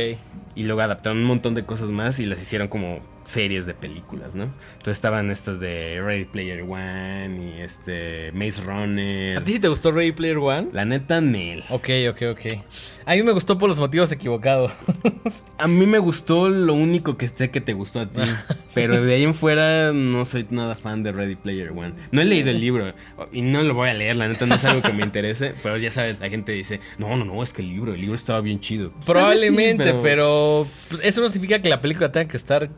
Y 0.56 0.64
luego 0.64 0.82
adaptaron 0.82 1.20
un 1.20 1.26
montón 1.26 1.56
de 1.56 1.64
cosas 1.64 1.92
más 1.92 2.20
y 2.20 2.26
las 2.26 2.42
hicieron 2.42 2.68
como 2.68 3.00
series 3.26 3.66
de 3.66 3.74
películas, 3.74 4.36
¿no? 4.36 4.44
Entonces 4.74 4.98
estaban 4.98 5.32
estas 5.32 5.60
de 5.60 6.02
Ready 6.02 6.26
Player 6.26 6.62
One 6.62 7.56
y 7.58 7.62
este 7.62 8.32
Maze 8.34 8.62
Runner. 8.64 9.38
¿A 9.38 9.44
ti 9.44 9.60
te 9.60 9.68
gustó 9.68 9.92
Ready 9.92 10.12
Player 10.12 10.38
One? 10.38 10.70
La 10.74 10.86
neta, 10.86 11.22
Nel. 11.22 11.64
Ok, 11.70 11.90
ok, 12.10 12.22
ok. 12.32 12.60
A 13.06 13.16
mí 13.16 13.24
me 13.24 13.34
gustó 13.34 13.58
por 13.58 13.70
los 13.70 13.80
motivos 13.80 14.12
equivocados. 14.12 14.74
a 15.58 15.68
mí 15.68 15.86
me 15.86 16.00
gustó 16.00 16.50
lo 16.50 16.74
único 16.74 17.18
que 17.18 17.28
sé 17.28 17.52
que 17.52 17.60
te 17.60 17.74
gustó 17.74 18.02
a 18.02 18.06
ti. 18.08 18.22
Pero 18.74 19.04
de 19.04 19.16
ahí 19.16 19.24
en 19.24 19.34
fuera 19.34 19.92
no 19.94 20.26
soy 20.26 20.48
nada 20.50 20.76
fan 20.76 21.04
de 21.04 21.12
Ready 21.12 21.36
Player 21.36 21.72
One. 21.72 21.94
No 22.12 22.22
he 22.22 22.26
leído 22.26 22.50
el 22.50 22.60
libro 22.60 22.94
y 23.32 23.42
no 23.42 23.62
lo 23.62 23.74
voy 23.74 23.90
a 23.90 23.94
leer, 23.94 24.16
la 24.16 24.28
neta 24.28 24.46
no 24.46 24.56
es 24.56 24.64
algo 24.66 24.82
que 24.82 24.94
me 24.94 25.04
interese. 25.04 25.54
Pero 25.62 25.78
ya 25.78 25.92
sabes, 25.92 26.20
la 26.20 26.30
gente 26.30 26.52
dice, 26.54 26.80
no, 26.98 27.16
no, 27.16 27.26
no, 27.26 27.44
es 27.44 27.54
que 27.54 27.62
el 27.62 27.70
libro, 27.70 27.94
el 27.94 28.02
libro 28.02 28.16
estaba 28.16 28.42
bien 28.42 28.60
chido. 28.60 28.94
Probablemente, 29.06 29.94
pero... 30.02 30.66
eso 31.04 31.22
no 31.22 31.30
significa 31.30 31.62
que 31.62 31.70
la 31.70 31.82
película 31.82 32.12
tenga 32.12 32.28
que 32.28 32.38
estar 32.38 32.70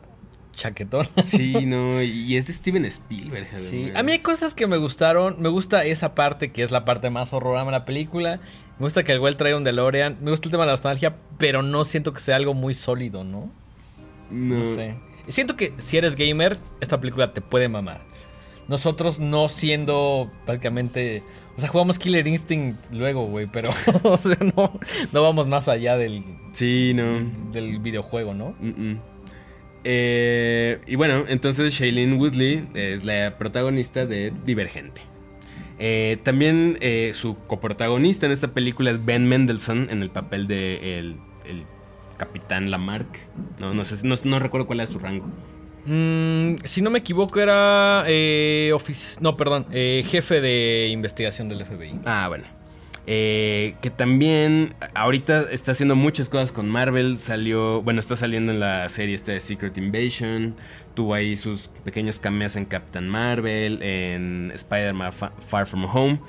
chaquetón. 0.56 1.06
Sí, 1.24 1.66
no, 1.66 2.02
y 2.02 2.36
es 2.36 2.46
de 2.46 2.52
Steven 2.52 2.84
Spielberg. 2.86 3.46
Sí, 3.58 3.92
a 3.94 4.02
mí 4.02 4.12
hay 4.12 4.18
cosas 4.18 4.54
que 4.54 4.66
me 4.66 4.76
gustaron. 4.76 5.36
Me 5.38 5.48
gusta 5.48 5.84
esa 5.84 6.14
parte 6.14 6.48
que 6.48 6.62
es 6.62 6.70
la 6.70 6.84
parte 6.84 7.10
más 7.10 7.32
horrorama 7.32 7.70
de 7.70 7.78
la 7.78 7.84
película. 7.84 8.40
Me 8.78 8.86
gusta 8.86 9.04
que 9.04 9.12
el 9.12 9.20
güey 9.20 9.34
trae 9.34 9.54
un 9.54 9.64
DeLorean. 9.64 10.18
Me 10.20 10.30
gusta 10.30 10.48
el 10.48 10.52
tema 10.52 10.64
de 10.64 10.68
la 10.68 10.72
nostalgia, 10.72 11.16
pero 11.38 11.62
no 11.62 11.84
siento 11.84 12.12
que 12.12 12.20
sea 12.20 12.36
algo 12.36 12.54
muy 12.54 12.74
sólido, 12.74 13.22
¿no? 13.22 13.50
No. 14.30 14.56
no 14.56 14.64
sé. 14.64 14.94
Siento 15.28 15.56
que 15.56 15.74
si 15.78 15.96
eres 15.96 16.16
gamer, 16.16 16.58
esta 16.80 17.00
película 17.00 17.32
te 17.32 17.40
puede 17.40 17.68
mamar. 17.68 18.00
Nosotros 18.68 19.20
no 19.20 19.48
siendo 19.48 20.30
prácticamente... 20.44 21.22
O 21.56 21.60
sea, 21.60 21.68
jugamos 21.68 21.98
Killer 21.98 22.26
Instinct 22.26 22.92
luego, 22.92 23.26
güey, 23.26 23.46
pero 23.46 23.70
o 24.02 24.16
sea, 24.16 24.36
no, 24.56 24.78
no 25.12 25.22
vamos 25.22 25.46
más 25.46 25.68
allá 25.68 25.96
del... 25.96 26.22
Sí, 26.52 26.92
no. 26.94 27.20
Del 27.52 27.78
videojuego, 27.78 28.34
¿no? 28.34 28.54
Eh, 29.84 30.80
y 30.86 30.96
bueno, 30.96 31.24
entonces 31.28 31.72
Shailene 31.72 32.16
Woodley 32.16 32.68
es 32.74 33.04
la 33.04 33.36
protagonista 33.38 34.06
de 34.06 34.32
Divergente. 34.44 35.02
Eh, 35.78 36.18
también 36.22 36.78
eh, 36.80 37.12
su 37.14 37.36
coprotagonista 37.46 38.26
en 38.26 38.32
esta 38.32 38.48
película 38.48 38.90
es 38.90 39.04
Ben 39.04 39.28
Mendelssohn 39.28 39.88
en 39.90 40.02
el 40.02 40.10
papel 40.10 40.46
de 40.46 40.98
el, 40.98 41.16
capitán 42.16 42.70
Lamarck. 42.70 43.18
No, 43.58 43.74
no 43.74 43.84
sé, 43.84 43.96
no, 44.06 44.38
recuerdo 44.38 44.66
cuál 44.66 44.80
era 44.80 44.86
su 44.86 44.98
rango. 44.98 45.26
Mm, 45.84 46.56
si 46.64 46.80
no 46.80 46.90
me 46.90 47.00
equivoco 47.00 47.38
era 47.40 48.04
no, 49.20 49.36
perdón, 49.36 49.66
jefe 49.70 50.40
de 50.40 50.88
investigación 50.90 51.48
del 51.48 51.64
FBI. 51.66 52.00
Ah, 52.06 52.26
bueno. 52.28 52.55
Eh, 53.08 53.76
que 53.82 53.90
también 53.90 54.74
ahorita 54.94 55.42
está 55.52 55.72
haciendo 55.72 55.94
muchas 55.94 56.28
cosas 56.28 56.50
con 56.50 56.68
Marvel. 56.68 57.18
Salió, 57.18 57.80
bueno, 57.82 58.00
está 58.00 58.16
saliendo 58.16 58.52
en 58.52 58.60
la 58.60 58.88
serie 58.88 59.14
esta 59.14 59.32
de 59.32 59.40
Secret 59.40 59.78
Invasion. 59.78 60.56
Tuvo 60.94 61.14
ahí 61.14 61.36
sus 61.36 61.68
pequeños 61.84 62.18
cameos 62.18 62.56
en 62.56 62.64
Captain 62.64 63.08
Marvel, 63.08 63.80
en 63.82 64.50
Spider-Man 64.54 65.12
Far 65.12 65.66
From 65.66 65.84
Home. 65.84 66.20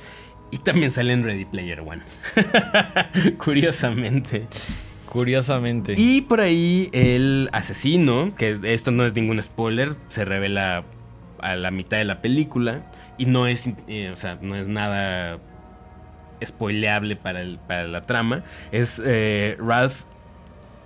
Y 0.52 0.60
también 0.60 0.92
sale 0.92 1.14
en 1.14 1.24
Ready 1.24 1.46
Player 1.46 1.82
One. 1.82 2.04
Curiosamente. 3.44 4.48
Curiosamente. 5.08 5.96
Y 5.98 6.22
por 6.22 6.42
ahí 6.42 6.90
el 6.94 7.50
asesino, 7.54 8.34
que 8.36 8.60
esto 8.64 8.92
no 8.92 9.06
es 9.06 9.16
ningún 9.16 9.42
spoiler, 9.42 9.96
se 10.10 10.26
revela 10.26 10.84
a 11.40 11.56
la 11.56 11.72
mitad 11.72 11.98
de 11.98 12.06
la 12.06 12.22
película. 12.22 12.92
Y 13.18 13.26
no 13.26 13.48
es, 13.48 13.70
eh, 13.88 14.12
o 14.12 14.16
sea, 14.16 14.38
no 14.42 14.56
es 14.56 14.68
nada 14.68 15.40
spoileable 16.46 17.16
para, 17.16 17.42
el, 17.42 17.60
para 17.60 17.88
la 17.88 18.06
trama, 18.06 18.44
es 18.72 19.02
eh, 19.04 19.58
Ralph 19.60 20.04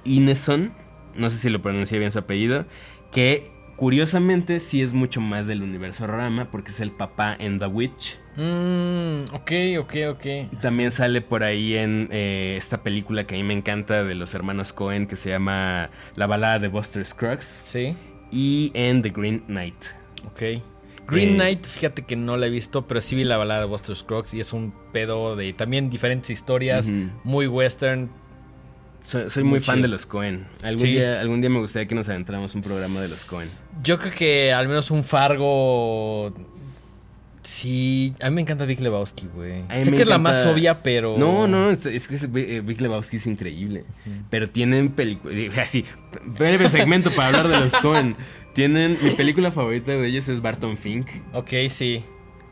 Ineson, 0.03 0.73
no 1.15 1.29
sé 1.29 1.37
si 1.37 1.49
lo 1.49 1.61
pronuncié 1.61 1.99
bien 1.99 2.11
su 2.11 2.19
apellido, 2.19 2.65
que 3.11 3.51
curiosamente 3.75 4.59
sí 4.59 4.81
es 4.81 4.93
mucho 4.93 5.21
más 5.21 5.47
del 5.47 5.63
universo 5.63 6.07
Rama, 6.07 6.49
porque 6.51 6.71
es 6.71 6.79
el 6.79 6.91
papá 6.91 7.35
en 7.39 7.59
The 7.59 7.65
Witch. 7.65 8.19
Mm, 8.37 9.23
ok, 9.33 9.51
ok, 9.79 9.93
ok. 10.11 10.59
También 10.61 10.91
sale 10.91 11.21
por 11.21 11.43
ahí 11.43 11.75
en 11.75 12.07
eh, 12.11 12.55
esta 12.57 12.83
película 12.83 13.25
que 13.25 13.35
a 13.35 13.37
mí 13.37 13.43
me 13.43 13.53
encanta 13.53 14.03
de 14.03 14.15
los 14.15 14.33
hermanos 14.33 14.71
Cohen, 14.71 15.07
que 15.07 15.15
se 15.15 15.31
llama 15.31 15.89
La 16.15 16.27
balada 16.27 16.59
de 16.59 16.67
Buster 16.67 17.05
Scruggs. 17.05 17.45
Sí. 17.45 17.95
Y 18.31 18.71
en 18.73 19.01
The 19.01 19.09
Green 19.09 19.39
Knight. 19.47 19.83
Ok. 20.25 20.61
Green 21.07 21.35
Knight, 21.35 21.65
fíjate 21.65 22.03
que 22.03 22.15
no 22.15 22.37
la 22.37 22.47
he 22.47 22.49
visto, 22.49 22.87
pero 22.87 23.01
sí 23.01 23.15
vi 23.15 23.23
la 23.23 23.37
balada 23.37 23.61
de 23.61 23.65
Buster 23.67 23.95
Scruggs 23.95 24.33
y 24.33 24.39
es 24.39 24.53
un 24.53 24.73
pedo 24.91 25.35
de 25.35 25.53
también 25.53 25.89
diferentes 25.89 26.29
historias, 26.29 26.89
muy 27.23 27.47
western. 27.47 28.09
Soy, 29.03 29.43
muy, 29.43 29.59
fan 29.59 29.81
de 29.81 29.87
los 29.87 30.05
Cohen. 30.05 30.45
Algún, 30.61 30.85
día, 30.85 31.19
algún 31.19 31.41
día 31.41 31.49
me 31.49 31.59
gustaría 31.59 31.87
que 31.87 31.95
nos 31.95 32.07
adentramos 32.07 32.53
un 32.53 32.61
programa 32.61 33.01
de 33.01 33.07
los 33.09 33.25
Cohen. 33.25 33.49
Yo 33.83 33.97
creo 33.97 34.13
que 34.13 34.53
al 34.53 34.67
menos 34.67 34.91
un 34.91 35.03
Fargo 35.03 36.31
Sí, 37.43 38.13
a 38.21 38.29
mí 38.29 38.35
me 38.35 38.41
encanta 38.41 38.65
Big 38.65 38.79
Lebowski, 38.79 39.27
güey. 39.33 39.63
Sé 39.83 39.91
que 39.91 40.03
es 40.03 40.07
la 40.07 40.19
más 40.19 40.45
obvia, 40.45 40.83
pero. 40.83 41.17
No, 41.17 41.47
no, 41.47 41.71
es, 41.71 41.79
que 42.07 42.15
eh, 42.15 42.61
Big 42.61 42.79
Lebowski 42.79 43.17
es 43.17 43.25
increíble. 43.25 43.83
Pero 44.29 44.47
tienen 44.47 44.89
películas. 44.89 45.57
Así, 45.57 45.83
breve 46.37 46.69
segmento 46.69 47.09
para 47.11 47.27
hablar 47.29 47.47
de 47.47 47.59
los 47.59 47.73
Cohen. 47.73 48.15
Tienen. 48.53 48.97
Mi 49.03 49.11
película 49.11 49.51
favorita 49.51 49.91
de 49.91 50.07
ellos 50.07 50.27
es 50.29 50.41
Barton 50.41 50.77
Fink. 50.77 51.07
Ok, 51.33 51.49
sí. 51.69 52.03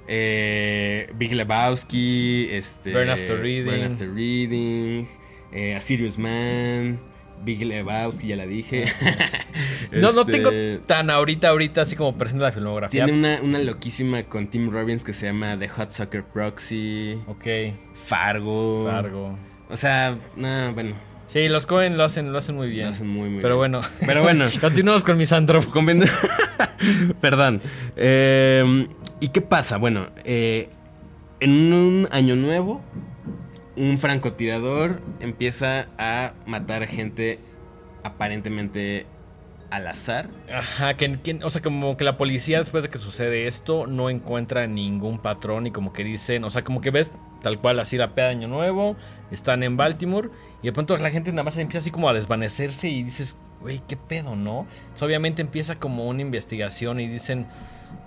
Eh, 0.07 1.11
Big 1.15 1.33
Lebowski, 1.33 2.47
este. 2.51 2.91
Burn 2.91 3.09
After 3.09 3.39
Reading. 3.39 3.65
Burn 3.65 3.83
After 3.83 4.13
Reading. 4.13 5.05
Eh, 5.51 5.75
A 5.75 5.81
Serious 5.81 6.17
Man. 6.17 6.99
Big 7.43 7.63
Lebowski, 7.63 8.27
ya 8.27 8.35
la 8.35 8.45
dije. 8.45 8.85
no, 9.91 10.11
no 10.11 10.25
tengo 10.25 10.49
este, 10.49 10.81
tan 10.85 11.09
ahorita, 11.09 11.49
ahorita, 11.49 11.81
así 11.81 11.95
como 11.95 12.17
presente 12.17 12.43
la 12.43 12.51
filmografía. 12.51 13.05
Tiene 13.05 13.17
una, 13.17 13.41
una 13.41 13.59
loquísima 13.59 14.23
con 14.23 14.47
Tim 14.47 14.71
Robbins 14.71 15.03
que 15.03 15.13
se 15.13 15.27
llama 15.27 15.57
The 15.57 15.69
Hot 15.69 15.91
Soccer 15.91 16.23
Proxy. 16.23 17.19
Ok. 17.27 17.45
Fargo. 17.93 18.85
Fargo. 18.89 19.37
O 19.69 19.77
sea, 19.77 20.17
no, 20.35 20.73
bueno. 20.73 21.08
Sí, 21.29 21.47
los 21.47 21.67
Cohen 21.67 21.95
lo 21.95 22.05
hacen, 22.05 22.31
lo 22.31 22.39
hacen 22.39 22.55
muy 22.55 22.69
bien. 22.69 22.85
Lo 22.85 22.91
hacen 22.91 23.07
muy, 23.07 23.29
muy 23.29 23.39
Pero 23.39 23.55
bueno. 23.55 23.81
Pero 24.03 24.23
bueno. 24.23 24.47
Continuamos 24.59 25.03
con 25.03 25.15
Misanthrop. 25.15 25.63
Perdón. 27.21 27.61
Eh, 27.95 28.87
¿Y 29.19 29.27
qué 29.27 29.41
pasa? 29.41 29.77
Bueno, 29.77 30.07
eh, 30.23 30.69
en 31.39 31.71
un 31.71 32.07
año 32.09 32.35
nuevo, 32.35 32.81
un 33.75 33.99
francotirador 33.99 35.01
empieza 35.19 35.89
a 35.99 36.33
matar 36.47 36.87
gente 36.87 37.37
aparentemente 38.03 39.05
al 39.69 39.87
azar. 39.87 40.29
Ajá, 40.51 40.95
que, 40.95 41.39
o 41.43 41.49
sea, 41.49 41.61
como 41.61 41.95
que 41.97 42.03
la 42.03 42.17
policía 42.17 42.57
después 42.57 42.83
de 42.83 42.89
que 42.89 42.97
sucede 42.97 43.47
esto 43.47 43.87
no 43.87 44.09
encuentra 44.09 44.67
ningún 44.67 45.19
patrón 45.19 45.67
y 45.67 45.71
como 45.71 45.93
que 45.93 46.03
dicen, 46.03 46.43
o 46.43 46.49
sea, 46.49 46.63
como 46.63 46.81
que 46.81 46.91
ves 46.91 47.11
tal 47.41 47.59
cual 47.59 47.79
así 47.79 47.97
la 47.97 48.15
peda 48.15 48.29
Año 48.29 48.47
Nuevo, 48.47 48.95
están 49.31 49.63
en 49.63 49.77
Baltimore 49.77 50.29
y 50.61 50.67
de 50.67 50.73
pronto 50.73 50.97
la 50.97 51.09
gente 51.09 51.31
nada 51.31 51.43
más 51.43 51.57
empieza 51.57 51.79
así 51.79 51.91
como 51.91 52.09
a 52.09 52.13
desvanecerse 52.13 52.89
y 52.89 53.03
dices, 53.03 53.37
güey, 53.61 53.81
qué 53.87 53.97
pedo, 53.97 54.35
¿no? 54.35 54.67
obviamente 55.01 55.41
empieza 55.41 55.75
como 55.75 56.07
una 56.07 56.21
investigación 56.21 56.99
y 56.99 57.07
dicen, 57.07 57.47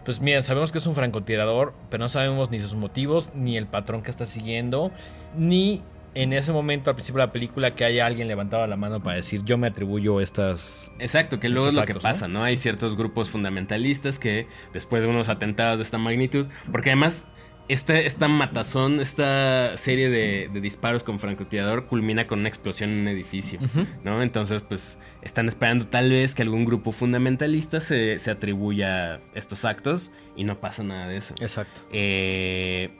pues 0.04 0.20
miren, 0.20 0.42
sabemos 0.42 0.72
que 0.72 0.78
es 0.78 0.86
un 0.86 0.94
francotirador, 0.94 1.74
pero 1.90 2.02
no 2.02 2.08
sabemos 2.08 2.50
ni 2.50 2.60
sus 2.60 2.74
motivos, 2.74 3.30
ni 3.34 3.56
el 3.56 3.66
patrón 3.66 4.02
que 4.02 4.10
está 4.10 4.26
siguiendo, 4.26 4.90
ni 5.36 5.82
en 6.14 6.32
ese 6.32 6.52
momento 6.52 6.90
al 6.90 6.96
principio 6.96 7.20
de 7.20 7.26
la 7.26 7.32
película 7.32 7.74
que 7.74 7.84
haya 7.84 8.06
alguien 8.06 8.28
levantado 8.28 8.66
la 8.66 8.76
mano 8.76 9.02
para 9.02 9.16
decir 9.16 9.42
yo 9.44 9.58
me 9.58 9.68
atribuyo 9.68 10.20
estas... 10.20 10.92
Exacto, 10.98 11.40
que 11.40 11.48
luego 11.48 11.68
es 11.68 11.74
lo 11.74 11.84
que 11.84 11.94
pasa, 11.94 12.28
¿no? 12.28 12.44
Hay 12.44 12.56
ciertos 12.56 12.96
grupos 12.96 13.30
fundamentalistas 13.30 14.18
que 14.18 14.46
después 14.72 15.02
de 15.02 15.08
unos 15.08 15.28
atentados 15.28 15.78
de 15.78 15.84
esta 15.84 15.98
magnitud, 15.98 16.46
porque 16.70 16.90
además 16.90 17.26
esta, 17.68 17.98
esta 17.98 18.28
matazón, 18.28 19.00
esta 19.00 19.76
serie 19.76 20.10
de, 20.10 20.50
de 20.52 20.60
disparos 20.60 21.02
con 21.02 21.20
francotirador 21.20 21.86
culmina 21.86 22.26
con 22.26 22.40
una 22.40 22.48
explosión 22.48 22.90
en 22.90 23.00
un 23.00 23.08
edificio. 23.08 23.60
¿no? 24.04 24.22
Entonces, 24.22 24.62
pues, 24.62 24.98
están 25.22 25.48
esperando 25.48 25.86
tal 25.86 26.10
vez 26.10 26.34
que 26.34 26.42
algún 26.42 26.64
grupo 26.64 26.92
fundamentalista 26.92 27.80
se, 27.80 28.18
se 28.18 28.30
atribuya 28.30 29.20
estos 29.34 29.64
actos 29.64 30.10
y 30.36 30.44
no 30.44 30.60
pasa 30.60 30.82
nada 30.82 31.08
de 31.08 31.16
eso. 31.16 31.34
Exacto. 31.40 31.82
Eh, 31.92 32.90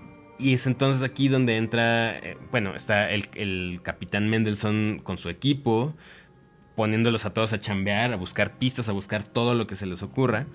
y 0.43 0.55
es 0.55 0.67
entonces 0.67 1.03
aquí 1.03 1.29
donde 1.29 1.57
entra, 1.57 2.19
eh, 2.19 2.37
bueno, 2.51 2.75
está 2.75 3.11
el, 3.11 3.29
el 3.35 3.81
capitán 3.83 4.29
Mendelssohn 4.29 5.01
con 5.03 5.17
su 5.17 5.29
equipo, 5.29 5.95
poniéndolos 6.75 7.25
a 7.25 7.33
todos 7.33 7.53
a 7.53 7.61
chambear, 7.61 8.13
a 8.13 8.17
buscar 8.17 8.59
pistas, 8.59 8.89
a 8.89 8.93
buscar 8.93 9.25
todo 9.25 9.55
lo 9.55 9.67
que 9.67 9.77
se 9.77 9.87
les 9.87 10.03
ocurra. 10.03 10.47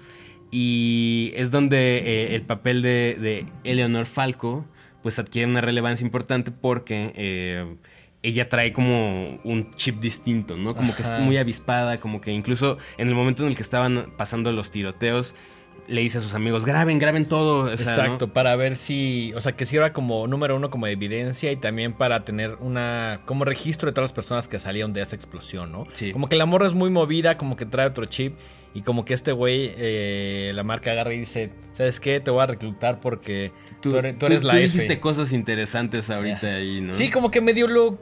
Y 0.52 1.32
es 1.36 1.52
donde 1.52 1.98
eh, 1.98 2.36
el 2.36 2.42
papel 2.42 2.82
de, 2.82 3.18
de 3.20 3.46
Eleanor 3.64 4.06
Falco 4.06 4.66
pues 5.04 5.20
adquiere 5.20 5.50
una 5.50 5.62
relevancia 5.62 6.04
importante 6.04 6.52
porque 6.52 7.14
eh, 7.16 7.76
ella 8.24 8.50
trae 8.50 8.74
como 8.74 9.40
un 9.44 9.72
chip 9.76 10.00
distinto, 10.00 10.58
¿no? 10.58 10.76
Como 10.76 10.96
que 10.96 11.04
está 11.04 11.20
muy 11.20 11.38
avispada, 11.38 12.00
como 12.00 12.20
que 12.20 12.32
incluso 12.32 12.78
en 12.98 13.08
el 13.08 13.16
momento 13.16 13.44
en 13.44 13.50
el 13.50 13.56
que 13.56 13.62
estaban 13.62 14.12
pasando 14.18 14.52
los 14.52 14.72
tiroteos, 14.72 15.36
le 15.88 16.02
dice 16.02 16.18
a 16.18 16.22
sus 16.22 16.34
amigos, 16.34 16.66
graben, 16.66 17.00
graben 17.00 17.26
todo. 17.26 17.72
o 17.72 17.78
sea, 17.78 17.86
¿no? 17.86 18.02
Exacto, 18.04 18.28
para 18.34 18.56
ver 18.56 18.76
si, 18.76 19.34
o 19.36 19.42
sea, 19.42 19.54
que 19.54 19.66
sirva 19.66 19.94
como 19.94 20.28
número 20.28 20.56
uno 20.56 20.70
como 20.70 20.88
evidencia 20.88 21.52
y 21.52 21.56
también 21.56 21.94
para 21.94 22.26
tener 22.26 22.58
una, 22.60 23.22
como 23.26 23.46
registro 23.46 23.90
de 23.90 23.94
todas 23.94 24.10
las 24.10 24.14
personas 24.14 24.48
que 24.48 24.60
salieron 24.60 24.94
de 24.94 25.02
esa 25.02 25.16
explosión, 25.16 25.72
¿no? 25.72 25.86
Sí. 25.94 26.12
Como 26.12 26.28
que 26.30 26.36
la 26.36 26.46
morra 26.46 26.68
es 26.68 26.74
muy 26.74 26.90
movida, 26.90 27.38
como 27.38 27.56
que 27.56 27.66
trae 27.66 27.88
otro 27.88 28.06
chip 28.06 28.36
y 28.74 28.82
como 28.82 29.06
que 29.06 29.14
este 29.14 29.32
güey, 29.32 29.72
eh, 29.78 30.52
la 30.54 30.64
marca 30.64 30.92
agarra 30.92 31.14
y 31.14 31.20
dice, 31.20 31.52
¿sabes 31.72 32.00
qué? 32.00 32.20
Te 32.20 32.32
voy 32.32 32.42
a 32.42 32.48
reclutar 32.48 33.00
porque 33.00 33.52
tú, 33.82 33.96
eres, 33.96 34.18
tú 34.18 34.26
eres 34.26 34.44
la 34.44 34.60
F. 34.60 34.64
dijiste 34.64 35.00
cosas 35.00 35.32
interesantes 35.32 36.10
ahorita 36.10 36.48
ahí, 36.48 36.82
¿no? 36.82 36.94
Sí, 36.94 37.10
como 37.10 37.32
que 37.32 37.42
medio 37.42 37.68
lo 37.68 37.98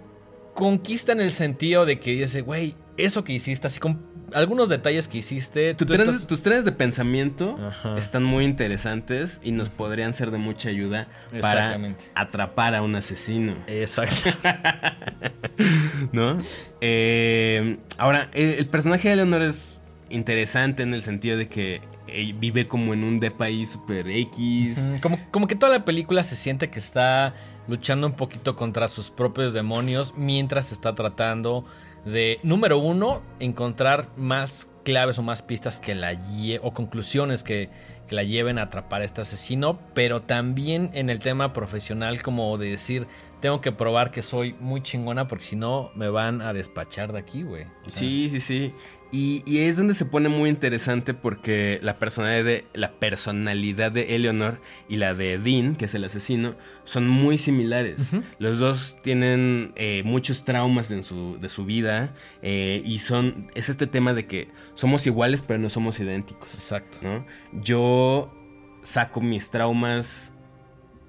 conquista 0.53 1.11
en 1.11 1.21
el 1.21 1.31
sentido 1.31 1.85
de 1.85 1.99
que 1.99 2.11
dice, 2.11 2.41
güey, 2.41 2.75
eso 2.97 3.23
que 3.23 3.33
hiciste, 3.33 3.67
así 3.67 3.79
con 3.79 4.14
algunos 4.35 4.69
detalles 4.69 5.07
que 5.07 5.17
hiciste, 5.19 5.73
Tu 5.73 5.85
tú 5.85 5.93
trenes- 5.93 6.09
estás- 6.15 6.27
Tus 6.27 6.41
trenes 6.43 6.65
de 6.65 6.71
pensamiento 6.71 7.57
Ajá. 7.67 7.97
están 7.97 8.23
muy 8.23 8.45
interesantes 8.45 9.39
y 9.43 9.51
nos 9.51 9.69
podrían 9.69 10.13
ser 10.13 10.31
de 10.31 10.37
mucha 10.37 10.69
ayuda 10.69 11.07
para 11.41 11.79
atrapar 12.13 12.75
a 12.75 12.81
un 12.81 12.95
asesino, 12.95 13.55
Exacto. 13.67 14.29
¿no? 16.11 16.37
Eh, 16.81 17.77
ahora, 17.97 18.29
eh, 18.33 18.55
el 18.59 18.67
personaje 18.67 19.09
de 19.09 19.15
Leonor 19.17 19.41
es 19.41 19.77
interesante 20.09 20.83
en 20.83 20.93
el 20.93 21.01
sentido 21.01 21.37
de 21.37 21.47
que 21.47 21.81
eh, 22.07 22.33
vive 22.37 22.67
como 22.67 22.93
en 22.93 23.03
un 23.03 23.19
de 23.19 23.31
país 23.31 23.69
super 23.69 24.07
X. 24.07 24.77
Como, 25.01 25.19
como 25.31 25.47
que 25.47 25.55
toda 25.55 25.71
la 25.71 25.85
película 25.85 26.23
se 26.23 26.35
siente 26.35 26.69
que 26.69 26.79
está 26.79 27.33
luchando 27.67 28.05
un 28.05 28.13
poquito 28.13 28.55
contra 28.55 28.87
sus 28.87 29.09
propios 29.09 29.53
demonios 29.53 30.13
mientras 30.15 30.71
está 30.71 30.93
tratando 30.93 31.65
de, 32.05 32.39
número 32.43 32.77
uno, 32.77 33.21
encontrar 33.39 34.09
más 34.15 34.69
claves 34.83 35.17
o 35.17 35.23
más 35.23 35.41
pistas 35.41 35.79
que 35.79 35.95
la 35.95 36.17
o 36.61 36.73
conclusiones 36.73 37.43
que, 37.43 37.69
que 38.07 38.15
la 38.15 38.23
lleven 38.23 38.59
a 38.59 38.63
atrapar 38.63 39.01
a 39.01 39.05
este 39.05 39.21
asesino, 39.21 39.79
pero 39.93 40.21
también 40.21 40.91
en 40.93 41.09
el 41.09 41.19
tema 41.19 41.53
profesional 41.53 42.21
como 42.21 42.57
de 42.57 42.69
decir, 42.69 43.07
tengo 43.41 43.61
que 43.61 43.71
probar 43.71 44.11
que 44.11 44.21
soy 44.21 44.53
muy 44.59 44.81
chingona 44.81 45.27
porque 45.27 45.43
si 45.43 45.55
no 45.55 45.91
me 45.95 46.09
van 46.09 46.41
a 46.41 46.53
despachar 46.53 47.11
de 47.11 47.19
aquí, 47.19 47.43
güey. 47.43 47.65
Sí, 47.87 48.29
sí, 48.29 48.39
sí. 48.39 48.73
Y, 49.11 49.43
y 49.45 49.59
es 49.59 49.77
donde 49.77 49.93
se 49.93 50.05
pone 50.05 50.29
muy 50.29 50.49
interesante 50.49 51.13
porque 51.13 51.79
la 51.81 51.97
personalidad, 51.99 52.43
de, 52.43 52.65
la 52.73 52.91
personalidad 52.91 53.91
de 53.91 54.15
Eleanor 54.15 54.59
y 54.89 54.97
la 54.97 55.13
de 55.13 55.37
Dean, 55.37 55.75
que 55.75 55.85
es 55.85 55.95
el 55.95 56.03
asesino, 56.03 56.55
son 56.83 57.07
muy 57.07 57.37
similares. 57.37 57.97
Los 58.39 58.59
dos 58.59 58.97
tienen 59.01 59.71
eh, 59.75 60.01
muchos 60.03 60.43
traumas 60.43 60.91
en 60.91 61.03
su, 61.03 61.37
de 61.39 61.49
su 61.49 61.65
vida 61.65 62.13
eh, 62.41 62.81
y 62.83 62.99
son 62.99 63.51
es 63.55 63.69
este 63.69 63.87
tema 63.87 64.13
de 64.13 64.25
que 64.25 64.49
somos 64.73 65.05
iguales 65.07 65.41
pero 65.41 65.59
no 65.59 65.69
somos 65.69 65.99
idénticos. 65.99 66.53
Exacto. 66.53 66.99
¿no? 67.01 67.25
Yo 67.53 68.33
saco 68.81 69.21
mis 69.21 69.49
traumas 69.49 70.33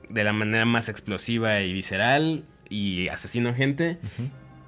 de 0.09 0.25
la 0.25 0.33
manera 0.33 0.65
más 0.65 0.89
explosiva 0.89 1.61
y 1.61 1.73
visceral 1.73 2.45
y 2.69 3.09
asesino 3.09 3.55
gente. 3.55 3.99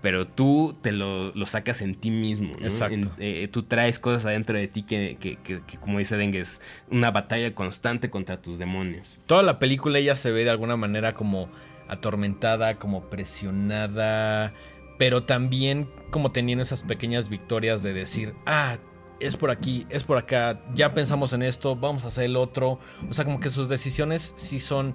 Pero 0.02 0.26
tú 0.28 0.76
te 0.82 0.92
lo, 0.92 1.32
lo 1.34 1.46
sacas 1.46 1.82
en 1.82 1.94
ti 1.96 2.10
mismo. 2.10 2.54
¿no? 2.58 2.64
Exacto. 2.66 2.94
En- 2.94 3.10
eh, 3.18 3.48
tú 3.50 3.64
traes 3.64 3.98
cosas 3.98 4.24
adentro 4.26 4.56
de 4.56 4.68
ti 4.68 4.82
que, 4.84 5.16
que- 5.20 5.36
que- 5.36 5.60
que, 5.66 5.76
como 5.78 5.98
dice 5.98 6.16
Dengue, 6.16 6.40
es 6.40 6.60
una 6.90 7.10
batalla 7.10 7.54
constante 7.54 8.08
contra 8.10 8.40
tus 8.40 8.58
demonios. 8.58 9.20
Toda 9.26 9.42
la 9.42 9.58
película 9.58 9.98
ella 9.98 10.14
se 10.16 10.30
ve 10.30 10.44
de 10.44 10.50
alguna 10.50 10.76
manera 10.76 11.14
como 11.14 11.48
atormentada, 11.88 12.78
como 12.78 13.08
presionada, 13.08 14.52
pero 14.98 15.24
también 15.24 15.88
como 16.10 16.32
teniendo 16.32 16.62
esas 16.62 16.82
pequeñas 16.82 17.28
victorias 17.28 17.82
de 17.82 17.92
decir, 17.92 18.34
ah, 18.46 18.78
es 19.20 19.36
por 19.36 19.50
aquí, 19.50 19.86
es 19.90 20.04
por 20.04 20.16
acá, 20.16 20.60
ya 20.74 20.94
pensamos 20.94 21.32
en 21.32 21.42
esto, 21.42 21.74
vamos 21.76 22.04
a 22.04 22.08
hacer 22.08 22.24
el 22.24 22.36
otro. 22.36 22.78
O 23.10 23.14
sea, 23.14 23.24
como 23.24 23.40
que 23.40 23.50
sus 23.50 23.68
decisiones 23.68 24.32
sí 24.36 24.60
son 24.60 24.94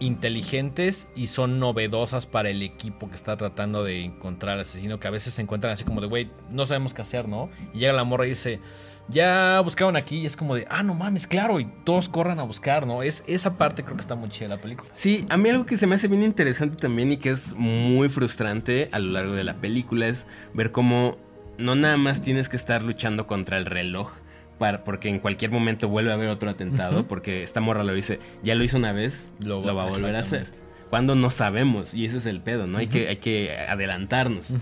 inteligentes 0.00 1.08
y 1.14 1.28
son 1.28 1.58
novedosas 1.58 2.26
para 2.26 2.50
el 2.50 2.62
equipo 2.62 3.08
que 3.08 3.16
está 3.16 3.36
tratando 3.36 3.84
de 3.84 4.04
encontrar 4.04 4.54
al 4.54 4.60
asesino, 4.60 4.98
que 4.98 5.08
a 5.08 5.10
veces 5.10 5.34
se 5.34 5.42
encuentran 5.42 5.72
así 5.72 5.84
como 5.84 6.00
de, 6.00 6.06
güey, 6.06 6.30
no 6.50 6.66
sabemos 6.66 6.94
qué 6.94 7.02
hacer, 7.02 7.28
¿no? 7.28 7.50
Y 7.72 7.78
llega 7.78 7.92
la 7.92 8.04
morra 8.04 8.26
y 8.26 8.30
dice, 8.30 8.60
ya 9.08 9.60
buscaban 9.60 9.96
aquí 9.96 10.18
y 10.18 10.26
es 10.26 10.36
como 10.36 10.54
de, 10.54 10.66
ah, 10.70 10.82
no 10.82 10.94
mames, 10.94 11.26
claro, 11.26 11.60
y 11.60 11.66
todos 11.84 12.08
corran 12.08 12.38
a 12.40 12.42
buscar, 12.42 12.86
¿no? 12.86 13.02
Es, 13.02 13.22
esa 13.26 13.56
parte 13.56 13.84
creo 13.84 13.96
que 13.96 14.02
está 14.02 14.14
muy 14.14 14.28
chida 14.28 14.48
la 14.48 14.60
película. 14.60 14.90
Sí, 14.92 15.26
a 15.28 15.36
mí 15.36 15.48
algo 15.48 15.66
que 15.66 15.76
se 15.76 15.86
me 15.86 15.94
hace 15.94 16.08
bien 16.08 16.22
interesante 16.22 16.76
también 16.76 17.12
y 17.12 17.16
que 17.18 17.30
es 17.30 17.54
muy 17.54 18.08
frustrante 18.08 18.88
a 18.92 18.98
lo 18.98 19.12
largo 19.12 19.34
de 19.34 19.44
la 19.44 19.54
película 19.54 20.06
es 20.06 20.26
ver 20.54 20.72
cómo 20.72 21.16
no 21.58 21.74
nada 21.74 21.96
más 21.96 22.22
tienes 22.22 22.48
que 22.48 22.56
estar 22.56 22.82
luchando 22.82 23.26
contra 23.26 23.58
el 23.58 23.66
reloj. 23.66 24.10
Para, 24.58 24.84
porque 24.84 25.08
en 25.08 25.18
cualquier 25.18 25.50
momento 25.50 25.88
vuelve 25.88 26.10
a 26.10 26.14
haber 26.14 26.28
otro 26.28 26.48
atentado. 26.50 27.06
Porque 27.06 27.42
esta 27.42 27.60
morra 27.60 27.82
lo 27.84 27.92
dice, 27.94 28.20
ya 28.42 28.54
lo 28.54 28.64
hizo 28.64 28.76
una 28.76 28.92
vez, 28.92 29.32
Lo 29.44 29.60
lo, 29.62 29.74
va- 29.74 29.84
a 29.84 29.90
volver 29.90 30.14
a 30.16 30.20
hacer. 30.20 30.46
Cuando 30.90 31.14
no 31.16 31.30
sabemos, 31.30 31.92
y 31.92 32.04
ese 32.04 32.18
es 32.18 32.26
el 32.26 32.40
pedo, 32.40 32.66
¿no? 32.68 32.78
hay, 32.78 32.86
que, 32.86 33.08
hay 33.08 33.16
que 33.16 33.56
adelantarnos. 33.68 34.54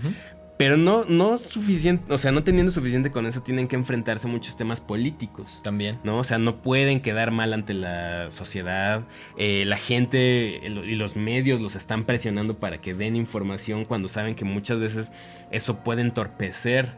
Pero 0.57 0.77
no, 0.77 1.03
no 1.03 1.39
suficiente, 1.39 2.13
o 2.13 2.17
sea, 2.17 2.31
no 2.31 2.43
teniendo 2.43 2.71
suficiente 2.71 3.09
con 3.11 3.25
eso, 3.25 3.41
tienen 3.41 3.67
que 3.67 3.75
enfrentarse 3.75 4.27
a 4.27 4.31
muchos 4.31 4.55
temas 4.55 4.79
políticos. 4.81 5.59
También. 5.63 5.99
¿no? 6.03 6.19
O 6.19 6.23
sea, 6.23 6.37
no 6.37 6.61
pueden 6.61 7.01
quedar 7.01 7.31
mal 7.31 7.53
ante 7.53 7.73
la 7.73 8.29
sociedad. 8.31 9.03
Eh, 9.37 9.63
la 9.65 9.77
gente 9.77 10.61
y 10.63 10.95
los 10.95 11.15
medios 11.15 11.59
los 11.59 11.75
están 11.75 12.03
presionando 12.05 12.57
para 12.59 12.79
que 12.79 12.93
den 12.93 13.15
información 13.15 13.83
cuando 13.83 14.07
saben 14.07 14.35
que 14.35 14.45
muchas 14.45 14.79
veces 14.79 15.11
eso 15.51 15.79
puede 15.83 16.01
entorpecer 16.01 16.93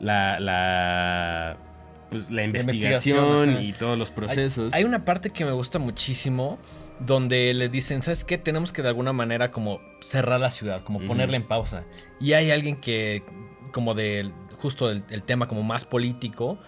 la, 0.00 1.56
pues, 2.10 2.30
la 2.30 2.44
investigación, 2.44 3.62
y 3.62 3.72
todos 3.72 3.98
los 3.98 4.10
procesos. 4.10 4.72
Hay, 4.72 4.80
hay 4.80 4.84
una 4.84 5.04
parte 5.04 5.30
que 5.30 5.44
me 5.44 5.52
gusta 5.52 5.78
muchísimo 5.78 6.58
donde 7.00 7.54
le 7.54 7.68
dicen, 7.68 8.02
¿sabes 8.02 8.24
qué? 8.24 8.38
Tenemos 8.38 8.72
que 8.72 8.82
de 8.82 8.88
alguna 8.88 9.12
manera 9.12 9.50
como 9.50 9.80
cerrar 10.00 10.40
la 10.40 10.50
ciudad, 10.50 10.82
como 10.82 11.00
ponerla 11.00 11.36
en 11.36 11.46
pausa. 11.46 11.84
Y 12.20 12.32
hay 12.32 12.50
alguien 12.50 12.76
que, 12.76 13.22
como 13.72 13.94
del, 13.94 14.32
justo 14.60 14.88
del 14.88 15.04
el 15.10 15.22
tema 15.22 15.46
como 15.46 15.62
más 15.62 15.84
político, 15.84 16.58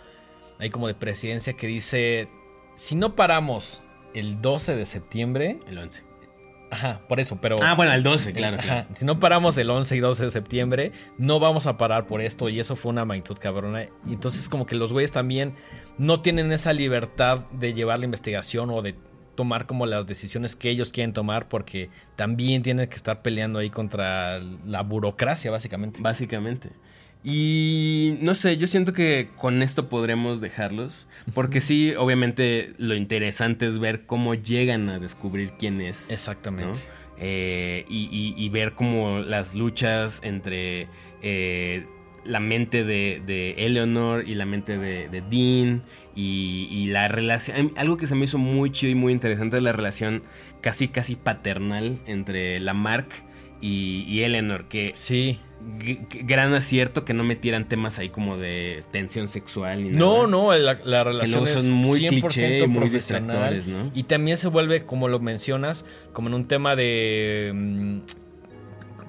hay 0.59 0.71
como 0.71 0.87
de 0.87 0.95
presidencia 0.95 1.55
que 1.55 1.67
dice, 1.67 2.29
si 2.75 2.95
no 2.95 3.17
paramos 3.17 3.83
el 4.15 4.41
12 4.41 4.77
de 4.77 4.87
septiembre, 4.87 5.61
El 5.67 5.79
11. 5.79 6.10
Ajá, 6.71 7.01
por 7.09 7.21
eso, 7.21 7.39
pero... 7.41 7.57
Ah, 7.63 7.75
bueno, 7.75 7.93
el 7.93 8.03
12, 8.03 8.33
claro. 8.33 8.59
Si 8.95 9.05
no 9.05 9.21
paramos 9.21 9.57
el 9.59 9.71
11 9.71 9.97
y 9.97 10.01
12 10.01 10.25
de 10.25 10.31
septiembre, 10.31 10.93
no 11.19 11.41
vamos 11.41 11.67
a 11.67 11.77
parar 11.77 12.07
por 12.07 12.21
esto. 12.21 12.49
Y 12.49 12.61
eso 12.61 12.77
fue 12.77 12.91
una 12.91 13.05
magnitud 13.05 13.37
cabrona. 13.39 13.85
Y 14.07 14.13
entonces 14.13 14.49
como 14.49 14.67
que 14.67 14.75
los 14.75 14.93
güeyes 14.93 15.13
también 15.13 15.55
no 15.99 16.21
tienen 16.21 16.53
esa 16.53 16.73
libertad 16.73 17.41
de 17.53 17.75
llevar 17.75 17.99
la 17.99 18.05
investigación 18.07 18.71
o 18.71 18.83
de 18.83 18.95
tomar 19.35 19.67
como 19.67 19.87
las 19.87 20.07
decisiones 20.07 20.55
que 20.55 20.69
ellos 20.69 20.93
quieren 20.93 21.15
tomar 21.15 21.49
porque 21.49 21.89
también 22.17 22.63
tienen 22.63 22.89
que 22.89 22.97
estar 22.97 23.23
peleando 23.23 23.59
ahí 23.59 23.71
contra 23.71 24.39
la 24.39 24.83
burocracia 24.83 25.51
básicamente. 25.51 26.01
Básicamente. 26.03 26.71
Y 27.23 28.15
no 28.23 28.35
sé, 28.35 28.57
yo 28.57 28.67
siento 28.67 28.93
que 28.93 29.29
con 29.37 29.63
esto 29.63 29.89
podremos 29.89 30.41
dejarlos. 30.41 31.09
Porque 31.35 31.61
sí, 31.61 31.93
obviamente 31.97 32.73
lo 32.79 32.95
interesante 32.95 33.67
es 33.67 33.79
ver 33.79 34.07
cómo 34.07 34.35
llegan 34.35 34.89
a 34.89 34.99
descubrir 34.99 35.53
quién 35.59 35.81
es. 35.81 36.07
¿no? 36.09 36.15
Exactamente. 36.15 36.81
Eh, 37.19 37.85
y, 37.91 38.09
y- 38.11 38.35
y 38.43 38.49
ver 38.49 38.73
como 38.73 39.19
las 39.19 39.55
luchas 39.55 40.21
entre 40.25 40.89
eh, 41.23 41.85
la 42.25 42.41
mente 42.41 42.85
de, 42.85 43.23
de 43.27 43.53
Eleanor 43.67 44.27
y 44.27 44.35
la 44.35 44.47
mente 44.47 44.79
de, 44.79 45.09
de 45.11 45.21
Dean 45.21 45.83
y, 46.17 46.69
y 46.71 46.87
la 46.87 47.09
relación... 47.09 47.73
Algo 47.77 47.99
que 47.99 48.07
se 48.07 48.15
me 48.15 48.25
hizo 48.25 48.39
muy 48.39 48.71
chido 48.71 48.93
y 48.93 48.95
muy 48.95 49.13
interesante 49.13 49.59
es 49.59 49.63
la 49.63 49.73
relación 49.73 50.23
casi 50.63 50.89
casi 50.89 51.17
paternal 51.17 51.99
entre 52.07 52.59
Lamarck 52.61 53.13
y, 53.61 54.05
y 54.09 54.23
Eleanor, 54.23 54.69
que 54.69 54.93
Sí. 54.95 55.39
Gran 56.25 56.53
acierto 56.55 57.05
que 57.05 57.15
no 57.15 57.25
metieran 57.25 57.69
temas 57.69 57.99
ahí 57.99 58.09
como 58.09 58.37
de 58.37 58.83
tensión 58.91 59.29
sexual 59.29 59.83
ni 59.85 59.91
No, 59.91 60.15
nada. 60.15 60.27
no, 60.29 60.53
la, 60.59 60.81
la 60.85 61.05
relación 61.05 61.47
son 61.47 61.59
es 61.59 61.65
muy 61.67 62.01
100% 62.01 62.09
cliché 62.09 62.67
muy 62.67 62.89
distractores, 62.89 63.67
¿no? 63.67 63.91
Y 63.95 64.05
también 64.05 64.37
se 64.37 64.49
vuelve, 64.49 64.85
como 64.87 65.09
lo 65.09 65.21
mencionas, 65.21 65.85
como 66.13 66.29
en 66.29 66.35
un 66.35 66.47
tema 66.47 66.77
de... 66.77 68.01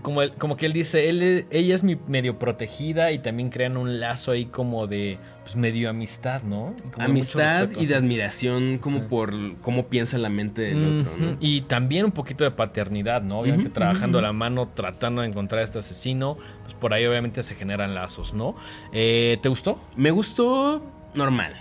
Como, 0.01 0.21
él- 0.21 0.33
como 0.37 0.57
que 0.57 0.65
él 0.65 0.73
dice, 0.73 1.09
él, 1.09 1.45
ella 1.49 1.75
es 1.75 1.83
mi 1.83 1.95
medio 2.07 2.39
protegida 2.39 3.11
y 3.11 3.19
también 3.19 3.49
crean 3.49 3.77
un 3.77 3.99
lazo 3.99 4.31
ahí 4.31 4.45
como 4.45 4.87
de 4.87 5.17
pues, 5.43 5.55
medio 5.55 5.89
amistad, 5.89 6.41
¿no? 6.43 6.75
Como 6.93 7.05
Amistad 7.05 7.69
y 7.79 7.85
de 7.85 7.95
admiración 7.95 8.77
como 8.79 9.07
por 9.07 9.33
cómo 9.61 9.87
piensa 9.87 10.17
la 10.17 10.29
mente 10.29 10.61
del 10.63 10.99
otro, 11.01 11.11
¿no? 11.17 11.37
Y 11.39 11.61
también 11.61 12.05
un 12.05 12.11
poquito 12.11 12.43
de 12.43 12.51
paternidad, 12.51 13.21
¿no? 13.21 13.39
Obviamente 13.39 13.69
trabajando 13.69 14.19
a 14.19 14.21
la 14.21 14.33
mano, 14.33 14.69
tratando 14.73 15.21
de 15.21 15.27
encontrar 15.27 15.61
a 15.61 15.63
este 15.63 15.79
asesino, 15.79 16.37
pues 16.63 16.73
por 16.73 16.93
ahí 16.93 17.05
obviamente 17.05 17.43
se 17.43 17.55
generan 17.55 17.93
lazos, 17.95 18.33
¿no? 18.33 18.55
Eh, 18.93 19.37
¿Te 19.41 19.49
gustó? 19.49 19.79
Me 19.95 20.11
gustó 20.11 20.83
normal. 21.15 21.53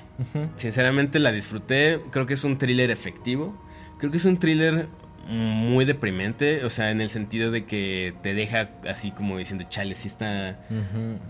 Sinceramente 0.56 1.18
la 1.18 1.32
disfruté. 1.32 2.00
Creo 2.10 2.26
que 2.26 2.34
es 2.34 2.44
un 2.44 2.58
thriller 2.58 2.90
efectivo. 2.90 3.54
Creo 3.98 4.10
que 4.10 4.18
es 4.18 4.24
un 4.24 4.38
thriller 4.38 4.86
muy 5.26 5.84
deprimente. 5.84 6.64
O 6.64 6.70
sea, 6.70 6.90
en 6.90 7.00
el 7.00 7.10
sentido 7.10 7.50
de 7.50 7.64
que 7.64 8.14
te 8.22 8.34
deja 8.34 8.70
así 8.88 9.10
como 9.10 9.38
diciendo, 9.38 9.64
chale, 9.68 9.94
sí 9.94 10.08
está 10.08 10.58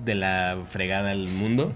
de 0.05 0.15
la 0.15 0.59
fregada 0.71 1.13
el 1.13 1.29
mundo. 1.29 1.73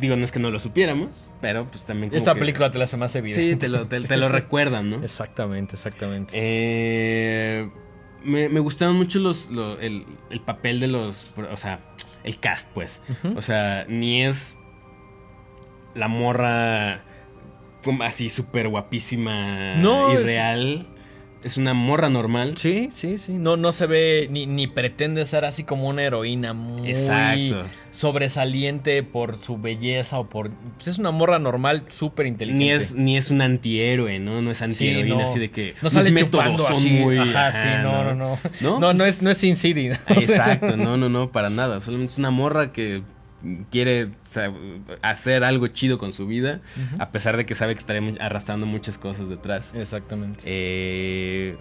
Digo, 0.00 0.14
no 0.16 0.24
es 0.24 0.32
que 0.32 0.38
no 0.38 0.50
lo 0.50 0.58
supiéramos, 0.60 1.30
pero 1.40 1.70
pues 1.70 1.86
también 1.86 2.10
como 2.10 2.18
Esta 2.18 2.34
que- 2.34 2.40
película 2.40 2.70
te 2.70 2.76
la 2.76 2.84
hace 2.84 2.98
más 2.98 3.14
evidente. 3.16 3.50
Sí, 3.52 3.56
te 3.56 3.68
lo, 3.68 3.86
te, 3.86 4.00
Sí, 4.00 4.08
te 4.08 4.16
lo 4.18 4.26
sí. 4.26 4.32
recuerdan, 4.32 4.90
¿no? 4.90 5.02
Exactamente, 5.02 5.74
exactamente. 5.74 6.32
Eh, 6.36 7.70
me, 8.22 8.50
me 8.50 8.60
gustaron 8.60 8.96
mucho 8.96 9.18
los, 9.20 9.50
lo- 9.50 9.80
el, 9.80 10.04
el 10.28 10.40
papel 10.42 10.80
de 10.80 10.88
los. 10.88 11.32
O 11.50 11.56
sea, 11.56 11.80
el 12.24 12.38
cast, 12.38 12.70
pues. 12.74 13.00
O 13.36 13.40
sea, 13.40 13.86
ni 13.88 14.22
es 14.22 14.58
la 15.94 16.08
morra 16.08 17.00
como 17.86 18.02
así 18.02 18.28
súper 18.28 18.68
guapísima 18.68 19.76
No, 19.76 20.12
y 20.12 20.16
es- 20.16 20.22
real. 20.22 20.86
Es 21.44 21.58
una 21.58 21.74
morra 21.74 22.08
normal. 22.08 22.54
Sí, 22.56 22.88
sí, 22.90 23.18
sí. 23.18 23.34
No, 23.34 23.56
no 23.56 23.70
se 23.70 23.86
ve 23.86 24.26
ni, 24.32 24.46
ni 24.46 24.66
pretende 24.66 25.24
ser 25.26 25.44
así 25.44 25.62
como 25.62 25.86
una 25.88 26.02
heroína 26.02 26.54
muy 26.54 26.90
Exacto. 26.90 27.66
sobresaliente 27.92 29.02
por 29.04 29.38
su 29.40 29.56
belleza 29.58 30.18
o 30.18 30.28
por. 30.28 30.50
Pues 30.74 30.88
es 30.88 30.98
una 30.98 31.12
morra 31.12 31.38
normal, 31.38 31.84
súper 31.90 32.26
inteligente. 32.26 32.64
Ni 32.64 32.70
es, 32.72 32.94
ni 32.96 33.16
es 33.16 33.30
un 33.30 33.42
antihéroe, 33.42 34.18
¿no? 34.18 34.42
No 34.42 34.50
es 34.50 34.60
antiheroína, 34.62 35.14
no. 35.22 35.24
así 35.30 35.38
de 35.38 35.50
que 35.52 35.74
No 35.82 35.90
sale 35.90 36.10
métodos 36.10 36.44
chupando 36.44 36.66
así. 36.66 36.90
muy. 36.90 37.18
Ajá, 37.18 37.48
ajá, 37.48 37.62
sí, 37.62 37.68
no, 37.82 38.02
no, 38.02 38.14
no. 38.14 38.38
¿No? 38.60 38.80
No, 38.80 38.92
no 38.94 39.04
es, 39.04 39.22
no 39.22 39.30
es 39.30 39.38
Sin 39.38 39.54
City. 39.54 39.88
¿no? 39.90 39.94
Exacto, 40.16 40.76
no, 40.76 40.96
no, 40.96 41.08
no, 41.08 41.30
para 41.30 41.48
nada. 41.50 41.80
Solamente 41.80 42.14
es 42.14 42.18
una 42.18 42.30
morra 42.32 42.72
que 42.72 43.02
quiere 43.70 44.08
hacer 45.02 45.44
algo 45.44 45.66
chido 45.68 45.98
con 45.98 46.12
su 46.12 46.26
vida, 46.26 46.60
a 46.98 47.10
pesar 47.10 47.36
de 47.36 47.46
que 47.46 47.54
sabe 47.54 47.74
que 47.76 48.00
mu- 48.00 48.16
arrastrando 48.20 48.66
muchas 48.66 48.98
cosas 48.98 49.28
detrás. 49.28 49.72
Exactamente. 49.74 50.40
Eh, 50.44 51.56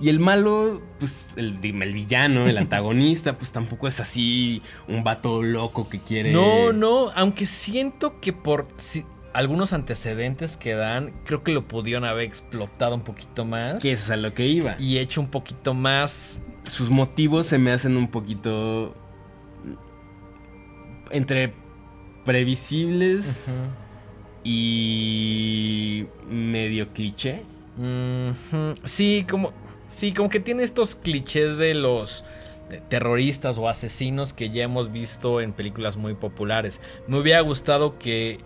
y 0.00 0.08
el 0.08 0.18
malo, 0.18 0.80
pues 0.98 1.34
el, 1.36 1.60
dime, 1.60 1.84
el 1.84 1.92
villano, 1.92 2.46
el 2.46 2.56
antagonista, 2.58 3.36
pues 3.36 3.52
tampoco 3.52 3.86
es 3.86 4.00
así 4.00 4.62
un 4.88 5.04
vato 5.04 5.42
loco 5.42 5.88
que 5.88 6.00
quiere... 6.00 6.32
No, 6.32 6.72
no, 6.72 7.10
aunque 7.14 7.44
siento 7.44 8.18
que 8.20 8.32
por 8.32 8.66
si- 8.78 9.04
algunos 9.34 9.72
antecedentes 9.74 10.56
que 10.56 10.72
dan, 10.74 11.12
creo 11.24 11.44
que 11.44 11.52
lo 11.52 11.68
pudieron 11.68 12.04
haber 12.04 12.24
explotado 12.24 12.94
un 12.94 13.02
poquito 13.02 13.44
más. 13.44 13.82
Que 13.82 13.92
es 13.92 14.10
a 14.10 14.16
lo 14.16 14.32
que 14.34 14.46
iba. 14.46 14.74
Y 14.80 14.98
hecho 14.98 15.20
un 15.20 15.28
poquito 15.28 15.74
más. 15.74 16.40
Sus 16.64 16.88
motivos 16.90 17.46
se 17.46 17.58
me 17.58 17.70
hacen 17.70 17.96
un 17.96 18.08
poquito... 18.08 18.96
Entre 21.10 21.52
previsibles 22.24 23.48
y 24.44 26.06
medio 26.28 26.92
cliché. 26.92 27.42
Sí, 28.84 29.26
como. 29.28 29.52
Sí, 29.88 30.12
como 30.12 30.28
que 30.28 30.38
tiene 30.38 30.62
estos 30.62 30.94
clichés 30.94 31.56
de 31.56 31.74
los 31.74 32.24
terroristas 32.88 33.58
o 33.58 33.68
asesinos 33.68 34.32
que 34.32 34.50
ya 34.50 34.62
hemos 34.62 34.92
visto 34.92 35.40
en 35.40 35.52
películas 35.52 35.96
muy 35.96 36.14
populares. 36.14 36.80
Me 37.08 37.18
hubiera 37.18 37.40
gustado 37.40 37.98
que 37.98 38.38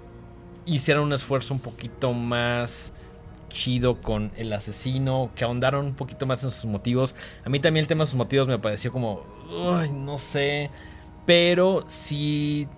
hicieran 0.64 1.02
un 1.02 1.12
esfuerzo 1.12 1.52
un 1.52 1.60
poquito 1.60 2.14
más 2.14 2.94
chido 3.50 4.00
con 4.00 4.32
el 4.36 4.52
asesino, 4.54 5.30
que 5.36 5.44
ahondaron 5.44 5.84
un 5.84 5.94
poquito 5.94 6.24
más 6.24 6.42
en 6.44 6.50
sus 6.50 6.64
motivos. 6.64 7.14
A 7.44 7.50
mí 7.50 7.60
también 7.60 7.82
el 7.82 7.88
tema 7.88 8.04
de 8.04 8.06
sus 8.06 8.16
motivos 8.16 8.48
me 8.48 8.58
pareció 8.58 8.90
como, 8.90 9.22
no 9.92 10.18
sé, 10.18 10.70
pero 11.26 11.84
sí, 11.86 12.68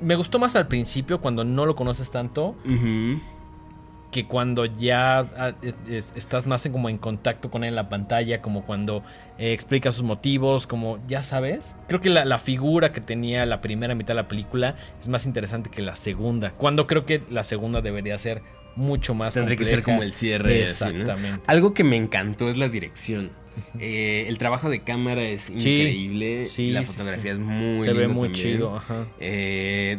me 0.00 0.14
gustó 0.16 0.38
más 0.38 0.54
al 0.56 0.68
principio 0.68 1.20
cuando 1.20 1.44
no 1.44 1.66
lo 1.66 1.74
conoces 1.76 2.10
tanto 2.10 2.54
Ujú. 2.64 3.20
que 4.12 4.26
cuando 4.26 4.64
ya 4.64 5.18
ah, 5.18 5.52
es- 5.62 5.74
es- 5.90 6.12
estás 6.14 6.46
más 6.46 6.64
en, 6.66 6.72
como 6.72 6.88
en 6.88 6.98
contacto 6.98 7.50
con 7.50 7.64
él 7.64 7.70
en 7.70 7.74
la 7.76 7.88
pantalla, 7.88 8.40
como 8.40 8.64
cuando 8.64 9.02
eh, 9.38 9.52
explica 9.52 9.90
sus 9.92 10.04
motivos, 10.04 10.66
como 10.66 10.98
ya 11.08 11.22
sabes. 11.22 11.74
Creo 11.88 12.00
que 12.00 12.08
la, 12.10 12.24
la 12.24 12.38
figura 12.38 12.92
que 12.92 13.00
tenía 13.00 13.44
la 13.44 13.60
primera 13.60 13.94
mitad 13.94 14.08
de 14.08 14.22
la 14.22 14.28
película 14.28 14.76
es 15.00 15.08
más 15.08 15.26
interesante 15.26 15.68
que 15.70 15.82
la 15.82 15.96
segunda. 15.96 16.52
Cuando 16.52 16.86
creo 16.86 17.04
que 17.04 17.22
la 17.30 17.44
segunda 17.44 17.80
debería 17.82 18.16
ser 18.18 18.42
mucho 18.76 19.14
más 19.14 19.34
Tendría 19.34 19.56
que 19.56 19.64
ser 19.64 19.76
compleja. 19.82 19.96
como 19.96 20.02
el 20.04 20.12
cierre. 20.12 20.64
así, 20.66 20.84
¿no? 20.84 20.90
Exactamente. 20.90 21.42
Algo 21.48 21.74
que 21.74 21.82
me 21.82 21.96
encantó 21.96 22.48
es 22.48 22.56
la 22.56 22.68
dirección. 22.68 23.30
Eh, 23.78 24.24
el 24.28 24.38
trabajo 24.38 24.70
de 24.70 24.80
cámara 24.80 25.22
es 25.22 25.50
increíble. 25.50 26.46
sí, 26.46 26.70
la 26.70 26.82
fotografía 26.82 27.32
sí. 27.34 27.38
es 27.38 27.38
muy 27.38 27.84
Se 27.84 27.92
ve 27.92 28.08
muy 28.08 28.28
también. 28.28 28.32
chido, 28.32 28.76
ajá. 28.76 29.06
Eh, 29.20 29.98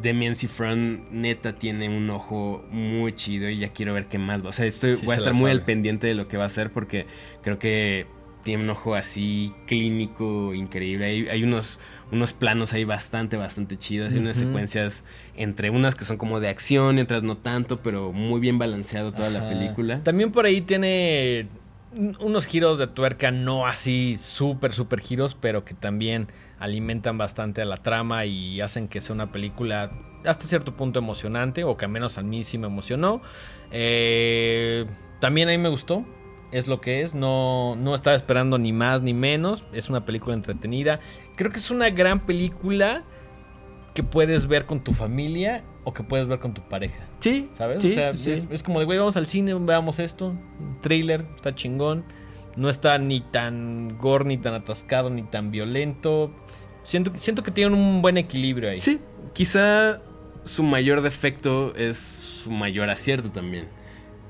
Demian 0.00 0.34
Cifrón 0.34 1.04
neta 1.10 1.54
tiene 1.58 1.88
un 1.88 2.08
ojo 2.08 2.64
muy 2.70 3.12
chido 3.14 3.50
y 3.50 3.58
ya 3.58 3.68
quiero 3.68 3.92
ver 3.92 4.06
qué 4.06 4.18
más 4.18 4.42
va. 4.42 4.48
O 4.48 4.52
sea, 4.52 4.64
estoy, 4.64 4.94
voy 5.04 5.12
a 5.12 5.16
estar 5.16 5.34
muy 5.34 5.40
sabe. 5.42 5.50
al 5.52 5.64
pendiente 5.64 6.06
de 6.06 6.14
lo 6.14 6.26
que 6.26 6.38
va 6.38 6.44
a 6.44 6.46
hacer 6.46 6.70
porque 6.70 7.04
creo 7.42 7.58
que 7.58 8.06
tiene 8.44 8.62
un 8.64 8.70
ojo 8.70 8.94
así 8.94 9.52
clínico 9.66 10.54
increíble. 10.54 11.04
Hay, 11.04 11.28
hay 11.28 11.42
unos, 11.42 11.78
unos 12.10 12.32
planos 12.32 12.72
ahí 12.72 12.84
bastante, 12.84 13.36
bastante 13.36 13.76
chidos. 13.76 14.12
Hay 14.12 14.18
unas 14.18 14.38
secuencias 14.38 15.04
entre 15.36 15.68
unas 15.68 15.94
que 15.94 16.04
son 16.06 16.16
como 16.16 16.40
de 16.40 16.48
acción 16.48 16.98
y 16.98 17.02
otras 17.02 17.22
no 17.22 17.36
tanto, 17.36 17.80
pero 17.82 18.12
muy 18.12 18.40
bien 18.40 18.58
balanceado 18.58 19.12
toda 19.12 19.28
la 19.28 19.48
película. 19.50 20.02
También 20.02 20.32
por 20.32 20.46
ahí 20.46 20.62
tiene 20.62 21.46
unos 21.92 22.46
giros 22.46 22.78
de 22.78 22.86
tuerca, 22.86 23.30
no 23.30 23.66
así 23.66 24.16
súper, 24.18 24.72
súper 24.72 25.00
giros, 25.00 25.34
pero 25.34 25.64
que 25.64 25.74
también 25.74 26.28
alimentan 26.58 27.18
bastante 27.18 27.62
a 27.62 27.64
la 27.64 27.78
trama 27.78 28.26
y 28.26 28.60
hacen 28.60 28.88
que 28.88 29.00
sea 29.00 29.14
una 29.14 29.32
película 29.32 29.90
hasta 30.24 30.46
cierto 30.46 30.76
punto 30.76 30.98
emocionante, 30.98 31.64
o 31.64 31.76
que 31.76 31.84
al 31.84 31.90
menos 31.90 32.18
a 32.18 32.22
mí 32.22 32.42
sí 32.44 32.58
me 32.58 32.66
emocionó. 32.66 33.22
Eh, 33.70 34.86
también 35.20 35.48
a 35.48 35.52
mí 35.52 35.58
me 35.58 35.68
gustó, 35.68 36.04
es 36.52 36.66
lo 36.66 36.80
que 36.80 37.02
es, 37.02 37.14
no, 37.14 37.76
no 37.76 37.94
estaba 37.94 38.16
esperando 38.16 38.58
ni 38.58 38.72
más 38.72 39.02
ni 39.02 39.14
menos, 39.14 39.64
es 39.72 39.88
una 39.88 40.04
película 40.04 40.34
entretenida. 40.34 41.00
Creo 41.36 41.50
que 41.50 41.58
es 41.58 41.70
una 41.70 41.90
gran 41.90 42.26
película 42.26 43.04
que 43.98 44.04
puedes 44.04 44.46
ver 44.46 44.64
con 44.64 44.78
tu 44.84 44.92
familia 44.92 45.64
o 45.82 45.92
que 45.92 46.04
puedes 46.04 46.28
ver 46.28 46.38
con 46.38 46.54
tu 46.54 46.62
pareja. 46.62 47.04
Sí, 47.18 47.50
¿Sabes? 47.58 47.82
Sí, 47.82 47.90
o 47.90 47.94
sea, 47.94 48.16
sí. 48.16 48.30
Es, 48.30 48.46
es 48.48 48.62
como 48.62 48.78
de, 48.78 48.84
güey, 48.84 48.96
vamos 48.96 49.16
al 49.16 49.26
cine, 49.26 49.54
veamos 49.54 49.98
esto. 49.98 50.28
Un 50.28 50.78
thriller, 50.80 51.26
está 51.34 51.52
chingón. 51.56 52.04
No 52.54 52.70
está 52.70 52.96
ni 52.98 53.22
tan 53.22 53.98
gore, 53.98 54.24
ni 54.24 54.38
tan 54.38 54.54
atascado, 54.54 55.10
ni 55.10 55.24
tan 55.24 55.50
violento. 55.50 56.30
Siento, 56.84 57.10
siento 57.16 57.42
que 57.42 57.50
tienen 57.50 57.74
un 57.74 58.00
buen 58.00 58.18
equilibrio 58.18 58.70
ahí. 58.70 58.78
Sí, 58.78 59.00
quizá 59.32 60.00
su 60.44 60.62
mayor 60.62 61.00
defecto 61.00 61.74
es 61.74 61.98
su 61.98 62.52
mayor 62.52 62.90
acierto 62.90 63.32
también. 63.32 63.66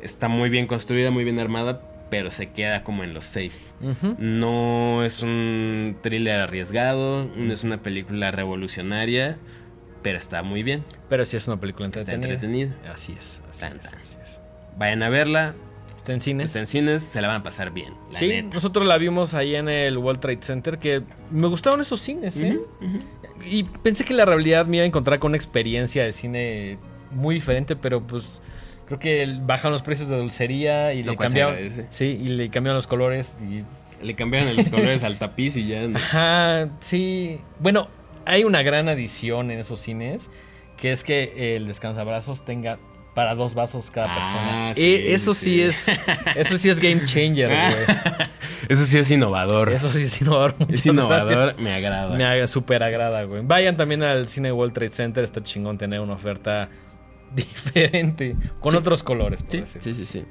Está 0.01 0.29
muy 0.29 0.49
bien 0.49 0.67
construida, 0.67 1.11
muy 1.11 1.25
bien 1.25 1.39
armada, 1.41 1.83
pero 2.09 2.31
se 2.31 2.53
queda 2.53 2.85
como 2.85 3.05
en 3.05 3.13
lo 3.13 3.21
safe. 3.21 3.53
No 4.17 5.05
es 5.05 5.23
un 5.23 5.99
thriller 6.01 6.41
arriesgado, 6.41 7.29
no 7.37 7.53
es 7.53 7.65
una 7.65 7.83
película 7.83 8.31
revolucionaria, 8.31 9.37
pero 10.09 10.17
está 10.17 10.43
muy 10.43 10.63
bien. 10.63 10.85
Pero 11.11 11.27
sí 11.27 11.37
es 11.37 11.47
una 11.49 11.61
película 11.61 11.87
Está 11.89 12.15
entretenida. 12.15 12.75
Así 12.91 13.13
es, 13.13 13.43
así 13.51 13.61
Tan, 13.61 13.77
es, 13.77 13.91
tan. 13.91 14.01
así 14.01 14.17
es. 14.23 14.41
Vayan 14.79 15.03
a 15.03 15.11
verla, 15.11 15.55
Está 15.99 16.15
en 16.15 16.23
cines. 16.23 16.47
está 16.47 16.61
en 16.61 16.67
cines, 16.67 17.03
se 17.03 17.21
la 17.21 17.29
van 17.29 17.41
a 17.41 17.43
pasar 17.43 17.73
bien. 17.73 17.93
La 18.11 18.19
sí, 18.19 18.29
neta. 18.29 18.55
nosotros 18.55 18.87
la 18.87 18.97
vimos 18.97 19.35
ahí 19.35 19.55
en 19.55 19.69
el 19.69 19.99
World 19.99 20.21
Trade 20.21 20.39
Center, 20.41 20.79
que 20.79 21.03
me 21.31 21.47
gustaron 21.47 21.83
esos 21.83 22.01
cines, 22.01 22.41
¿eh? 22.41 22.59
Y 23.45 23.65
pensé 23.65 24.03
que 24.07 24.15
la 24.15 24.25
realidad 24.25 24.65
me 24.65 24.79
iba 24.79 24.85
a 24.85 24.87
encontrar 24.87 25.19
con 25.19 25.33
una 25.33 25.37
experiencia 25.37 26.05
de 26.05 26.15
cine 26.15 26.79
muy 27.11 27.35
diferente, 27.35 27.77
pero 27.77 28.01
pues 28.01 28.41
creo 28.87 28.99
que 28.99 29.39
bajan 29.43 29.73
los 29.73 29.83
precios 29.83 30.09
de 30.09 30.17
dulcería 30.17 30.95
y 30.95 31.03
Lo 31.03 31.13
le 31.13 31.19
cambiaron. 31.19 31.57
Sí, 31.91 32.19
y 32.19 32.29
le 32.29 32.49
cambiaron 32.49 32.77
los 32.79 32.87
colores. 32.87 33.37
Y, 33.47 33.63
Le 34.03 34.15
cambiaron 34.15 34.57
los 34.57 34.71
colores 34.71 35.05
al 35.05 35.19
tapiz 35.19 35.55
y 35.59 35.67
ya. 35.67 35.83
ajá, 35.95 36.71
sí. 36.81 37.41
Bueno, 37.61 37.89
hay 38.29 38.45
una 38.45 38.63
gran 38.63 38.89
adición 38.89 39.51
en 39.51 39.59
esos 39.59 39.81
cines, 39.81 40.31
que 40.77 40.93
es 40.93 41.03
que 41.03 41.57
el 41.57 41.67
descansabrazos 41.67 42.45
tenga 42.45 42.79
para 43.15 43.35
dos 43.35 43.55
vasos 43.55 43.91
cada 43.91 44.07
Ah, 44.13 44.17
persona. 44.19 44.75
sí, 44.77 44.81
Eh, 44.83 45.15
eso 45.15 45.35
sí. 45.35 45.57
sí. 45.57 45.63
es 45.63 46.01
eso 46.37 46.57
sí 46.59 46.69
es 46.69 46.79
game 46.79 47.05
changer, 47.05 47.49
güey. 47.49 47.97
Eso 48.69 48.85
sí 48.85 48.99
es 48.99 49.11
innovador. 49.11 49.71
Eso 49.73 49.91
sí 49.93 50.03
es 50.03 50.21
innovador. 50.21 50.55
es 50.69 50.85
innovador, 50.85 51.33
gracias. 51.33 51.59
me 51.61 51.73
agrada. 51.75 52.15
Me 52.17 52.25
aga- 52.25 52.47
super 52.47 52.83
agrada, 52.83 53.23
güey. 53.23 53.41
Vayan 53.45 53.77
también 53.79 54.03
al 54.03 54.29
Cine 54.29 54.53
World 54.53 54.75
Trade 54.75 54.91
Center. 54.93 55.25
Está 55.25 55.43
chingón 55.43 55.79
tener 55.79 56.01
una 56.01 56.15
oferta 56.15 56.69
diferente. 57.35 58.37
Con 58.61 58.73
Sí. 58.73 58.77
otros 58.77 59.03
colores, 59.03 59.43
por 59.43 59.51
Sí, 59.53 59.63
sí, 59.81 59.95
sí, 59.95 60.05
sí. 60.05 60.25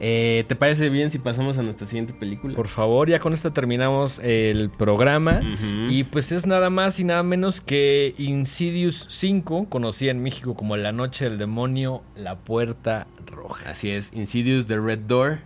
Eh, 0.00 0.44
¿Te 0.46 0.54
parece 0.54 0.90
bien 0.90 1.10
si 1.10 1.18
pasamos 1.18 1.58
a 1.58 1.62
nuestra 1.62 1.86
siguiente 1.86 2.14
película? 2.14 2.54
Por 2.54 2.68
favor, 2.68 3.08
ya 3.08 3.18
con 3.18 3.32
esta 3.32 3.52
terminamos 3.52 4.20
el 4.20 4.70
programa. 4.70 5.40
Y 5.88 6.04
pues 6.04 6.30
es 6.32 6.46
nada 6.46 6.70
más 6.70 7.00
y 7.00 7.04
nada 7.04 7.22
menos 7.22 7.60
que 7.60 8.14
Insidious 8.18 9.06
5, 9.08 9.68
conocida 9.68 10.10
en 10.10 10.22
México 10.22 10.54
como 10.54 10.76
La 10.76 10.92
Noche 10.92 11.24
del 11.24 11.38
Demonio, 11.38 12.02
La 12.16 12.36
Puerta 12.36 13.06
Roja. 13.26 13.70
Así 13.70 13.90
es, 13.90 14.12
Insidious 14.12 14.66
The 14.66 14.78
Red 14.78 15.00
Door. 15.00 15.40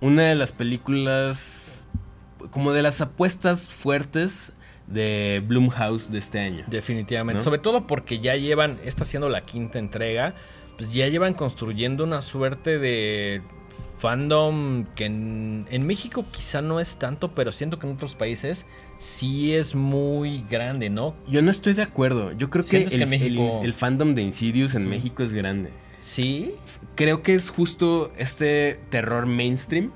Una 0.00 0.24
de 0.24 0.34
las 0.36 0.52
películas, 0.52 1.84
como 2.50 2.72
de 2.72 2.82
las 2.82 3.00
apuestas 3.00 3.70
fuertes 3.72 4.52
de 4.86 5.42
Blumhouse 5.46 6.10
de 6.10 6.18
este 6.18 6.38
año. 6.40 6.64
Definitivamente. 6.68 7.38
¿No? 7.38 7.44
Sobre 7.44 7.58
todo 7.58 7.86
porque 7.86 8.20
ya 8.20 8.36
llevan, 8.36 8.78
está 8.84 9.04
siendo 9.04 9.28
la 9.28 9.44
quinta 9.44 9.78
entrega, 9.78 10.34
pues 10.78 10.94
ya 10.94 11.08
llevan 11.08 11.34
construyendo 11.34 12.04
una 12.04 12.22
suerte 12.22 12.78
de 12.78 13.42
fandom 13.98 14.84
que 14.94 15.04
en, 15.06 15.66
en 15.70 15.86
México 15.86 16.24
quizá 16.30 16.62
no 16.62 16.80
es 16.80 16.96
tanto, 16.96 17.34
pero 17.34 17.52
siento 17.52 17.78
que 17.78 17.86
en 17.86 17.92
otros 17.94 18.14
países 18.14 18.66
sí 18.98 19.54
es 19.54 19.74
muy 19.74 20.44
grande, 20.48 20.88
¿no? 20.90 21.14
Yo 21.28 21.42
no 21.42 21.50
estoy 21.50 21.74
de 21.74 21.82
acuerdo. 21.82 22.32
Yo 22.32 22.48
creo 22.50 22.64
que 22.64 22.70
¿Sientes 22.70 22.94
el, 22.94 23.00
que 23.00 23.06
México- 23.06 23.58
el- 23.60 23.66
el 23.66 23.74
fandom 23.74 24.14
de 24.14 24.22
Insidious 24.22 24.74
en 24.74 24.88
México 24.88 25.22
es 25.22 25.32
grande. 25.32 25.70
Sí. 26.00 26.54
Creo 26.94 27.22
que 27.22 27.34
es 27.34 27.50
justo 27.50 28.12
este 28.16 28.80
terror 28.90 29.26
mainstream 29.26 29.90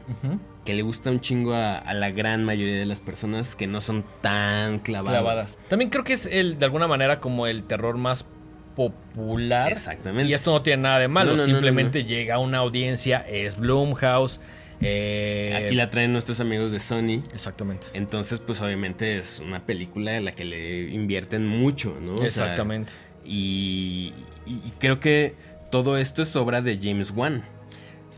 que 0.65 0.75
le 0.75 0.83
gusta 0.83 1.11
un 1.11 1.21
chingo 1.21 1.55
a, 1.55 1.77
a 1.79 1.95
la 1.95 2.11
gran 2.11 2.45
mayoría 2.45 2.77
de 2.79 2.85
las 2.87 3.01
personas 3.01 3.55
que 3.57 3.67
no 3.67 3.81
son 3.81 4.05
tan 4.21 4.79
clavadas. 4.81 5.13
clavadas. 5.21 5.59
También 5.69 5.91
creo 5.91 6.05
que 6.05 6.13
es 6.13 6.27
el, 6.27 6.59
de 6.59 6.65
alguna 6.67 6.87
manera, 6.87 7.19
como 7.21 7.47
el 7.47 7.65
terror 7.65 7.97
más 7.99 8.27
popular. 8.75 9.71
Exactamente. 9.73 10.31
Y 10.31 10.35
esto 10.35 10.51
no 10.53 10.63
tiene 10.63 10.83
nada 10.83 10.99
de 10.99 11.09
malo, 11.09 11.33
No, 11.33 11.37
no, 11.37 11.43
no, 11.43 11.47
simplemente 11.47 12.05
llega 12.05 12.37
a 12.37 12.39
una 12.39 12.59
audiencia, 12.59 13.25
es 13.29 13.57
Blumhouse. 13.57 14.41
eh, 14.81 15.55
Aquí 15.65 15.75
la 15.75 15.91
traen 15.91 16.13
nuestros 16.13 16.41
amigos 16.41 16.73
de 16.73 16.81
Sony. 16.81 17.23
Exactamente. 17.33 17.87
Entonces, 17.95 18.41
pues 18.41 18.61
obviamente 18.61 19.19
es 19.19 19.39
una 19.41 19.65
película 19.65 20.17
en 20.17 20.25
la 20.25 20.33
que 20.33 20.45
le 20.45 20.89
invierten 20.91 21.47
mucho, 21.47 21.97
¿no? 22.01 22.15
O 22.15 22.19
sea, 22.19 22.27
Exactamente. 22.27 22.93
y, 23.25 24.13
y- 24.47 24.55
y 24.55 24.73
creo 24.79 24.99
que 25.01 25.35
todo 25.71 25.97
esto 25.99 26.23
es 26.23 26.35
obra 26.37 26.61
de 26.63 26.79
James 26.83 27.13
Wan. 27.15 27.45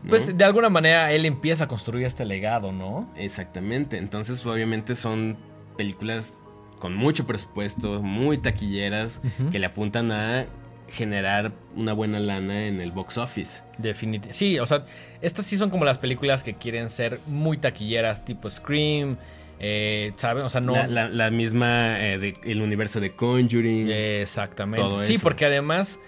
¿no? 0.03 0.09
Pues 0.09 0.37
de 0.37 0.43
alguna 0.43 0.69
manera 0.69 1.11
él 1.13 1.25
empieza 1.25 1.63
a 1.65 1.67
construir 1.67 2.05
este 2.05 2.25
legado, 2.25 2.71
¿no? 2.71 3.09
Exactamente. 3.15 3.97
Entonces, 3.97 4.45
obviamente 4.45 4.93
son 4.95 5.37
películas 5.77 6.39
con 6.79 6.95
mucho 6.95 7.25
presupuesto, 7.25 8.01
muy 8.01 8.37
taquilleras, 8.37 9.21
que 9.51 9.59
le 9.59 9.65
apuntan 9.65 10.11
a 10.11 10.45
generar 10.87 11.51
una 11.75 11.93
buena 11.93 12.19
lana 12.19 12.67
en 12.67 12.79
el 12.79 12.91
box 12.91 13.17
office. 13.17 13.63
Definitivamente. 13.79 14.33
Sí, 14.37 14.59
o 14.59 14.65
sea, 14.67 14.85
estas 15.21 15.45
sí 15.45 15.57
son 15.57 15.69
como 15.71 15.83
las 15.85 15.97
películas 15.97 16.43
que 16.43 16.53
quieren 16.55 16.89
ser 16.89 17.19
muy 17.25 17.57
taquilleras, 17.57 18.23
tipo 18.23 18.49
Scream, 18.49 19.17
eh, 19.59 20.11
¿saben? 20.17 20.43
O 20.43 20.49
sea, 20.49 20.61
no... 20.61 20.73
La, 20.73 20.85
la- 20.87 21.09
la 21.09 21.31
misma, 21.31 21.99
eh, 21.99 22.19
de- 22.19 22.37
el 22.43 22.61
universo 22.61 22.99
de 22.99 23.15
Conjuring. 23.15 23.89
Exactamente. 23.89 24.81
Todo 24.81 25.01
sí, 25.01 25.15
eso. 25.15 25.23
porque 25.23 25.45
además 25.45 25.99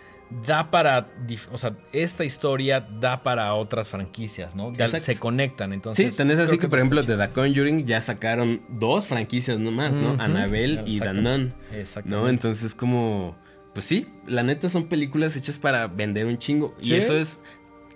da 0.46 0.70
para, 0.72 1.08
o 1.52 1.58
sea, 1.58 1.76
esta 1.94 2.26
historia 2.26 2.82
da 2.82 3.24
para 3.24 3.54
otras 3.54 3.90
franquicias, 3.90 4.56
¿no? 4.56 4.74
Ya 4.74 4.86
Exacto. 4.86 5.06
se 5.06 5.20
conectan, 5.20 5.74
entonces. 5.74 6.12
Sí, 6.12 6.18
tenés 6.18 6.40
así 6.40 6.58
que, 6.58 6.68
por 6.68 6.80
ejemplo, 6.80 7.02
de 7.02 7.18
The 7.18 7.30
Conjuring 7.32 7.86
ya 7.86 8.02
sacaron 8.02 8.62
dos 8.70 9.08
franquicias 9.08 9.60
nomás, 9.60 9.98
¿no? 9.98 10.14
Ujú. 10.14 10.22
Annabelle 10.22 10.84
y 10.86 11.00
The. 11.00 11.14
Nun. 11.14 11.54
¿No? 12.06 12.30
Entonces, 12.30 12.76
como. 12.76 13.38
Pues 13.74 13.86
sí, 13.86 14.08
la 14.26 14.42
neta 14.42 14.70
son 14.70 14.88
películas 14.88 15.36
hechas 15.36 15.60
para 15.60 15.88
vender 15.88 16.26
un 16.26 16.40
chingo. 16.40 16.74
Sí. 16.82 16.94
Y 16.94 16.96
eso 16.96 17.16
es 17.16 17.40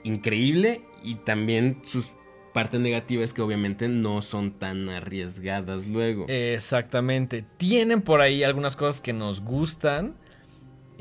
increíble. 0.04 0.84
Y 1.04 1.16
también 1.16 1.82
sus 1.84 2.12
partes 2.54 2.80
negativas 2.80 3.34
que 3.34 3.42
obviamente 3.42 3.88
no 3.88 4.22
son 4.22 4.52
tan 4.52 4.90
arriesgadas 4.90 5.88
luego. 5.88 6.26
Exactamente. 6.28 7.46
Tienen 7.58 8.02
por 8.02 8.22
ahí 8.22 8.44
algunas 8.44 8.76
cosas 8.76 9.02
que 9.02 9.14
nos 9.14 9.42
gustan. 9.42 10.16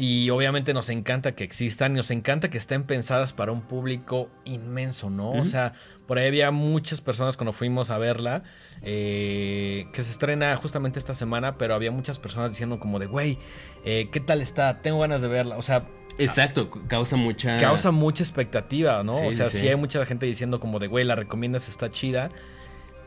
Y 0.02 0.30
obviamente 0.30 0.72
nos 0.72 0.88
encanta 0.88 1.32
que 1.32 1.44
existan. 1.44 1.92
Y 1.92 1.96
nos 1.96 2.10
encanta 2.10 2.48
que 2.48 2.56
estén 2.56 2.84
pensadas 2.84 3.34
para 3.34 3.52
un 3.52 3.60
público 3.60 4.30
inmenso, 4.46 5.10
¿no? 5.10 5.32
O 5.32 5.44
sea, 5.44 5.74
por 6.06 6.18
ahí 6.18 6.26
había 6.26 6.50
muchas 6.50 7.02
personas 7.02 7.36
cuando 7.36 7.52
fuimos 7.52 7.90
a 7.90 7.98
verla. 7.98 8.42
eh, 8.82 9.86
que 9.92 10.00
se 10.02 10.10
estrena 10.10 10.56
justamente 10.56 10.98
esta 10.98 11.12
semana. 11.14 11.58
Pero 11.58 11.74
había 11.74 11.90
muchas 11.90 12.18
personas 12.18 12.50
diciendo 12.52 12.80
como 12.80 12.98
de, 12.98 13.06
güey, 13.06 13.36
eh, 13.84 14.08
¿qué 14.10 14.20
tal 14.20 14.40
está? 14.40 14.80
Tengo 14.80 15.00
ganas 15.00 15.20
de 15.20 15.28
verla. 15.28 15.58
O 15.58 15.62
sea, 15.62 15.86
Exacto, 16.18 16.70
causa 16.88 17.16
mucha. 17.16 17.56
causa 17.58 17.90
mucha 17.90 18.22
expectativa, 18.22 19.02
¿no? 19.02 19.12
Sí, 19.14 19.26
o 19.26 19.32
sea, 19.32 19.46
sí, 19.46 19.52
sí, 19.52 19.58
sí. 19.64 19.68
hay 19.68 19.76
mucha 19.76 20.04
gente 20.06 20.24
diciendo 20.26 20.60
como 20.60 20.78
de, 20.78 20.86
güey, 20.86 21.04
la 21.04 21.14
recomiendas, 21.14 21.68
está 21.68 21.90
chida. 21.90 22.30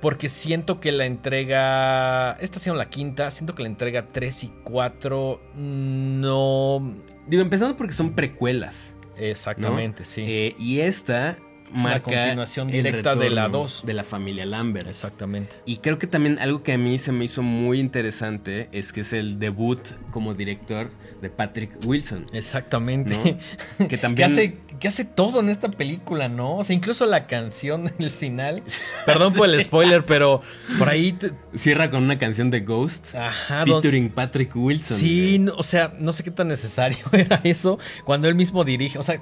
Porque 0.04 0.28
siento 0.28 0.82
que 0.82 0.92
la 0.92 1.06
entrega, 1.06 2.34
esta 2.42 2.58
ha 2.58 2.60
sido 2.60 2.76
la 2.76 2.90
quinta, 2.90 3.32
siento 3.32 3.56
que 3.56 3.64
la 3.64 3.70
entrega 3.70 4.10
3 4.12 4.44
y 4.44 4.52
4 4.66 5.42
no... 5.56 6.94
Digo, 7.26 7.42
empezando 7.42 7.78
porque 7.78 7.94
son 7.94 8.14
precuelas. 8.14 8.98
Exactamente, 9.16 10.04
sí. 10.04 10.24
Eh, 10.28 10.56
y 10.60 10.82
esta 10.82 11.38
marca. 11.72 12.02
continuación 12.02 12.70
el 12.70 12.84
directa 12.84 13.16
de 13.16 13.30
la 13.30 13.46
retorno 13.46 13.64
dos. 13.64 13.86
De 13.86 13.94
la 13.94 14.04
familia 14.04 14.46
Lambert. 14.46 14.90
Exactamente. 14.90 15.56
Y 15.66 15.78
creo 15.78 15.98
que 16.00 16.08
también 16.08 16.38
algo 16.40 16.64
que 16.64 16.74
a 16.74 16.78
mí 16.78 17.00
se 17.00 17.14
me 17.14 17.24
hizo 17.24 17.42
muy 17.42 17.80
interesante 17.80 18.68
es 18.74 18.92
que 18.92 19.02
es 19.02 19.14
el 19.14 19.40
debut 19.40 19.80
como 20.12 20.34
director 20.34 20.92
de 21.24 21.30
Patrick 21.32 21.72
Wilson. 21.86 22.28
Exactamente. 22.34 23.16
¿no? 23.18 23.24
Que 23.80 23.88
Que 23.88 23.98
también. 23.98 24.32
hace, 24.32 24.58
que 24.80 24.88
hace 24.88 25.06
todo 25.06 25.40
en 25.40 25.50
esta 25.50 25.70
película, 25.70 26.30
¿no? 26.30 26.58
O 26.58 26.64
sea, 26.64 26.76
incluso 26.76 27.06
la 27.08 27.26
canción 27.26 27.86
del 27.98 28.12
final. 28.12 28.62
Perdón 29.08 29.34
por 29.34 29.50
el 29.50 29.60
spoiler, 29.64 30.06
pero 30.06 30.42
por 30.78 30.90
ahí. 30.90 31.14
te- 31.14 31.32
Cierra 31.56 31.90
con 31.90 32.04
una 32.04 32.18
canción 32.20 32.52
de 32.52 32.60
Ghost. 32.62 33.16
Ajá, 33.16 33.60
don- 33.66 33.82
featuring 33.82 34.10
Patrick 34.12 34.56
Wilson. 34.56 34.98
Sí, 35.00 35.40
no, 35.40 35.56
o 35.56 35.64
sea, 35.64 35.94
no 35.98 36.14
sé 36.14 36.24
qué 36.24 36.30
tan 36.32 36.48
necesario 36.50 36.98
era 37.12 37.42
eso 37.44 37.80
cuando 38.06 38.28
él 38.28 38.36
mismo 38.36 38.64
dirige. 38.64 39.00
O 39.00 39.04
sea, 39.04 39.22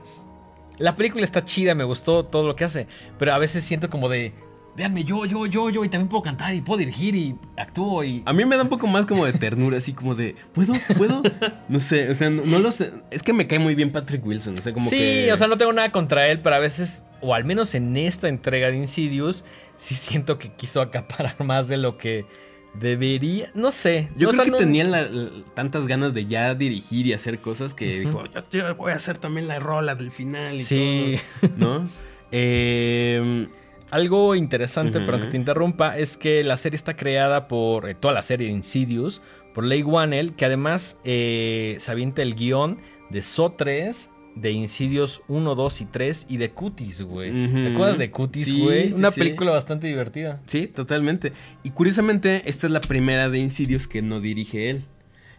la 0.78 0.96
película 0.96 1.24
está 1.24 1.46
chida, 1.46 1.76
me 1.76 1.84
gustó 1.84 2.26
todo 2.26 2.48
lo 2.48 2.56
que 2.56 2.64
hace, 2.66 2.88
pero 3.20 3.34
a 3.34 3.38
veces 3.38 3.64
siento 3.64 3.90
como 3.90 4.10
de, 4.10 4.34
véanme, 4.76 5.04
yo, 5.04 5.26
yo, 5.26 5.46
yo, 5.46 5.70
yo, 5.70 5.84
y 5.84 5.90
también 5.90 6.08
puedo 6.08 6.24
cantar 6.24 6.54
y 6.54 6.62
puedo 6.62 6.78
dirigir 6.80 7.14
y 7.16 7.36
actúo 7.58 8.04
y... 8.04 8.24
A 8.26 8.34
mí 8.34 8.46
me 8.46 8.56
da 8.58 8.64
un 8.64 8.70
poco 8.70 8.88
más 8.88 9.06
como 9.06 9.26
de 9.26 9.34
ternura, 9.34 9.78
así 9.78 9.94
como 9.94 10.16
de, 10.16 10.36
¿puedo? 10.54 10.74
¿Puedo? 10.98 11.22
No 11.70 11.80
sé, 11.80 12.10
o 12.10 12.16
sea, 12.16 12.30
no, 12.30 12.44
no 12.46 12.60
lo 12.60 12.72
sé. 12.72 12.92
Es 13.12 13.22
que 13.24 13.34
me 13.34 13.48
cae 13.48 13.60
muy 13.60 13.76
bien 13.76 13.92
Patrick 13.92 14.26
Wilson, 14.26 14.56
o 14.58 14.62
sea, 14.62 14.74
como 14.74 14.90
sí, 14.90 14.98
que... 14.98 15.34
o 15.34 15.38
sea, 15.38 15.48
no 15.48 15.58
tengo 15.58 15.74
nada 15.74 15.92
contra 15.92 16.28
él, 16.30 16.40
pero 16.42 16.56
a 16.56 16.60
veces, 16.60 17.04
o 17.22 17.34
al 17.36 17.44
menos 17.46 17.76
en 17.76 17.96
esta 17.98 18.28
entrega 18.30 18.70
de 18.72 18.78
Insidious, 18.78 19.44
sí 19.78 19.96
siento 19.96 20.38
que 20.40 20.54
quiso 20.54 20.82
acaparar 20.82 21.36
más 21.44 21.68
de 21.68 21.78
lo 21.78 21.98
que 21.98 22.26
debería, 22.74 23.50
no 23.54 23.72
sé. 23.72 24.10
Yo 24.16 24.30
o 24.30 24.32
creo 24.32 24.44
sea, 24.44 24.46
que 24.46 24.52
no- 24.52 24.58
tenía 24.58 24.86
la- 24.86 25.02
la- 25.04 25.30
tantas 25.54 25.88
ganas 25.88 26.14
de 26.14 26.26
ya 26.26 26.56
dirigir 26.56 27.06
y 27.08 27.12
hacer 27.14 27.40
cosas 27.42 27.74
que 27.74 28.00
dijo, 28.00 28.24
yo, 28.34 28.42
yo 28.50 28.76
voy 28.76 28.94
a 28.94 28.96
hacer 28.96 29.18
también 29.18 29.50
la 29.50 29.60
rola 29.60 29.96
del 29.96 30.10
final 30.10 30.56
y 30.56 30.60
Sí. 30.64 31.16
todo, 31.42 31.52
¿no? 31.58 31.90
Eh, 32.34 33.50
Algo 33.92 34.36
interesante, 34.36 35.00
perdón 35.02 35.22
que 35.22 35.28
te 35.28 35.38
interrumpa, 35.38 35.98
es 35.98 36.18
que 36.18 36.44
la 36.44 36.58
serie 36.58 36.76
está 36.78 36.96
creada 36.96 37.48
por 37.48 37.90
eh, 37.90 37.94
toda 37.96 38.14
la 38.14 38.22
serie 38.22 38.48
de 38.48 38.54
Insidious, 38.54 39.22
por 39.54 39.66
Leigh 39.66 39.84
Whannell, 39.84 40.34
que 40.34 40.46
además 40.46 40.98
eh, 41.04 41.76
se 41.80 41.92
avienta 41.92 42.22
el 42.22 42.36
guion 42.36 42.80
de 43.10 43.22
So 43.22 43.52
3, 43.52 44.10
de 44.36 44.52
Insidious 44.52 45.22
1, 45.28 45.56
2 45.56 45.82
y 45.82 45.86
3 45.86 46.26
y 46.30 46.38
de 46.38 46.52
Cuties, 46.52 47.02
güey. 47.02 47.32
¿Te 47.52 47.74
acuerdas 47.74 47.98
de 47.98 48.12
Cuties, 48.12 48.46
Sí, 48.46 48.62
güey? 48.62 48.88
sí, 48.88 48.94
Una 48.94 49.12
sí. 49.12 49.20
película 49.20 49.52
bastante 49.52 49.88
divertida. 49.88 50.42
sí, 50.48 50.68
totalmente. 50.68 51.34
Y 51.64 51.72
curiosamente, 51.72 52.44
esta 52.50 52.68
es 52.68 52.72
la 52.72 52.80
primera 52.80 53.30
de 53.30 53.40
Insidious 53.40 53.90
que 53.90 54.02
no 54.02 54.22
dirige 54.22 54.70
él. 54.70 54.84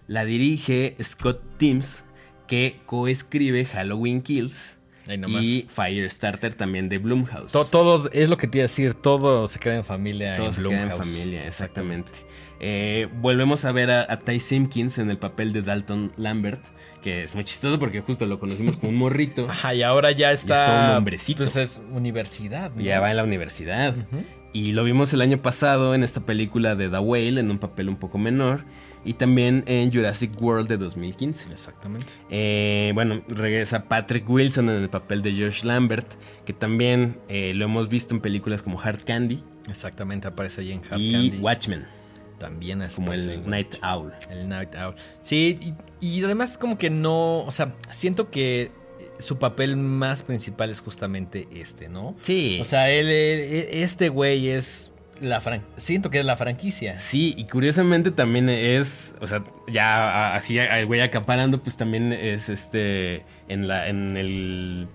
La 0.09 0.27
dirige 0.27 0.95
Scott 1.03 1.41
Timms, 1.57 2.05
que 2.47 2.81
coescribe 2.85 3.65
Halloween 3.65 4.21
Kills. 4.21 4.77
Y 5.29 5.67
Firestarter 5.69 6.55
también 6.55 6.89
de 6.89 6.99
Blumhouse. 6.99 7.53
To- 7.53 7.65
todos, 7.65 8.09
es 8.13 8.31
lo 8.31 8.37
que 8.37 8.47
te 8.47 8.59
iba 8.59 8.63
a 8.65 8.69
decir, 8.69 8.95
todo 8.95 9.49
se 9.49 9.59
queda 9.59 9.77
en 9.77 9.85
familia. 9.85 10.37
Todo 10.37 10.47
en 10.49 10.53
se 10.55 10.63
queda 10.63 10.83
en 10.83 10.91
familia, 10.97 11.47
exactamente. 11.47 12.11
Eh, 12.61 13.09
volvemos 13.21 13.65
a 13.65 13.73
ver 13.73 13.91
a, 13.91 14.07
a 14.13 14.21
Ty 14.21 14.39
Simpkins 14.39 14.99
en 14.99 15.11
el 15.11 15.19
papel 15.19 15.53
de 15.53 15.63
Dalton 15.63 16.13
Lambert, 16.17 16.65
que 17.03 17.25
es 17.25 17.35
muy 17.35 17.43
chistoso 17.45 17.79
porque 17.81 18.01
justo 18.03 18.25
lo 18.27 18.39
conocimos 18.39 18.77
como 18.77 18.91
un 18.91 18.97
morrito. 18.97 19.47
Ajá, 19.51 19.75
y 19.75 19.83
ahora 19.83 20.13
ya 20.13 20.31
está. 20.31 20.65
es 20.65 20.71
todo 20.71 20.91
un 20.91 20.97
hombrecito. 20.99 21.39
Pues 21.39 21.57
es 21.57 21.81
universidad, 21.93 22.71
¿no? 22.75 22.81
Ya 22.81 23.01
va 23.01 23.11
en 23.11 23.17
la 23.17 23.25
universidad. 23.25 23.95
Y 24.53 24.73
lo 24.73 24.85
vimos 24.85 25.13
el 25.15 25.23
año 25.23 25.39
pasado 25.43 25.95
en 25.95 26.05
esta 26.05 26.21
película 26.21 26.77
de 26.77 26.89
The 26.89 26.99
Whale, 26.99 27.41
en 27.41 27.51
un 27.51 27.59
papel 27.59 27.89
un 27.89 27.97
poco 27.97 28.19
menor. 28.19 28.65
Y 29.05 29.15
también 29.15 29.65
en 29.67 29.93
Jurassic 29.93 30.41
World 30.41 30.69
de 30.69 30.77
2015. 30.77 31.51
Exactamente. 31.51 32.07
Eh, 32.31 32.93
bueno, 32.95 33.23
regresa 33.29 33.85
Patrick 33.89 34.29
Wilson 34.31 34.71
en 34.71 34.83
el 34.83 34.89
papel 34.91 35.23
de 35.23 35.33
Josh 35.33 35.65
Lambert, 35.65 36.07
que 36.45 36.53
también 36.53 37.19
eh, 37.29 37.53
lo 37.55 37.65
hemos 37.65 37.89
visto 37.89 38.15
en 38.15 38.21
películas 38.21 38.63
como 38.63 38.81
Hard 38.81 39.05
Candy 39.05 39.43
Exactamente, 39.69 40.27
aparece 40.29 40.61
ahí 40.61 40.73
en 40.73 40.83
Hard 40.91 41.01
y 41.01 41.13
Candy. 41.13 41.39
Watchmen, 41.39 41.87
También 42.39 42.83
es 42.83 42.95
como 42.95 43.13
el 43.13 43.49
Night 43.49 43.75
Owl. 43.83 44.13
El 44.31 44.49
Night 44.49 44.75
Owl. 44.77 44.95
Sí, 45.21 45.75
y, 46.01 46.07
y 46.19 46.25
además 46.25 46.57
como 46.59 46.79
que 46.79 46.91
no, 46.91 47.41
o 47.41 47.51
sea, 47.51 47.75
siento 47.91 48.31
que 48.31 48.71
su 49.19 49.39
papel 49.39 49.77
más 49.77 50.23
principal 50.23 50.71
es 50.71 50.81
justamente 50.81 51.49
este, 51.55 51.89
¿no? 51.89 52.17
Sí. 52.23 52.59
O 52.61 52.65
sea, 52.65 52.91
él, 52.91 53.09
él- 53.09 53.67
este 53.71 54.09
güey 54.09 54.49
es 54.49 54.92
la 55.23 55.41
fran 55.41 55.65
siento 55.77 56.11
que 56.11 56.21
es 56.21 56.25
la 56.25 56.37
franquicia. 56.37 56.99
Sí, 56.99 57.35
y 57.37 57.45
curiosamente 57.45 58.11
también 58.11 58.49
es, 58.49 59.15
o 59.21 59.27
sea, 59.27 59.45
ya 59.69 60.35
así 60.35 60.59
el 60.59 60.87
güey 60.87 61.01
acaparando, 61.01 61.63
pues 61.63 61.77
también 61.77 62.13
es 62.13 62.49
este, 62.49 63.25
en, 63.49 63.69
la, 63.69 63.89
en, 63.89 64.17
el, 64.17 64.89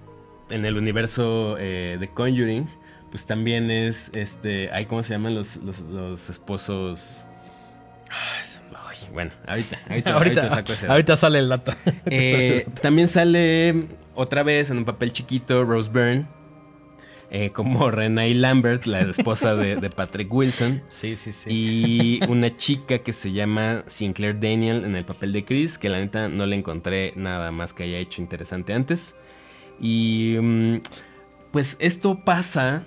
en 0.52 0.66
el 0.66 0.78
universo 0.78 1.58
eh, 1.60 1.98
de 2.00 2.08
Conjuring, 2.10 2.68
pues 3.10 3.26
también 3.26 3.72
es, 3.72 4.12
este, 4.14 4.70
ay, 4.72 4.86
¿cómo 4.86 5.04
se 5.04 5.14
llaman 5.14 5.34
los, 5.34 5.58
los, 5.58 5.80
los 5.80 6.30
esposos? 6.30 7.26
Ay, 8.10 8.48
bueno, 9.14 9.32
ahorita, 9.48 9.78
ahorita, 9.90 10.14
ahorita, 10.14 10.42
ahorita 10.42 10.56
saco 10.56 10.74
ese 10.74 10.88
ahorita 10.88 11.18
sale 11.18 11.40
el 11.40 11.50
dato. 11.50 11.72
Eh, 12.06 12.68
también 12.82 13.08
sale 13.08 13.88
otra 14.16 14.44
vez 14.44 14.70
en 14.70 14.78
un 14.78 14.86
papel 14.86 15.12
chiquito 15.12 15.64
Rose 15.64 15.90
Byrne, 15.90 16.26
eh, 17.30 17.52
como 17.52 17.92
Renee 17.92 18.34
Lambert, 18.34 18.86
la 18.86 19.02
esposa 19.02 19.56
de, 19.56 19.76
de 19.76 19.90
Patrick 19.90 20.32
Wilson. 20.34 20.82
sí, 20.90 21.16
sí, 21.16 21.32
sí. 21.32 21.50
Y 21.50 22.26
una 22.28 22.56
chica 22.56 23.00
que 23.00 23.14
se 23.14 23.32
llama 23.32 23.84
Sinclair 23.88 24.40
Daniel 24.40 24.86
en 24.86 24.96
el 24.96 25.06
papel 25.06 25.34
de 25.34 25.46
Chris, 25.46 25.78
que 25.78 25.90
la 25.90 26.00
neta 26.00 26.30
no 26.30 26.46
le 26.46 26.56
encontré 26.56 27.14
nada 27.16 27.52
más 27.52 27.74
que 27.74 27.84
haya 27.84 27.98
hecho 27.98 28.22
interesante 28.22 28.74
antes. 28.74 29.16
Y 29.80 30.38
mm, 30.42 30.78
pues 31.52 31.76
esto 31.80 32.24
pasa 32.24 32.86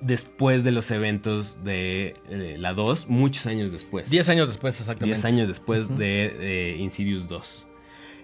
después 0.00 0.64
de 0.64 0.72
los 0.72 0.90
eventos 0.90 1.62
de 1.62 2.14
la 2.58 2.74
2, 2.74 3.08
muchos 3.08 3.46
años 3.46 3.70
después. 3.70 4.10
Diez 4.10 4.28
años 4.28 4.48
después, 4.48 4.78
exactamente. 4.80 5.14
10 5.14 5.24
años 5.24 5.48
después 5.48 5.88
de, 5.96 6.28
de 6.28 6.76
Insidious 6.78 7.28
2. 7.28 7.66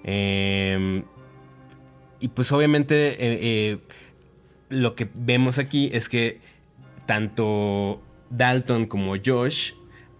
Eh, 0.04 1.02
y 2.20 2.28
pues 2.28 2.50
obviamente 2.52 3.10
eh, 3.12 3.38
eh, 3.40 3.78
lo 4.68 4.94
que 4.94 5.08
vemos 5.14 5.58
aquí 5.58 5.90
es 5.92 6.08
que 6.08 6.40
tanto 7.06 8.02
Dalton 8.30 8.86
como 8.86 9.14
Josh 9.24 9.72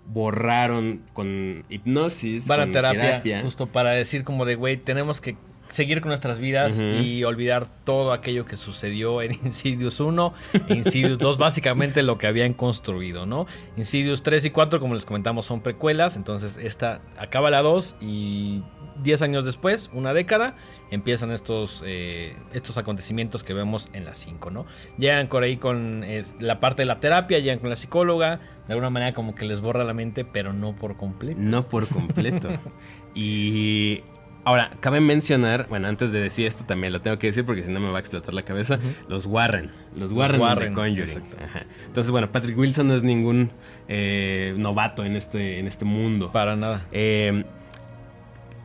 borraron 0.07 1.03
con 1.13 1.65
hipnosis, 1.69 2.47
Van 2.47 2.61
a 2.61 2.65
con 2.65 2.73
terapia, 2.73 3.43
justo 3.43 3.67
para 3.67 3.91
decir 3.91 4.25
como 4.25 4.45
de, 4.45 4.55
güey, 4.55 4.77
tenemos 4.79 5.21
que 5.21 5.37
seguir 5.69 6.01
con 6.01 6.09
nuestras 6.09 6.39
vidas 6.39 6.81
y 6.81 7.25
olvidar 7.25 7.67
todo 7.85 8.13
aquello 8.13 8.45
que 8.45 8.57
sucedió 8.57 9.23
en 9.23 9.33
Insidious 9.45 10.01
1 10.01 10.35
e 10.69 10.75
Insidious 10.75 11.19
2, 11.19 11.39
básicamente 11.39 12.03
lo 12.03 12.19
que 12.19 12.27
habían 12.27 12.55
construido, 12.55 13.27
¿no? 13.27 13.47
Insidious 13.77 14.23
3 14.23 14.47
y 14.47 14.51
4, 14.51 14.81
como 14.81 14.95
les 14.95 15.05
comentamos, 15.05 15.47
son 15.47 15.61
precuelas, 15.61 16.17
entonces 16.17 16.57
esta 16.57 17.01
acaba 17.19 17.51
la 17.51 17.63
2 17.63 17.97
y 18.01 18.63
10 19.03 19.23
años 19.23 19.45
después, 19.45 19.91
una 19.93 20.13
década, 20.13 20.57
empiezan 20.91 21.31
estos, 21.31 21.83
eh, 21.87 22.35
estos 22.53 22.79
acontecimientos 22.79 23.45
que 23.45 23.55
vemos 23.55 23.89
en 23.93 24.05
la 24.05 24.15
5, 24.15 24.51
¿no? 24.51 24.67
Llegan 24.99 25.29
por 25.29 25.43
ahí 25.43 25.57
con 25.57 26.05
la 26.41 26.61
parte 26.61 26.83
de 26.83 26.87
la 26.87 27.01
terapia, 27.01 27.39
llegan 27.39 27.59
con 27.59 27.71
la 27.71 27.77
psicóloga, 27.77 28.41
de 28.67 28.75
alguna 28.75 28.91
manera 28.91 29.15
como 29.15 29.35
que 29.35 29.45
les 29.45 29.61
borra 29.61 29.85
la 29.85 29.95
mente, 29.95 30.25
pero 30.25 30.53
no 30.53 30.75
por 30.75 30.97
completo. 30.97 31.39
No 31.41 31.69
por 31.69 31.87
completo. 31.87 32.49
y 33.15 34.03
ahora, 34.49 34.71
cabe 34.81 35.01
mencionar, 35.01 35.67
bueno, 35.69 35.89
antes 35.89 36.11
de 36.11 36.21
decir 36.21 36.47
esto 36.47 36.65
también 36.65 36.91
lo 36.91 37.03
tengo 37.03 37.19
que 37.19 37.27
decir 37.27 37.45
porque 37.45 37.63
si 37.65 37.71
no 37.71 37.81
me 37.81 37.91
va 37.91 37.99
a 37.99 38.01
explotar 38.01 38.33
la 38.33 38.45
cabeza, 38.45 38.79
los 39.07 39.27
Warren, 39.27 39.71
los 39.95 40.11
Warren, 40.11 40.41
Warren, 40.41 40.71
de 40.71 40.75
Conjuring. 40.75 41.23
Ajá. 41.45 41.67
Entonces, 41.87 42.11
bueno, 42.11 42.33
Patrick 42.33 42.57
Wilson 42.57 42.89
no 42.89 42.95
es 42.95 43.03
ningún 43.03 43.51
eh, 43.89 44.55
novato 44.57 45.05
en 45.05 45.17
este, 45.17 45.59
en 45.59 45.67
este 45.67 45.85
mundo. 45.85 46.33
Para 46.33 46.57
nada. 46.57 46.87
Eh, 46.93 47.45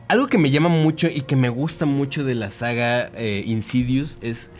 algo 0.08 0.26
que 0.28 0.38
me 0.38 0.50
llama 0.50 0.70
mucho 0.70 1.08
y 1.08 1.20
que 1.20 1.36
me 1.36 1.50
gusta 1.50 1.84
mucho 1.84 2.24
de 2.24 2.34
la 2.34 2.50
saga 2.50 3.10
eh, 3.14 3.44
Insidious 3.44 4.16
es 4.22 4.50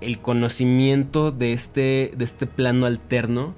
el 0.00 0.20
conocimiento 0.20 1.32
de 1.32 1.54
este, 1.54 2.12
de 2.16 2.24
este 2.24 2.46
plano 2.46 2.86
alterno. 2.86 3.56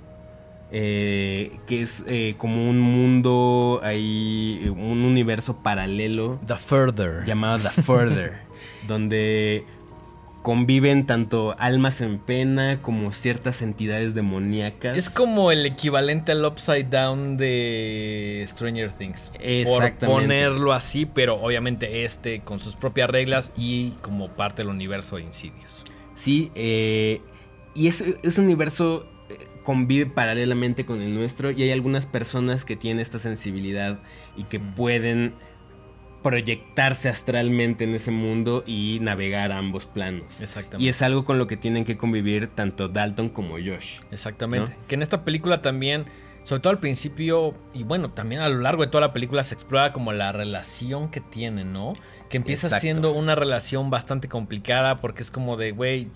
Eh, 0.72 1.58
que 1.66 1.82
es 1.82 2.04
eh, 2.06 2.34
como 2.38 2.68
un 2.68 2.78
mundo 2.78 3.80
ahí, 3.82 4.72
un 4.76 5.04
universo 5.04 5.56
paralelo 5.56 6.38
The 6.46 6.56
Further. 6.56 7.24
llamado 7.24 7.58
The 7.58 7.82
Further, 7.82 8.34
donde 8.86 9.64
conviven 10.42 11.06
tanto 11.06 11.54
almas 11.58 12.00
en 12.00 12.18
pena 12.18 12.80
como 12.82 13.12
ciertas 13.12 13.62
entidades 13.62 14.14
demoníacas. 14.14 14.96
Es 14.96 15.10
como 15.10 15.52
el 15.52 15.66
equivalente 15.66 16.32
al 16.32 16.44
Upside 16.44 16.84
Down 16.84 17.36
de 17.36 18.44
Stranger 18.48 18.92
Things. 18.92 19.32
Por 19.64 19.92
ponerlo 19.94 20.72
así, 20.72 21.04
pero 21.04 21.34
obviamente 21.34 22.04
este 22.04 22.40
con 22.40 22.60
sus 22.60 22.74
propias 22.74 23.10
reglas 23.10 23.52
y 23.56 23.90
como 24.02 24.28
parte 24.28 24.62
del 24.62 24.70
universo 24.70 25.16
de 25.16 25.22
Insidious. 25.22 25.84
Sí, 26.14 26.50
eh, 26.54 27.20
y 27.74 27.88
ese, 27.88 28.16
ese 28.22 28.40
universo 28.40 29.06
eh, 29.06 29.19
convive 29.70 30.06
paralelamente 30.06 30.84
con 30.84 31.00
el 31.00 31.14
nuestro 31.14 31.52
y 31.52 31.62
hay 31.62 31.70
algunas 31.70 32.04
personas 32.04 32.64
que 32.64 32.74
tienen 32.74 33.00
esta 33.00 33.20
sensibilidad 33.20 34.00
y 34.36 34.42
que 34.42 34.58
pueden 34.58 35.34
proyectarse 36.24 37.08
astralmente 37.08 37.84
en 37.84 37.94
ese 37.94 38.10
mundo 38.10 38.64
y 38.66 38.98
navegar 39.00 39.52
a 39.52 39.58
ambos 39.58 39.86
planos. 39.86 40.40
Exactamente. 40.40 40.84
Y 40.84 40.88
es 40.88 41.02
algo 41.02 41.24
con 41.24 41.38
lo 41.38 41.46
que 41.46 41.56
tienen 41.56 41.84
que 41.84 41.96
convivir 41.96 42.48
tanto 42.48 42.88
Dalton 42.88 43.28
como 43.28 43.58
Josh. 43.58 44.00
Exactamente. 44.10 44.74
Que 44.88 44.96
en 44.96 45.02
esta 45.02 45.24
película 45.24 45.62
también, 45.62 46.06
sobre 46.42 46.62
todo 46.62 46.72
al 46.72 46.80
principio, 46.80 47.54
y 47.72 47.84
bueno, 47.84 48.10
también 48.10 48.40
a 48.40 48.48
lo 48.48 48.58
largo 48.58 48.82
de 48.82 48.88
toda 48.88 49.02
la 49.02 49.12
película 49.12 49.44
se 49.44 49.54
explora 49.54 49.92
como 49.92 50.10
la 50.12 50.32
relación 50.32 51.12
que 51.12 51.20
tienen, 51.20 51.72
¿no? 51.72 51.92
Que 52.28 52.38
empieza 52.38 52.66
Exacto. 52.66 52.80
siendo 52.80 53.12
una 53.12 53.36
relación 53.36 53.88
bastante 53.88 54.26
complicada 54.26 55.00
porque 55.00 55.22
es 55.22 55.30
como 55.30 55.56
de, 55.56 55.70
güey, 55.70 56.08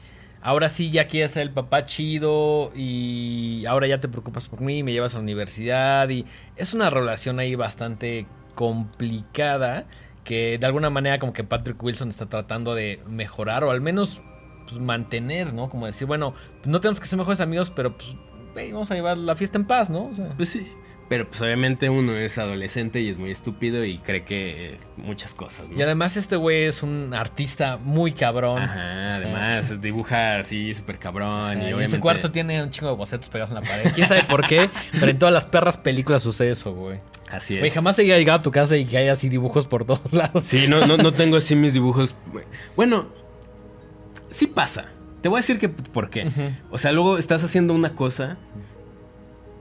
ahora 0.45 0.68
sí 0.68 0.90
ya 0.90 1.09
quieres 1.09 1.32
ser 1.32 1.42
el 1.42 1.51
papá 1.51 1.84
chido 1.84 2.70
y 2.76 3.64
ahora 3.66 3.86
ya 3.86 3.99
te 3.99 4.09
preocupas 4.09 4.47
por 4.47 4.61
mí, 4.61 4.82
me 4.82 4.92
llevas 4.92 5.14
a 5.14 5.18
la 5.18 5.22
universidad 5.22 6.09
y 6.11 6.26
es 6.57 6.74
una 6.74 6.90
relación 6.90 7.38
ahí 7.38 7.55
bastante 7.55 8.26
complicada 8.55 9.86
que 10.22 10.59
de 10.59 10.66
alguna 10.66 10.90
manera 10.90 11.18
como 11.18 11.32
que 11.32 11.45
Patrick 11.45 11.82
Wilson 11.82 12.11
está 12.11 12.26
tratando 12.26 12.74
de 12.74 13.01
mejorar 13.09 13.64
o 13.64 13.70
al 13.70 13.80
menos 13.80 14.20
pues, 14.66 14.78
mantener, 14.78 15.55
¿no? 15.55 15.70
Como 15.70 15.86
decir, 15.86 16.07
bueno, 16.07 16.34
no 16.66 16.80
tenemos 16.80 17.01
que 17.01 17.07
ser 17.07 17.18
mejores 17.18 17.40
amigos, 17.40 17.70
pero 17.70 17.97
pues 17.97 18.14
vamos 18.70 18.90
a 18.90 18.95
llevar 18.95 19.16
la 19.16 19.36
fiesta 19.36 19.57
en 19.57 19.64
paz, 19.64 19.88
¿no? 19.88 20.09
O 20.09 20.14
sea, 20.14 20.28
Pues 20.36 20.51
sí. 20.51 20.66
Pero 21.09 21.28
pues 21.28 21.40
obviamente 21.42 21.90
uno 21.90 22.16
es 22.16 22.38
adolescente 22.38 23.00
y 23.00 23.09
es 23.09 23.18
muy 23.18 23.30
estúpido 23.30 23.84
y 23.84 23.98
cree 23.98 24.24
que 24.24 24.74
eh, 24.74 24.78
muchas 24.96 25.34
cosas, 25.34 25.68
¿no? 25.68 25.78
y 25.78 25.82
además 25.82 26.16
este 26.16 26.36
güey 26.36 26.64
es 26.64 26.82
un 26.82 27.12
artista 27.12 27.76
muy 27.76 28.12
cabrón. 28.12 28.62
Ajá, 28.62 29.16
además 29.16 29.80
dibuja 29.82 30.38
así 30.38 30.74
súper 30.74 30.98
cabrón 30.98 31.50
Ajá, 31.50 31.55
y 31.55 31.57
y 31.57 31.61
en 31.68 31.74
obviamente... 31.74 31.96
su 31.96 32.00
cuarto 32.00 32.30
tiene 32.30 32.62
un 32.62 32.70
chingo 32.70 32.88
de 32.88 32.96
bocetos 32.96 33.28
pegados 33.28 33.50
en 33.50 33.57
la 33.57 33.68
pared. 33.68 33.92
¿Quién 33.94 34.09
sabe 34.09 34.24
por 34.24 34.46
qué? 34.46 34.70
Pero 34.92 35.09
en 35.09 35.18
todas 35.18 35.34
las 35.34 35.44
perras 35.46 35.76
películas 35.76 36.22
sucede 36.22 36.52
eso, 36.52 36.72
güey. 36.72 37.00
Así 37.30 37.55
es. 37.55 37.61
Güey, 37.61 37.70
jamás 37.70 37.98
he 37.98 38.05
llegado 38.05 38.38
a 38.38 38.42
tu 38.42 38.50
casa 38.50 38.76
y 38.76 38.86
que 38.86 38.96
haya 38.96 39.12
así 39.12 39.28
dibujos 39.28 39.66
por 39.66 39.84
todos 39.84 40.12
lados. 40.12 40.46
Sí, 40.46 40.68
no, 40.68 40.86
no, 40.86 40.96
no 40.96 41.12
tengo 41.12 41.36
así 41.36 41.55
mis 41.55 41.74
dibujos. 41.74 42.14
Bueno, 42.76 43.09
sí 44.30 44.46
pasa. 44.46 44.86
Te 45.20 45.28
voy 45.28 45.38
a 45.38 45.40
decir 45.40 45.59
que 45.59 45.68
por 45.68 46.11
qué. 46.11 46.55
O 46.70 46.78
sea, 46.78 46.92
luego 46.92 47.18
estás 47.18 47.44
haciendo 47.44 47.74
una 47.74 47.94
cosa 47.94 48.36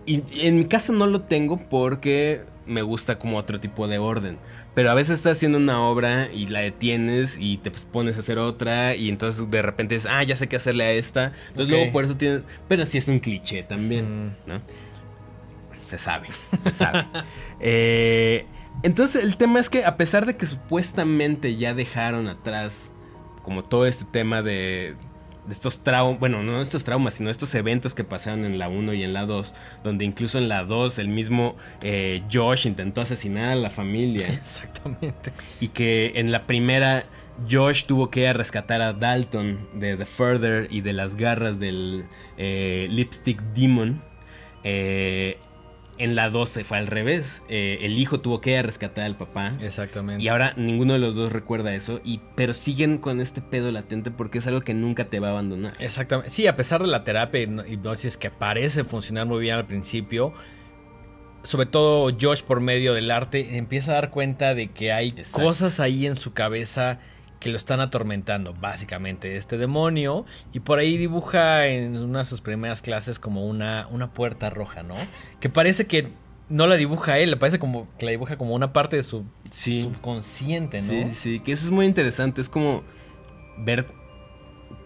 y 0.06 0.24
en 0.48 0.58
mi 0.58 0.66
casa 0.66 0.94
no 0.94 1.08
lo 1.08 1.22
tengo 1.22 1.58
porque 1.70 2.44
me 2.66 2.82
gusta 2.82 3.20
como 3.20 3.38
otro 3.38 3.60
tipo 3.60 3.88
de 3.88 3.98
orden. 3.98 4.38
Pero 4.74 4.90
a 4.90 4.96
veces 4.96 5.18
estás 5.18 5.38
haciendo 5.38 5.60
una 5.60 5.82
obra 5.82 6.32
y 6.32 6.48
la 6.48 6.62
detienes 6.62 7.38
y 7.40 7.58
te 7.58 7.70
pues, 7.70 7.86
pones 7.86 8.18
a 8.18 8.22
hacer 8.22 8.40
otra 8.40 8.96
y 8.96 9.10
entonces 9.10 9.50
de 9.52 9.62
repente 9.62 9.96
es, 9.96 10.08
ah, 10.08 10.24
ya 10.24 10.36
sé 10.36 10.48
qué 10.48 10.56
hacerle 10.56 10.84
a 10.84 10.92
esta. 10.94 11.34
Entonces 11.50 11.70
luego 11.76 11.92
por 11.92 12.06
eso 12.06 12.18
tienes... 12.18 12.42
Pero 12.68 12.86
sí 12.88 12.98
es 12.98 13.08
un 13.08 13.20
cliché 13.20 13.62
también, 13.64 14.28
Mm. 14.28 14.32
¿no? 14.48 14.62
Se 15.86 16.00
sabe, 16.00 16.30
se 16.64 16.72
sabe. 16.72 17.06
Eh, 17.66 18.46
entonces 18.82 19.24
el 19.24 19.38
tema 19.38 19.60
es 19.60 19.70
que 19.70 19.86
a 19.86 19.96
pesar 19.96 20.26
de 20.26 20.36
que 20.36 20.46
supuestamente 20.48 21.56
ya 21.56 21.74
dejaron 21.74 22.28
atrás 22.28 22.92
como 23.44 23.64
todo 23.64 23.86
este 23.86 24.04
tema 24.06 24.42
de, 24.42 24.96
de 25.46 25.54
estos 25.54 25.80
traumas, 25.80 26.20
bueno, 26.20 26.44
no 26.44 26.62
estos 26.62 26.84
traumas, 26.84 27.16
sino 27.16 27.30
estos 27.30 27.54
eventos 27.56 27.94
que 27.94 28.04
pasaron 28.04 28.46
en 28.46 28.58
la 28.60 28.70
1 28.70 28.94
y 28.94 29.04
en 29.04 29.14
la 29.14 29.26
2, 29.26 29.54
donde 29.84 30.06
incluso 30.06 30.38
en 30.38 30.50
la 30.50 30.64
2 30.64 31.00
el 31.00 31.10
mismo 31.10 31.56
eh, 31.82 32.24
Josh 32.32 32.66
intentó 32.66 33.02
asesinar 33.02 33.52
a 33.52 33.56
la 33.56 33.70
familia 33.70 34.28
Exactamente. 34.34 35.34
y 35.60 35.70
que 35.70 36.14
en 36.16 36.32
la 36.32 36.46
primera 36.46 37.06
Josh 37.50 37.86
tuvo 37.86 38.10
que 38.10 38.22
ir 38.22 38.28
a 38.28 38.34
rescatar 38.34 38.82
a 38.82 38.94
Dalton 38.94 39.68
de 39.74 39.98
The 39.98 40.06
Further 40.06 40.68
y 40.70 40.82
de 40.82 40.94
las 40.94 41.16
garras 41.16 41.60
del 41.60 42.06
eh, 42.38 42.88
Lipstick 42.90 43.42
Demon. 43.54 44.02
Eh, 44.64 45.38
en 45.98 46.16
la 46.16 46.30
12 46.30 46.64
fue 46.64 46.78
al 46.78 46.88
revés. 46.88 47.42
Eh, 47.50 47.80
el 47.82 47.98
hijo 47.98 48.20
tuvo 48.20 48.42
que 48.42 48.62
rescatar 48.62 49.06
al 49.06 49.16
papá. 49.16 49.52
Exactamente. 49.62 50.24
Y 50.24 50.28
ahora 50.28 50.54
ninguno 50.58 50.94
de 50.94 51.00
los 51.00 51.16
dos 51.16 51.32
recuerda 51.32 51.74
eso. 51.76 52.02
Y, 52.04 52.22
pero 52.36 52.54
siguen 52.54 52.98
con 52.98 53.22
este 53.22 53.42
pedo 53.42 53.72
latente 53.72 54.10
porque 54.12 54.40
es 54.40 54.48
algo 54.48 54.62
que 54.62 54.74
nunca 54.74 55.06
te 55.06 55.20
va 55.20 55.28
a 55.28 55.32
abandonar. 55.32 55.74
Exactamente. 55.80 56.32
Sí, 56.32 56.48
a 56.48 56.56
pesar 56.56 56.82
de 56.82 56.88
la 56.88 57.04
terapia 57.04 57.42
y 57.44 57.48
no- 57.48 57.66
hipnosis 57.66 58.18
que 58.18 58.32
parece 58.32 58.84
funcionar 58.84 59.26
muy 59.28 59.42
bien 59.42 59.56
al 59.56 59.66
principio, 59.66 60.34
sobre 61.44 61.66
todo 61.66 62.16
Josh 62.20 62.42
por 62.44 62.60
medio 62.62 62.94
del 62.94 63.12
arte 63.12 63.58
empieza 63.58 63.92
a 63.92 63.96
dar 63.96 64.10
cuenta 64.10 64.56
de 64.56 64.70
que 64.72 64.94
hay 64.94 65.10
Exacto. 65.10 65.46
cosas 65.46 65.80
ahí 65.80 66.08
en 66.08 66.16
su 66.16 66.34
cabeza 66.34 67.00
que 67.44 67.50
lo 67.50 67.58
están 67.58 67.82
atormentando, 67.82 68.54
básicamente, 68.54 69.36
este 69.36 69.58
demonio. 69.58 70.26
Y 70.54 70.62
por 70.62 70.80
ahí 70.80 70.98
dibuja 70.98 71.68
en 71.68 71.98
una 71.98 72.20
de 72.20 72.26
sus 72.26 72.40
primeras 72.42 72.82
clases 72.82 73.20
como 73.20 73.46
una, 73.46 73.88
una 73.92 74.14
puerta 74.14 74.50
roja, 74.50 74.82
¿no? 74.82 74.96
Que 75.42 75.50
parece 75.50 75.86
que 75.86 76.08
no 76.50 76.68
la 76.68 76.76
dibuja 76.76 77.20
él, 77.20 77.32
le 77.32 77.38
parece 77.38 77.60
como 77.60 77.88
que 77.98 78.06
la 78.06 78.12
dibuja 78.12 78.38
como 78.38 78.56
una 78.56 78.72
parte 78.74 78.96
de 78.96 79.04
su 79.04 79.26
Sí. 79.50 79.84
subconsciente, 79.84 80.82
¿no? 80.82 80.88
Sí, 80.88 81.04
sí, 81.10 81.16
sí, 81.16 81.40
que 81.42 81.52
eso 81.52 81.66
es 81.66 81.72
muy 81.72 81.86
interesante. 81.86 82.40
Es 82.42 82.50
como 82.50 82.84
ver 83.58 83.88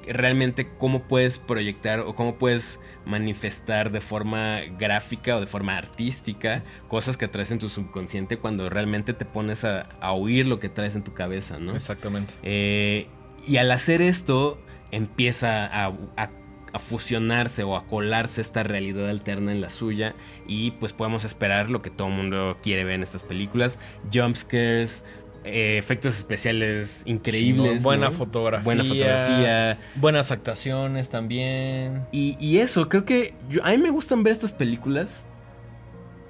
realmente 0.07 0.69
cómo 0.77 1.03
puedes 1.03 1.37
proyectar 1.39 1.99
o 1.99 2.15
cómo 2.15 2.37
puedes 2.37 2.79
manifestar 3.07 3.91
de 3.91 4.01
forma 4.01 4.59
gráfica 4.77 5.37
o 5.37 5.39
de 5.39 5.47
forma 5.47 5.77
artística 5.77 6.63
cosas 6.87 7.17
que 7.17 7.27
traes 7.27 7.51
en 7.51 7.59
tu 7.59 7.69
subconsciente 7.69 8.37
cuando 8.37 8.69
realmente 8.69 9.13
te 9.13 9.25
pones 9.25 9.63
a, 9.63 9.87
a 10.01 10.11
oír 10.11 10.45
lo 10.47 10.59
que 10.59 10.69
traes 10.69 10.95
en 10.95 11.03
tu 11.03 11.13
cabeza, 11.13 11.57
¿no? 11.57 11.73
Exactamente. 11.75 12.33
Eh, 12.43 13.07
y 13.47 13.57
al 13.57 13.71
hacer 13.71 14.01
esto 14.01 14.61
empieza 14.91 15.65
a, 15.65 15.85
a- 16.17 16.29
a 16.73 16.79
fusionarse 16.79 17.63
o 17.63 17.77
a 17.77 17.87
colarse 17.87 18.41
esta 18.41 18.61
realidad 18.61 19.09
alterna 19.09 19.53
en 19.53 19.61
la 19.61 19.69
suya 19.69 20.15
y 20.47 20.71
pues 20.71 20.91
podemos 20.91 21.23
esperar 21.23 21.69
lo 21.71 21.81
que 21.81 21.89
todo 21.89 22.09
el 22.09 22.13
mundo 22.13 22.57
quiere 22.61 22.83
ver 22.83 22.95
en 22.95 23.03
estas 23.03 23.23
películas, 23.23 23.79
jumpscares, 24.13 25.05
eh, 25.47 25.77
efectos 25.77 26.15
especiales 26.17 27.03
increíbles, 27.05 27.81
buena 27.81 28.09
¿no? 28.09 28.11
fotografía. 28.15 28.63
buena 28.63 28.83
fotografía 28.83 29.79
Buenas 29.95 30.31
actuaciones 30.31 31.09
también. 31.09 32.03
y, 32.11 32.37
y 32.39 32.59
eso, 32.59 32.89
creo 32.89 33.05
que 33.05 33.33
yo- 33.49 33.63
a 33.65 33.71
mí 33.71 33.77
me 33.77 33.89
gustan 33.89 34.23
ver 34.23 34.33
estas 34.33 34.51
películas 34.53 35.25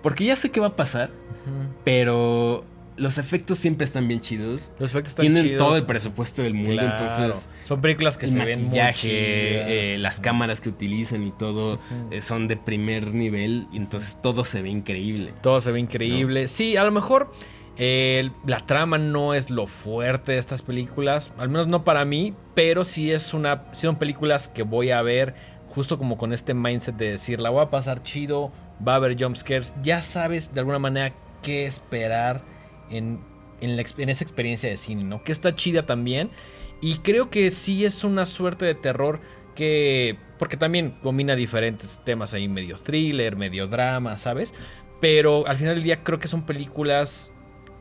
porque 0.02 0.26
ya 0.26 0.36
sé 0.36 0.52
qué 0.52 0.60
va 0.60 0.68
a 0.68 0.76
pasar, 0.76 1.10
pero 1.84 2.64
los 2.96 3.18
efectos 3.20 3.60
siempre 3.60 3.86
están 3.86 4.08
bien 4.08 4.22
chidos. 4.22 4.72
Los 4.80 4.90
efectos 4.90 5.10
están 5.12 5.24
Tienen 5.24 5.44
chidos. 5.44 5.60
todo 5.60 5.78
el 5.78 5.86
presupuesto 5.86 6.42
del 6.42 6.56
mundo, 6.56 6.74
Claro. 6.82 6.92
entonces 6.98 7.50
son 7.64 7.80
películas 7.82 8.18
que 8.18 8.26
el 8.26 8.32
se 8.32 8.38
ven 8.40 8.48
muy 8.60 8.64
maquillaje, 8.70 9.94
eh, 9.94 9.98
las 10.00 10.20
cámaras 10.20 10.62
que 10.62 10.70
utilizan 10.70 11.26
y 11.28 11.32
todo 11.32 11.80
eh, 12.10 12.22
son 12.22 12.48
de 12.48 12.58
primer 12.58 13.14
nivel, 13.14 13.68
y 13.72 13.78
entonces 13.78 14.18
todo 14.22 14.46
se 14.46 14.62
ve 14.64 14.70
increíble. 14.70 15.34
Todo 15.42 15.62
se 15.62 15.72
ve 15.72 15.80
increíble. 15.80 16.48
Sí, 16.48 16.76
a 16.76 16.84
lo 16.84 16.92
mejor 16.92 17.32
la 17.78 18.66
trama 18.66 18.98
no 18.98 19.34
es 19.34 19.50
lo 19.50 19.68
fuerte 19.68 20.32
de 20.34 20.38
estas 20.40 20.62
películas, 20.62 21.32
al 21.38 21.50
menos 21.50 21.68
no 21.68 21.84
para 21.84 22.06
mí, 22.06 22.34
pero 22.56 22.84
sí 22.84 23.12
es 23.12 23.34
una, 23.34 23.66
sí 23.72 23.82
son 23.82 23.98
películas 23.98 24.48
que 24.48 24.64
voy 24.64 24.90
a 24.90 25.02
ver 25.02 25.36
justo 25.70 26.00
como 26.00 26.18
con 26.18 26.34
este 26.34 26.56
mindset 26.56 26.96
de 26.96 27.12
decir, 27.12 27.40
la 27.40 27.52
voy 27.52 27.62
a 27.62 27.70
pasar 27.70 28.02
chido, 28.02 28.52
va 28.86 28.94
a 28.94 28.96
haber 28.96 29.22
jumpscares, 29.22 29.76
ya 29.84 30.02
sabes 30.02 30.54
de 30.54 30.62
alguna 30.62 30.80
manera 30.80 31.14
qué 31.44 31.66
esperar 31.68 32.42
en, 32.90 33.20
en 33.62 34.10
esa 34.10 34.24
experiencia 34.24 34.70
de 34.70 34.78
cine, 34.78 35.04
¿no? 35.04 35.24
Que 35.24 35.32
está 35.32 35.56
chida 35.56 35.86
también. 35.86 36.32
Y 36.82 37.00
creo 37.00 37.30
que 37.30 37.52
sí 37.52 37.86
es 37.86 38.04
una 38.04 38.26
suerte 38.26 38.66
de 38.66 38.76
terror 38.76 39.20
que... 39.56 40.18
Porque 40.38 40.58
también 40.58 40.98
combina 41.02 41.36
diferentes 41.36 42.02
temas 42.04 42.34
ahí, 42.34 42.48
medio 42.48 42.78
thriller, 42.78 43.36
medio 43.36 43.68
drama, 43.68 44.18
¿sabes? 44.18 44.54
Pero 45.02 45.48
al 45.48 45.58
final 45.58 45.76
del 45.76 45.84
día 45.84 46.04
creo 46.04 46.20
que 46.20 46.28
son 46.28 46.46
películas, 46.46 47.32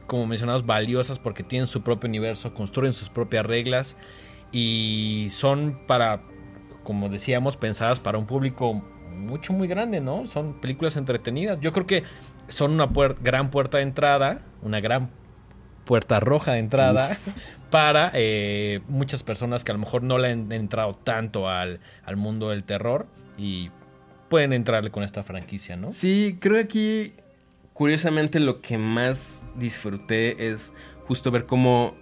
como 0.07 0.27
mencionados, 0.27 0.65
valiosas 0.67 1.19
porque 1.19 1.43
tienen 1.43 1.67
su 1.67 1.83
propio 1.83 2.09
universo, 2.09 2.55
construyen 2.55 2.93
sus 2.93 3.09
propias 3.09 3.45
reglas 3.47 3.97
y 4.53 5.29
son 5.31 5.81
para, 5.87 6.23
como 6.85 7.09
decíamos, 7.09 7.57
pensadas 7.57 8.01
para 8.01 8.19
un 8.19 8.27
público 8.27 8.75
mucho, 9.13 9.53
muy 9.53 9.67
grande, 9.69 10.01
¿no? 10.01 10.27
Son 10.27 10.55
películas 10.61 10.97
entretenidas. 10.97 11.59
Yo 11.61 11.73
creo 11.73 11.87
que 11.87 12.05
son 12.49 12.73
una 12.73 12.89
puer- 12.89 13.17
gran 13.21 13.51
puerta 13.51 13.79
de 13.79 13.83
entrada, 13.85 14.43
una 14.63 14.81
gran 14.81 15.11
puerta 15.85 16.21
roja 16.21 16.53
de 16.53 16.59
entrada 16.59 17.11
para 17.71 18.11
eh, 18.15 18.81
muchas 18.89 19.23
personas 19.23 19.65
que 19.65 19.73
a 19.73 19.75
lo 19.75 19.81
mejor 19.81 20.03
no 20.03 20.19
le 20.19 20.31
han 20.33 20.51
entrado 20.53 20.95
tanto 20.95 21.49
al, 21.49 21.81
al 22.05 22.17
mundo 22.17 22.51
del 22.51 22.65
terror 22.65 23.07
y 23.39 23.71
pueden 24.29 24.53
entrarle 24.53 24.91
con 24.91 25.03
esta 25.03 25.23
franquicia, 25.23 25.77
¿no? 25.77 25.93
Sí, 25.93 26.37
creo 26.41 26.55
que 26.55 26.61
aquí, 26.61 27.15
curiosamente, 27.77 28.41
lo 28.41 28.61
que 28.61 28.79
más 28.79 29.49
disfruté 29.55 30.49
es 30.49 30.75
justo 31.07 31.31
ver 31.31 31.47
cómo 31.47 31.95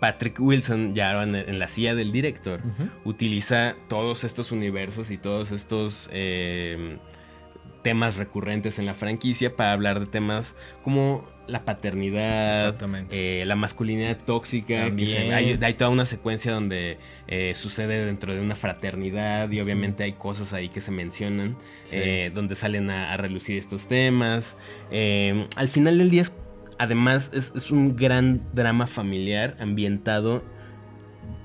Patrick 0.00 0.38
Wilson, 0.40 0.94
ya 0.94 1.22
en, 1.22 1.58
la 1.58 1.68
silla 1.68 1.94
del 1.94 2.12
director, 2.12 2.60
utiliza 3.04 3.76
todos 3.88 4.24
estos 4.24 4.52
universos 4.52 5.10
y 5.10 5.18
todos 5.18 5.52
estos 5.52 6.08
eh, 6.12 6.98
temas 7.82 8.16
recurrentes 8.16 8.78
en 8.78 8.86
la 8.86 8.94
franquicia 8.94 9.56
para 9.56 9.72
hablar 9.72 10.00
de 10.00 10.06
temas 10.06 10.56
como 10.82 11.24
la 11.48 11.64
paternidad, 11.64 12.50
Exactamente. 12.52 13.42
eh, 13.42 13.44
la 13.44 13.56
masculinidad 13.56 14.16
tóxica, 14.24 14.94
que 14.94 15.06
se- 15.06 15.34
hay, 15.34 15.58
hay 15.60 15.74
toda 15.74 15.90
una 15.90 16.06
secuencia 16.06 16.52
donde 16.52 16.98
eh, 17.28 17.52
sucede 17.54 18.04
dentro 18.06 18.32
de 18.34 18.40
una 18.40 18.54
fraternidad 18.54 19.50
y 19.50 19.60
obviamente 19.60 20.04
hay 20.04 20.12
cosas 20.12 20.52
ahí 20.52 20.68
que 20.68 20.80
se 20.80 20.90
mencionan, 20.92 21.56
Sí. 21.84 21.96
eh, 21.96 22.30
donde 22.34 22.54
salen 22.54 22.90
a, 22.90 23.12
a 23.12 23.16
relucir 23.16 23.58
estos 23.58 23.88
temas. 23.88 24.56
Eh, 24.90 25.46
al 25.56 25.68
final 25.68 25.98
del 25.98 26.10
día, 26.10 26.22
es- 26.22 26.34
además, 26.78 27.30
es, 27.34 27.52
es 27.56 27.70
un 27.70 27.96
gran 27.96 28.42
drama 28.54 28.86
familiar 28.86 29.56
ambientado, 29.58 30.42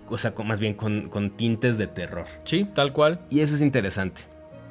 o 0.09 0.17
sea, 0.17 0.33
con- 0.35 0.47
más 0.47 0.59
bien 0.59 0.73
con, 0.73 1.09
con 1.09 1.31
tintes 1.35 1.77
de 1.77 1.87
terror. 1.87 2.25
Sí, 2.43 2.65
tal 2.73 2.93
cual. 2.93 3.21
Y 3.29 3.39
eso 3.41 3.55
es 3.55 3.61
interesante. 3.61 4.21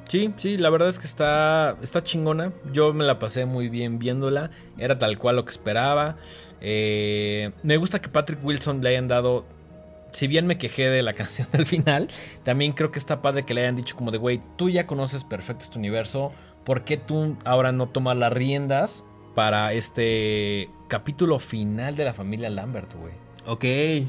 Sí, 0.07 0.33
sí, 0.37 0.57
la 0.57 0.69
verdad 0.69 0.87
es 0.87 0.99
que 0.99 1.05
está, 1.05 1.77
está 1.81 2.03
chingona. 2.03 2.53
Yo 2.71 2.93
me 2.93 3.03
la 3.03 3.19
pasé 3.19 3.45
muy 3.45 3.67
bien 3.67 3.99
viéndola. 3.99 4.51
Era 4.77 4.97
tal 4.97 5.17
cual 5.17 5.35
lo 5.35 5.45
que 5.45 5.51
esperaba. 5.51 6.15
Eh, 6.61 7.51
me 7.63 7.77
gusta 7.77 8.01
que 8.01 8.09
Patrick 8.09 8.43
Wilson 8.43 8.81
le 8.81 8.89
hayan 8.89 9.07
dado. 9.07 9.45
Si 10.13 10.27
bien 10.27 10.47
me 10.47 10.57
quejé 10.57 10.89
de 10.89 11.03
la 11.03 11.13
canción 11.13 11.47
del 11.51 11.65
final, 11.65 12.07
también 12.43 12.71
creo 12.71 12.91
que 12.91 12.99
está 12.99 13.21
padre 13.21 13.43
que 13.45 13.53
le 13.53 13.61
hayan 13.61 13.75
dicho 13.75 13.95
como 13.95 14.11
de, 14.11 14.17
güey, 14.17 14.41
tú 14.55 14.69
ya 14.69 14.87
conoces 14.87 15.25
perfecto 15.25 15.65
este 15.65 15.77
universo. 15.77 16.31
¿Por 16.63 16.83
qué 16.83 16.97
tú 16.97 17.37
ahora 17.43 17.71
no 17.71 17.87
tomas 17.87 18.17
las 18.17 18.31
riendas 18.31 19.03
para 19.35 19.73
este 19.73 20.69
capítulo 20.87 21.39
final 21.39 21.95
de 21.95 22.05
la 22.05 22.13
familia 22.13 22.49
Lambert, 22.49 22.93
güey? 22.95 23.26
Ok. 23.47 23.63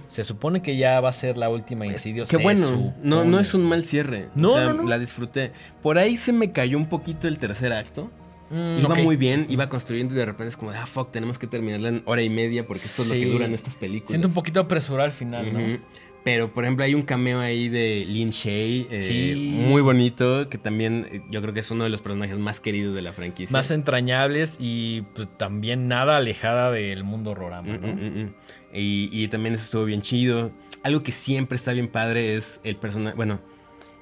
Se 0.09 0.25
supone 0.25 0.61
que 0.63 0.77
ya 0.77 1.01
va 1.01 1.09
a 1.09 1.13
ser 1.13 1.39
la 1.39 1.49
última 1.49 1.87
incidio. 1.87 2.25
Qué 2.25 2.31
se 2.31 2.37
bueno. 2.37 2.95
No, 3.03 3.25
no 3.25 3.39
es 3.41 3.55
un 3.55 3.63
mal 3.65 3.85
cierre. 3.85 4.29
No, 4.35 4.51
o 4.51 4.55
sea, 4.55 4.65
no, 4.67 4.75
no. 4.75 4.83
La 4.89 4.99
disfruté. 4.99 5.53
Por 5.83 5.97
ahí 5.97 6.17
se 6.17 6.33
me 6.33 6.53
cayó 6.53 6.77
un 6.77 6.87
poquito 6.89 7.29
el 7.29 7.39
tercer 7.39 7.73
acto. 7.73 8.11
Mm, 8.51 8.79
Iba 8.79 8.95
muy 8.97 9.17
bien, 9.17 9.47
iba 9.51 9.69
construyendo 9.69 10.15
y 10.15 10.19
de 10.19 10.25
repente 10.25 10.49
es 10.49 10.57
como, 10.57 10.73
de, 10.73 10.79
ah, 10.79 10.87
fuck, 10.87 11.11
tenemos 11.13 11.39
que 11.39 11.47
terminarla 11.47 11.89
en 11.91 12.03
hora 12.07 12.23
y 12.23 12.31
media 12.31 12.67
porque 12.67 12.85
esto 12.85 13.03
es 13.03 13.09
lo 13.09 13.15
que 13.15 13.27
duran 13.27 13.53
estas 13.55 13.77
películas. 13.77 14.09
Siento 14.09 14.29
un 14.29 14.35
poquito 14.35 14.59
apresurado 14.61 15.05
al 15.05 15.13
final, 15.13 15.53
¿no? 15.53 15.79
Pero, 16.25 16.53
por 16.53 16.65
ejemplo, 16.65 16.85
hay 16.85 16.95
un 16.95 17.03
cameo 17.03 17.41
ahí 17.41 17.69
de 17.69 18.05
Lin 18.07 18.31
Shay, 18.31 18.87
eh, 18.91 19.03
Sí. 19.03 19.65
muy 19.67 19.81
bonito, 19.83 20.49
que 20.49 20.59
también 20.59 21.07
eh, 21.11 21.23
yo 21.31 21.41
creo 21.41 21.55
que 21.55 21.61
es 21.61 21.71
uno 21.71 21.85
de 21.85 21.91
los 21.91 22.01
personajes 22.03 22.39
más 22.39 22.59
queridos 22.61 22.95
de 22.95 23.03
la 23.03 23.13
franquicia. 23.13 23.53
Más 23.53 23.71
entrañables 23.71 24.57
y 24.59 25.03
pues, 25.15 25.29
también 25.39 25.87
nada 25.89 26.17
alejada 26.17 26.71
del 26.73 27.05
mundo 27.05 27.31
horrorama, 27.31 27.75
Mm, 27.75 27.81
¿no? 27.81 27.87
mm, 27.87 28.01
mm, 28.01 28.23
mm. 28.25 28.35
Y, 28.73 29.09
y 29.13 29.29
también 29.29 29.55
eso 29.55 29.65
estuvo 29.65 29.85
bien 29.85 30.03
chido. 30.03 30.53
Algo 30.83 31.03
que 31.03 31.13
siempre 31.13 31.57
está 31.57 31.73
bien 31.73 31.89
padre 31.89 32.37
es 32.37 32.61
el 32.65 32.77
personaje, 32.77 33.17
bueno, 33.17 33.41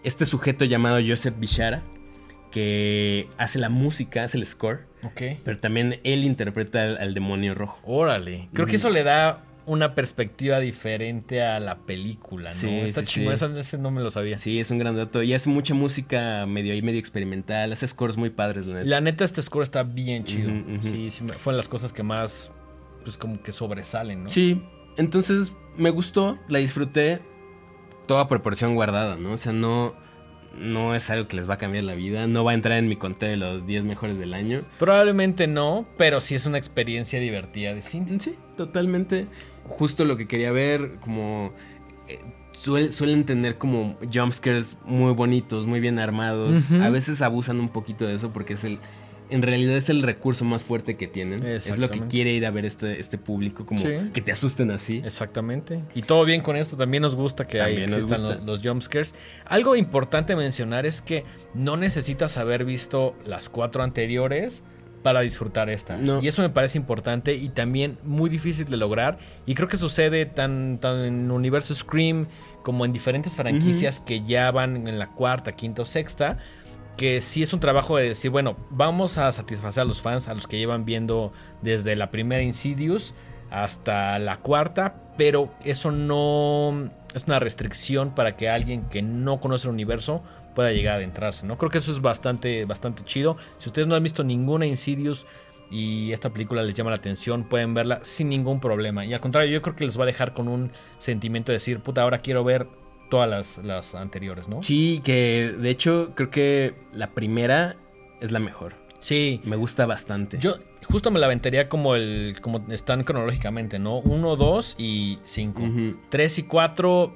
este 0.05 0.27
sujeto 0.27 0.65
llamado 0.65 0.99
Joseph 1.07 1.35
Bishara, 1.39 1.83
que 2.51 3.29
hace 3.39 3.59
la 3.59 3.69
música, 3.69 4.25
hace 4.25 4.39
el 4.39 4.47
score, 4.47 4.81
Ok. 5.05 5.23
pero 5.45 5.59
también 5.59 6.01
él 6.05 6.25
interpreta 6.25 6.83
al, 6.83 6.99
al 6.99 7.15
demonio 7.15 7.55
rojo. 7.55 7.79
Órale. 7.85 8.49
Creo 8.53 8.67
que 8.67 8.77
eso 8.77 8.91
le 8.91 9.03
da 9.03 9.43
una 9.67 9.97
perspectiva 9.97 10.61
diferente 10.61 11.43
a 11.43 11.59
la 11.59 11.79
película, 11.79 12.51
¿no? 12.51 12.55
Sí, 12.55 12.69
Está 12.69 13.01
sí, 13.01 13.07
chingón, 13.09 13.37
sí. 13.37 13.47
ese 13.59 13.79
no 13.79 13.91
me 13.91 14.01
lo 14.01 14.11
sabía. 14.11 14.39
Sí, 14.39 14.61
es 14.61 14.71
un 14.71 14.79
gran 14.79 14.97
dato. 14.97 15.23
Y 15.25 15.35
hace 15.35 15.51
mucha 15.51 15.75
música 15.75 16.47
medio 16.47 16.73
ahí, 16.73 16.83
medio 16.83 17.01
experimental. 17.01 17.73
Hace 17.73 17.89
scores 17.89 18.17
muy 18.17 18.31
padres, 18.31 18.65
la 18.67 18.75
neta. 18.77 18.87
La 18.89 19.01
neta, 19.01 19.25
este 19.25 19.43
score 19.43 19.65
está 19.65 19.83
bien 19.83 20.25
chido. 20.25 20.51
Sí, 20.83 21.11
sí, 21.11 21.25
fueron 21.39 21.57
las 21.57 21.67
cosas 21.69 21.93
que 21.93 22.05
más, 22.05 22.53
pues 23.07 23.17
como 23.17 23.41
que 23.41 23.53
sobresalen, 23.53 24.25
¿no? 24.25 24.29
Sí, 24.29 24.61
entonces 24.97 25.53
me 25.77 25.91
gustó, 25.91 26.37
la 26.49 26.59
disfruté. 26.59 27.21
Toda 28.09 28.27
proporción 28.27 28.75
guardada, 28.75 29.15
¿no? 29.15 29.33
O 29.33 29.37
sea, 29.37 29.53
no, 29.53 29.93
no 30.59 30.95
es 30.97 31.09
algo 31.11 31.29
que 31.29 31.37
les 31.37 31.49
va 31.49 31.55
a 31.55 31.59
cambiar 31.59 31.85
la 31.85 31.95
vida. 31.95 32.27
No 32.27 32.43
va 32.43 32.51
a 32.51 32.55
entrar 32.55 32.79
en 32.79 32.89
mi 32.89 32.97
conteo 32.97 33.29
de 33.29 33.37
los 33.37 33.65
10 33.65 33.85
mejores 33.85 34.19
del 34.19 34.35
año. 34.35 34.63
Probablemente 34.81 35.47
no, 35.47 35.87
pero 35.97 36.21
sí 36.21 36.35
es 36.35 36.47
una 36.47 36.59
experiencia 36.59 37.21
divertida 37.21 37.75
de 37.75 37.83
cine. 37.83 38.19
Sí, 38.19 38.35
totalmente. 38.57 39.27
Justo 39.65 40.05
lo 40.05 40.17
que 40.17 40.27
quería 40.27 40.51
ver, 40.51 40.97
como... 41.01 41.53
eh, 42.09 42.21
suel- 42.53 42.91
suelen 42.91 43.25
tener 43.25 43.59
como 43.59 43.97
jumpscares 44.13 44.77
muy 44.85 45.13
bonitos, 45.13 45.67
muy 45.67 45.79
bien 45.81 45.99
armados. 45.99 46.73
A 46.73 46.89
veces 46.91 47.23
abusan 47.23 47.61
un 47.61 47.69
poquito 47.69 48.05
de 48.07 48.15
eso 48.15 48.31
porque 48.33 48.55
es 48.55 48.65
el... 48.65 48.79
En 49.31 49.43
realidad 49.43 49.77
es 49.77 49.89
el 49.91 50.03
recurso 50.03 50.45
más 50.45 50.63
fuerte 50.63 50.97
que 50.97 51.07
tienen. 51.09 51.45
Es 51.45 51.79
lo 51.79 51.91
que 51.91 52.01
quiere 52.01 52.33
ir 52.33 52.47
a 52.47 52.51
ver 52.51 52.65
este, 52.65 53.01
este 53.01 53.19
público, 53.19 53.67
como 53.67 53.81
Sí. 53.81 53.89
que 54.13 54.21
te 54.21 54.33
asusten 54.33 54.71
así. 54.71 55.03
Exactamente. 55.05 55.81
Y 55.95 56.03
todo 56.03 56.25
bien 56.25 56.43
con 56.43 56.57
esto. 56.57 56.77
También 56.77 57.03
nos 57.03 57.15
gusta 57.17 57.47
que 57.47 57.61
ahí 57.61 57.77
existan 57.83 58.23
los, 58.23 58.43
los 58.45 58.63
jumpscares. 58.63 59.15
Algo 59.45 59.77
importante 59.77 60.37
mencionar 60.37 60.87
es 60.87 61.03
que 61.03 61.25
no 61.55 61.77
necesitas 61.77 62.37
haber 62.37 62.65
visto 62.65 63.15
las 63.27 63.49
cuatro 63.49 63.83
anteriores 63.83 64.63
para 65.03 65.21
disfrutar 65.21 65.71
esta. 65.71 65.97
No. 65.97 66.21
Y 66.21 66.27
eso 66.29 66.43
me 66.43 66.51
parece 66.51 66.79
importante 66.79 67.35
y 67.35 67.49
también 67.49 67.97
muy 68.03 68.29
difícil 68.29 68.67
de 68.67 68.77
lograr. 68.77 69.19
Y 69.47 69.55
creo 69.55 69.69
que 69.69 69.77
sucede 69.77 70.27
tan, 70.27 70.79
tan 70.81 71.05
en 71.05 71.31
Universo 71.31 71.75
Scream 71.77 72.27
como 72.65 72.85
en 72.85 72.93
diferentes 72.93 73.35
franquicias 73.37 74.01
que 74.01 74.25
ya 74.25 74.51
van 74.51 74.89
en 74.89 74.99
la 74.99 75.13
cuarta, 75.13 75.53
quinta 75.53 75.83
o 75.83 75.85
sexta. 75.85 76.39
Que 76.97 77.21
sí 77.21 77.43
es 77.43 77.53
un 77.53 77.61
trabajo 77.61 77.97
de 77.97 78.09
decir, 78.09 78.31
bueno, 78.31 78.57
vamos 78.71 79.19
a 79.19 79.31
satisfacer 79.31 79.83
a 79.83 79.85
los 79.85 80.01
fans, 80.01 80.29
a 80.29 80.35
los 80.35 80.47
que 80.47 80.59
llevan 80.59 80.85
viendo 80.85 81.33
desde 81.63 81.95
la 81.95 82.11
primera 82.11 82.43
Insidious 82.43 83.15
hasta 83.51 84.19
la 84.19 84.39
cuarta, 84.39 84.95
pero 85.17 85.51
eso 85.65 85.91
no 85.91 86.91
es 87.15 87.25
una 87.27 87.39
restricción 87.39 88.15
para 88.15 88.37
que 88.37 88.49
alguien 88.49 88.83
que 88.89 89.03
no 89.03 89.41
conoce 89.41 89.69
el 89.69 89.75
universo 89.75 90.23
pueda 90.55 90.73
llegar 90.73 90.95
a 90.95 90.97
adentrarse, 90.97 91.47
¿no? 91.47 91.59
Creo 91.59 91.71
que 91.71 91.79
eso 91.79 91.93
es 91.93 92.01
bastante, 92.01 92.65
bastante 92.65 93.05
chido. 93.05 93.37
Si 93.59 93.69
ustedes 93.69 93.87
no 93.87 93.95
han 93.95 94.03
visto 94.03 94.25
ninguna 94.25 94.67
Insidious 94.67 95.27
y 95.71 96.13
esta 96.13 96.31
película 96.31 96.63
les 96.63 96.75
llama 96.75 96.91
la 96.91 96.97
atención, 96.97 97.45
pueden 97.45 97.75
verla 97.75 98.01
sin 98.03 98.29
ningún 98.29 98.59
problema. 98.59 99.05
Y 99.05 99.13
al 99.13 99.21
contrario, 99.21 99.53
yo 99.53 99.63
creo 99.63 99.77
que 99.77 99.85
les 99.85 99.99
va 99.99 100.05
a 100.05 100.07
dejar 100.07 100.33
con 100.33 100.49
un 100.49 100.71
sentimiento 100.99 101.53
de 101.53 101.57
decir, 101.57 101.81
puta, 101.81 102.03
ahora 102.03 102.19
quiero 102.19 102.43
ver 102.43 102.67
todas 103.11 103.29
las, 103.31 103.59
las 103.59 103.95
anteriores, 103.95 104.49
¿no? 104.49 104.63
Sí, 104.63 105.01
que 105.05 105.55
de 105.59 105.71
hecho 105.71 106.13
creo 106.15 106.31
que 106.31 106.75
la 106.93 107.09
primera 107.11 107.77
es 108.21 108.33
la 108.33 108.39
mejor. 108.41 108.75
Sí. 108.99 109.41
Me 109.45 109.57
gusta 109.57 109.87
bastante. 109.87 110.39
Yo 110.39 110.57
justo 110.85 111.11
me 111.11 111.21
la 111.21 111.27
aventaría 111.27 111.69
como 111.69 111.95
el 111.95 112.37
como 112.41 112.65
están 112.71 113.05
cronológicamente, 113.05 113.79
¿no? 113.79 113.99
1, 113.99 114.37
2 114.37 114.75
y 114.79 115.19
5. 115.23 115.63
Ujú. 115.63 115.97
3 116.09 116.39
y 116.39 116.43
4 116.45 117.15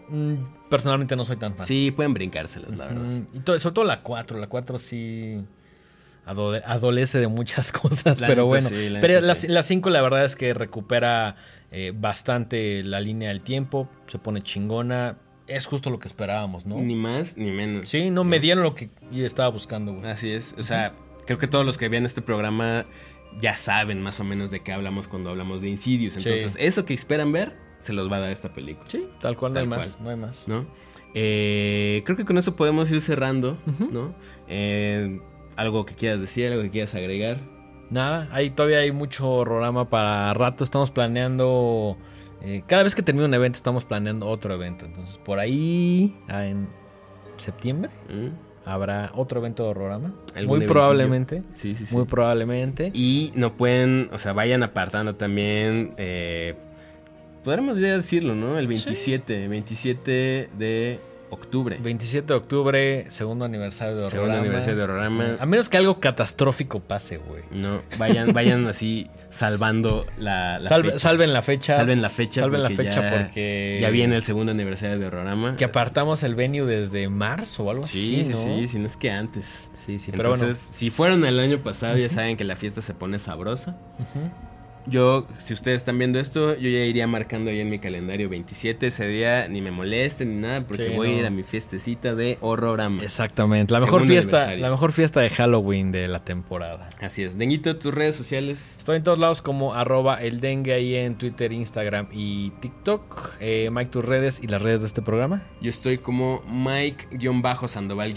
personalmente 0.68 1.16
no 1.16 1.24
soy 1.24 1.36
tan 1.36 1.54
fan. 1.56 1.66
Sí, 1.66 1.90
pueden 1.90 2.14
brincárselas, 2.14 2.70
la 2.76 2.86
verdad. 2.86 3.00
Mm, 3.02 3.26
y 3.56 3.58
sobre 3.58 3.74
todo 3.74 3.84
la 3.84 4.02
4, 4.02 4.38
la 4.38 4.46
4 4.48 4.78
sí 4.78 5.42
adole- 6.26 6.62
adolece 6.64 7.18
de 7.18 7.26
muchas 7.28 7.72
cosas, 7.72 8.20
La 8.20 8.26
pero 8.28 8.46
bueno. 8.46 8.68
sí, 8.68 8.88
la 8.88 9.00
pero 9.00 9.20
la, 9.20 9.34
sí. 9.34 9.48
la 9.48 9.62
5 9.62 9.90
la 9.90 10.02
verdad 10.02 10.24
es 10.24 10.36
que 10.36 10.54
recupera 10.54 11.34
eh, 11.72 11.92
bastante 11.96 12.84
la 12.84 13.00
línea 13.00 13.30
del 13.30 13.40
tiempo, 13.40 13.88
se 14.06 14.18
pone 14.18 14.42
chingona, 14.42 15.16
es 15.50 15.66
justo 15.66 15.90
lo 15.90 15.98
que 15.98 16.08
esperábamos, 16.08 16.66
¿no? 16.66 16.76
Ni 16.80 16.94
más 16.94 17.36
ni 17.36 17.50
menos. 17.50 17.88
Sí, 17.88 18.10
no 18.10 18.24
me 18.24 18.40
dieron 18.40 18.64
lo 18.64 18.74
que 18.74 18.90
estaba 19.12 19.48
buscando, 19.48 19.94
güey. 19.94 20.10
Así 20.10 20.30
es. 20.30 20.54
O 20.58 20.62
sea, 20.62 20.94
creo 21.26 21.38
que 21.38 21.46
todos 21.46 21.66
los 21.66 21.76
que 21.76 21.88
vean 21.88 22.06
este 22.06 22.22
programa 22.22 22.86
ya 23.40 23.56
saben 23.56 24.00
más 24.00 24.20
o 24.20 24.24
menos 24.24 24.50
de 24.50 24.60
qué 24.60 24.72
hablamos 24.72 25.08
cuando 25.08 25.30
hablamos 25.30 25.62
de 25.62 25.68
Insidious. 25.68 26.14
Sí. 26.14 26.20
Entonces, 26.20 26.56
eso 26.58 26.84
que 26.84 26.94
esperan 26.94 27.32
ver, 27.32 27.56
se 27.78 27.92
los 27.92 28.10
va 28.10 28.16
a 28.16 28.20
dar 28.20 28.30
esta 28.30 28.52
película. 28.52 28.88
Sí, 28.88 29.08
tal 29.20 29.36
cual, 29.36 29.52
Tal 29.52 29.68
no 29.68 29.74
hay 29.74 29.80
más, 29.80 30.00
no 30.00 30.10
hay 30.10 30.16
más. 30.16 30.48
¿No? 30.48 30.66
Eh, 31.14 32.02
creo 32.04 32.16
que 32.16 32.24
con 32.24 32.38
eso 32.38 32.56
podemos 32.56 32.90
ir 32.90 33.00
cerrando. 33.00 33.58
¿no? 33.90 34.14
Eh, 34.48 35.20
algo 35.56 35.84
que 35.84 35.94
quieras 35.94 36.20
decir, 36.20 36.46
algo 36.48 36.62
que 36.62 36.70
quieras 36.70 36.94
agregar. 36.94 37.38
Nada, 37.90 38.28
ahí 38.32 38.50
todavía 38.50 38.78
hay 38.78 38.92
mucho 38.92 39.28
horrorama 39.28 39.90
para 39.90 40.32
rato. 40.34 40.62
Estamos 40.62 40.90
planeando. 40.90 41.98
Eh, 42.42 42.62
cada 42.66 42.82
vez 42.82 42.94
que 42.94 43.02
termina 43.02 43.26
un 43.26 43.34
evento, 43.34 43.56
estamos 43.56 43.84
planeando 43.84 44.26
otro 44.26 44.54
evento. 44.54 44.84
Entonces, 44.84 45.18
por 45.18 45.38
ahí, 45.38 46.16
ah, 46.28 46.46
en 46.46 46.68
septiembre, 47.36 47.90
¿Mm? 48.08 48.68
habrá 48.68 49.12
otro 49.14 49.40
evento 49.40 49.64
de 49.64 49.70
horrorama. 49.70 50.14
¿Algún 50.34 50.58
Muy 50.58 50.66
probablemente. 50.66 51.42
Sí, 51.54 51.74
sí, 51.74 51.86
sí. 51.86 51.94
Muy 51.94 52.04
probablemente. 52.04 52.90
Y 52.94 53.32
no 53.34 53.56
pueden, 53.56 54.08
o 54.12 54.18
sea, 54.18 54.32
vayan 54.32 54.62
apartando 54.62 55.16
también. 55.16 55.94
Eh, 55.96 56.54
podremos 57.44 57.78
ya 57.78 57.96
decirlo, 57.96 58.34
¿no? 58.34 58.58
El 58.58 58.66
27, 58.66 59.48
27 59.48 60.50
de 60.56 61.00
octubre. 61.30 61.78
27 61.80 62.26
de 62.26 62.34
octubre, 62.34 63.06
segundo 63.10 63.44
aniversario 63.44 63.94
de 63.96 64.00
horrorama. 64.02 64.10
Segundo 64.10 64.38
aniversario 64.38 64.76
de 64.76 64.82
Horrorama. 64.82 65.36
A 65.40 65.46
menos 65.46 65.68
que 65.68 65.76
algo 65.76 66.00
catastrófico 66.00 66.80
pase, 66.80 67.18
güey. 67.18 67.42
No, 67.50 67.82
vayan, 67.98 68.32
vayan 68.34 68.66
así 68.66 69.08
salvando 69.30 70.06
la, 70.18 70.58
la 70.58 70.68
Salve- 70.68 70.86
fecha. 70.86 70.98
salven 70.98 71.32
la 71.32 71.42
fecha. 71.42 71.76
Salven 71.76 72.02
la 72.02 72.08
fecha. 72.10 72.40
Salven 72.40 72.62
la 72.62 72.70
fecha 72.70 73.00
ya- 73.00 73.10
porque. 73.18 73.78
Ya 73.80 73.90
viene 73.90 74.16
el 74.16 74.22
segundo 74.22 74.52
aniversario 74.52 74.98
de 74.98 75.06
Horrorama. 75.06 75.56
Que 75.56 75.64
apartamos 75.64 76.22
el 76.22 76.34
venue 76.34 76.66
desde 76.66 77.08
marzo 77.08 77.64
o 77.64 77.70
algo 77.70 77.86
Sí, 77.86 78.20
así. 78.20 78.24
sí, 78.24 78.30
¿no? 78.50 78.58
sí, 78.60 78.66
si 78.66 78.78
no 78.78 78.86
es 78.86 78.96
que 78.96 79.10
antes. 79.10 79.70
Sí, 79.74 79.98
sí, 79.98 80.10
pero 80.10 80.34
Entonces, 80.34 80.58
si 80.58 80.90
fueron 80.90 81.24
el 81.24 81.38
año 81.40 81.58
pasado, 81.62 81.96
ya 81.96 82.08
saben 82.08 82.36
que 82.36 82.44
la 82.44 82.56
fiesta 82.56 82.82
se 82.82 82.92
pone 82.94 83.18
sabrosa. 83.18 83.76
bueno. 84.14 84.28
Ujú. 84.28 84.30
Yo, 84.86 85.26
si 85.38 85.52
ustedes 85.54 85.76
están 85.78 85.98
viendo 85.98 86.18
esto, 86.18 86.56
yo 86.56 86.68
ya 86.68 86.84
iría 86.84 87.06
marcando 87.06 87.50
ahí 87.50 87.60
en 87.60 87.68
mi 87.70 87.78
calendario 87.78 88.28
27. 88.28 88.86
Ese 88.86 89.06
día 89.06 89.46
ni 89.48 89.60
me 89.60 89.70
molesten 89.70 90.34
ni 90.36 90.40
nada, 90.42 90.66
porque 90.66 90.88
Sí, 90.88 90.96
voy 90.96 91.10
a 91.10 91.18
ir 91.20 91.26
a 91.26 91.30
mi 91.30 91.42
fiestecita 91.42 92.14
de 92.14 92.38
Horrorama. 92.40 93.02
Exactamente, 93.02 93.72
la 93.72 93.80
mejor 93.80 94.04
fiesta, 94.06 94.54
la 94.56 94.70
mejor 94.70 94.92
fiesta 94.92 95.20
de 95.20 95.30
Halloween 95.30 95.92
de 95.92 96.08
la 96.08 96.24
temporada. 96.24 96.88
Así 97.00 97.22
es. 97.22 97.36
Denguito, 97.38 97.76
tus 97.76 97.94
redes 97.94 98.16
sociales. 98.16 98.74
Estoy 98.78 98.96
en 98.96 99.02
todos 99.04 99.18
lados 99.18 99.42
como 99.42 99.74
arroba 99.74 100.16
el 100.22 100.40
dengue 100.40 100.72
ahí 100.72 100.94
en 100.96 101.16
Twitter, 101.16 101.52
Instagram 101.52 102.08
y 102.12 102.50
TikTok. 102.60 103.36
Eh, 103.40 103.68
Mike, 103.70 103.90
tus 103.90 104.04
redes 104.04 104.40
y 104.42 104.46
las 104.46 104.62
redes 104.62 104.80
de 104.80 104.86
este 104.86 105.02
programa. 105.02 105.42
Yo 105.60 105.70
estoy 105.70 105.98
como 105.98 106.42
Mike-Sandoval- 106.48 108.10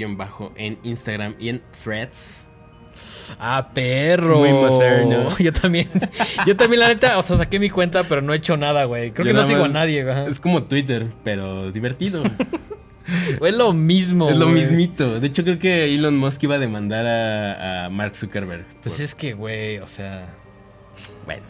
en 0.56 0.78
Instagram 0.84 1.36
y 1.40 1.50
en 1.50 1.62
Threads. 1.84 2.43
Ah, 3.40 3.70
perro. 3.74 4.40
Muy 4.40 4.54
moderno. 4.54 5.36
Yo 5.40 5.52
también, 5.54 5.90
yo 6.46 6.56
también 6.56 6.80
la 6.82 6.88
neta, 6.90 7.18
o 7.18 7.24
sea, 7.24 7.38
saqué 7.38 7.60
mi 7.60 7.70
cuenta, 7.70 8.04
pero 8.04 8.22
no 8.22 8.34
he 8.34 8.38
hecho 8.38 8.58
nada, 8.58 8.84
güey. 8.86 9.12
Creo 9.12 9.26
Yo 9.26 9.34
que 9.34 9.40
no 9.40 9.46
sigo 9.46 9.66
a 9.66 9.70
nadie, 9.70 10.04
güey. 10.04 10.28
Es 10.30 10.40
como 10.40 10.64
Twitter, 10.64 11.08
pero 11.24 11.72
divertido. 11.72 12.24
Es 13.42 13.54
lo 13.58 13.74
mismo. 13.74 14.30
es 14.30 14.38
lo 14.38 14.46
güey. 14.50 14.62
mismito. 14.62 15.20
De 15.20 15.28
hecho, 15.28 15.44
creo 15.44 15.60
que 15.60 15.94
Elon 15.94 16.18
Musk 16.18 16.42
iba 16.44 16.56
a 16.56 16.60
demandar 16.60 17.06
a, 17.06 17.86
a 17.86 17.90
Mark 17.90 18.16
Zuckerberg. 18.16 18.66
Pues 18.82 18.96
por- 18.96 19.04
es 19.04 19.14
que, 19.14 19.34
güey, 19.34 19.80
o 19.80 19.88
sea. 19.88 20.28
Bueno. 21.26 21.44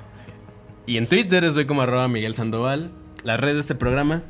Y 0.87 0.97
en 0.97 1.05
Twitter 1.05 1.43
estoy 1.43 1.65
como 1.65 1.83
arroba 1.83 2.07
Miguel 2.07 2.33
Sandoval. 2.33 2.89
Las 3.23 3.39
redes 3.39 3.55
de 3.55 3.61
este 3.61 3.75
programa. 3.75 4.23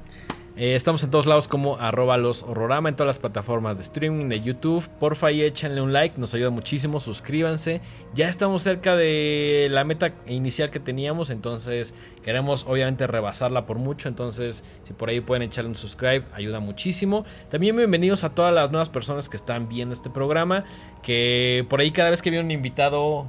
Eh, 0.56 0.76
estamos 0.76 1.04
en 1.04 1.10
todos 1.10 1.26
lados 1.26 1.48
como 1.48 1.78
arroba 1.78 2.16
los 2.18 2.44
horrorama 2.44 2.88
en 2.88 2.96
todas 2.96 3.08
las 3.08 3.18
plataformas 3.18 3.78
de 3.78 3.84
streaming 3.84 4.30
de 4.30 4.42
YouTube. 4.42 4.88
Porfa 5.00 5.32
y 5.32 5.42
échenle 5.42 5.82
un 5.82 5.92
like, 5.92 6.20
nos 6.20 6.36
ayuda 6.36 6.52
muchísimo, 6.52 7.00
suscríbanse. 7.00 7.82
Ya 8.14 8.30
estamos 8.30 8.62
cerca 8.62 8.96
de 8.96 9.68
la 9.72 9.84
meta 9.84 10.14
inicial 10.28 10.70
que 10.70 10.80
teníamos, 10.80 11.32
entonces 11.32 11.96
queremos 12.24 12.66
obviamente 12.68 13.08
rebasarla 13.08 13.66
por 13.66 13.80
mucho. 13.80 14.10
Entonces, 14.10 14.64
si 14.84 14.94
por 14.94 15.10
ahí 15.10 15.22
pueden 15.22 15.42
echarle 15.42 15.70
un 15.70 15.76
subscribe, 15.76 16.26
ayuda 16.34 16.60
muchísimo. 16.60 17.26
También 17.50 17.76
bienvenidos 17.76 18.24
a 18.24 18.36
todas 18.36 18.54
las 18.54 18.70
nuevas 18.70 18.90
personas 18.90 19.30
que 19.30 19.38
están 19.38 19.68
viendo 19.68 19.94
este 19.94 20.12
programa, 20.12 20.66
que 21.02 21.66
por 21.68 21.80
ahí 21.80 21.90
cada 21.90 22.12
vez 22.12 22.22
que 22.22 22.30
viene 22.30 22.46
un 22.46 22.52
invitado 22.52 23.28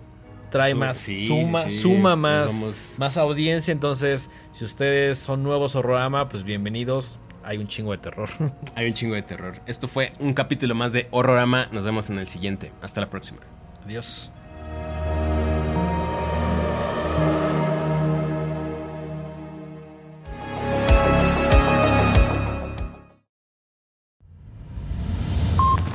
trae 0.55 0.71
Su- 0.71 0.79
más, 0.79 0.97
sí, 0.99 1.27
suma, 1.27 1.65
sí, 1.65 1.73
suma 1.73 2.15
más 2.15 2.97
más 2.97 3.17
audiencia. 3.17 3.73
Entonces, 3.73 4.31
si 4.53 4.65
ustedes 4.65 5.19
son 5.19 5.43
nuevos 5.43 5.75
Horrorama, 5.75 6.29
pues 6.29 6.45
bienvenidos. 6.45 7.19
Hay 7.43 7.59
un 7.59 7.67
chingo 7.67 7.91
de 7.91 7.99
terror. 7.99 8.31
Hay 8.77 8.87
un 8.87 8.95
chingo 8.95 9.17
de 9.17 9.23
terror. 9.23 9.61
Esto 9.67 9.89
fue 9.89 10.13
un 10.21 10.33
capítulo 10.33 10.77
más 10.77 10.93
de 10.93 11.09
Horrorama. 11.11 11.67
Nos 11.73 11.85
vemos 11.85 12.09
en 12.09 12.19
el 12.21 12.29
siguiente. 12.29 12.71
Hasta 12.81 13.01
la 13.01 13.11
próxima. 13.11 13.41
Adiós. 13.85 14.31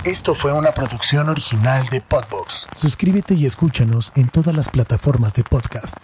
Esto 0.05 0.33
fue 0.33 0.53
una 0.53 0.71
producción 0.71 1.27
original 1.27 1.85
de 1.89 1.99
Podbox. 1.99 2.67
Suscríbete 2.71 3.33
y 3.33 3.45
escúchanos 3.45 4.13
en 4.15 4.29
todas 4.29 4.55
las 4.55 4.69
plataformas 4.69 5.33
de 5.33 5.43
podcast. 5.43 5.97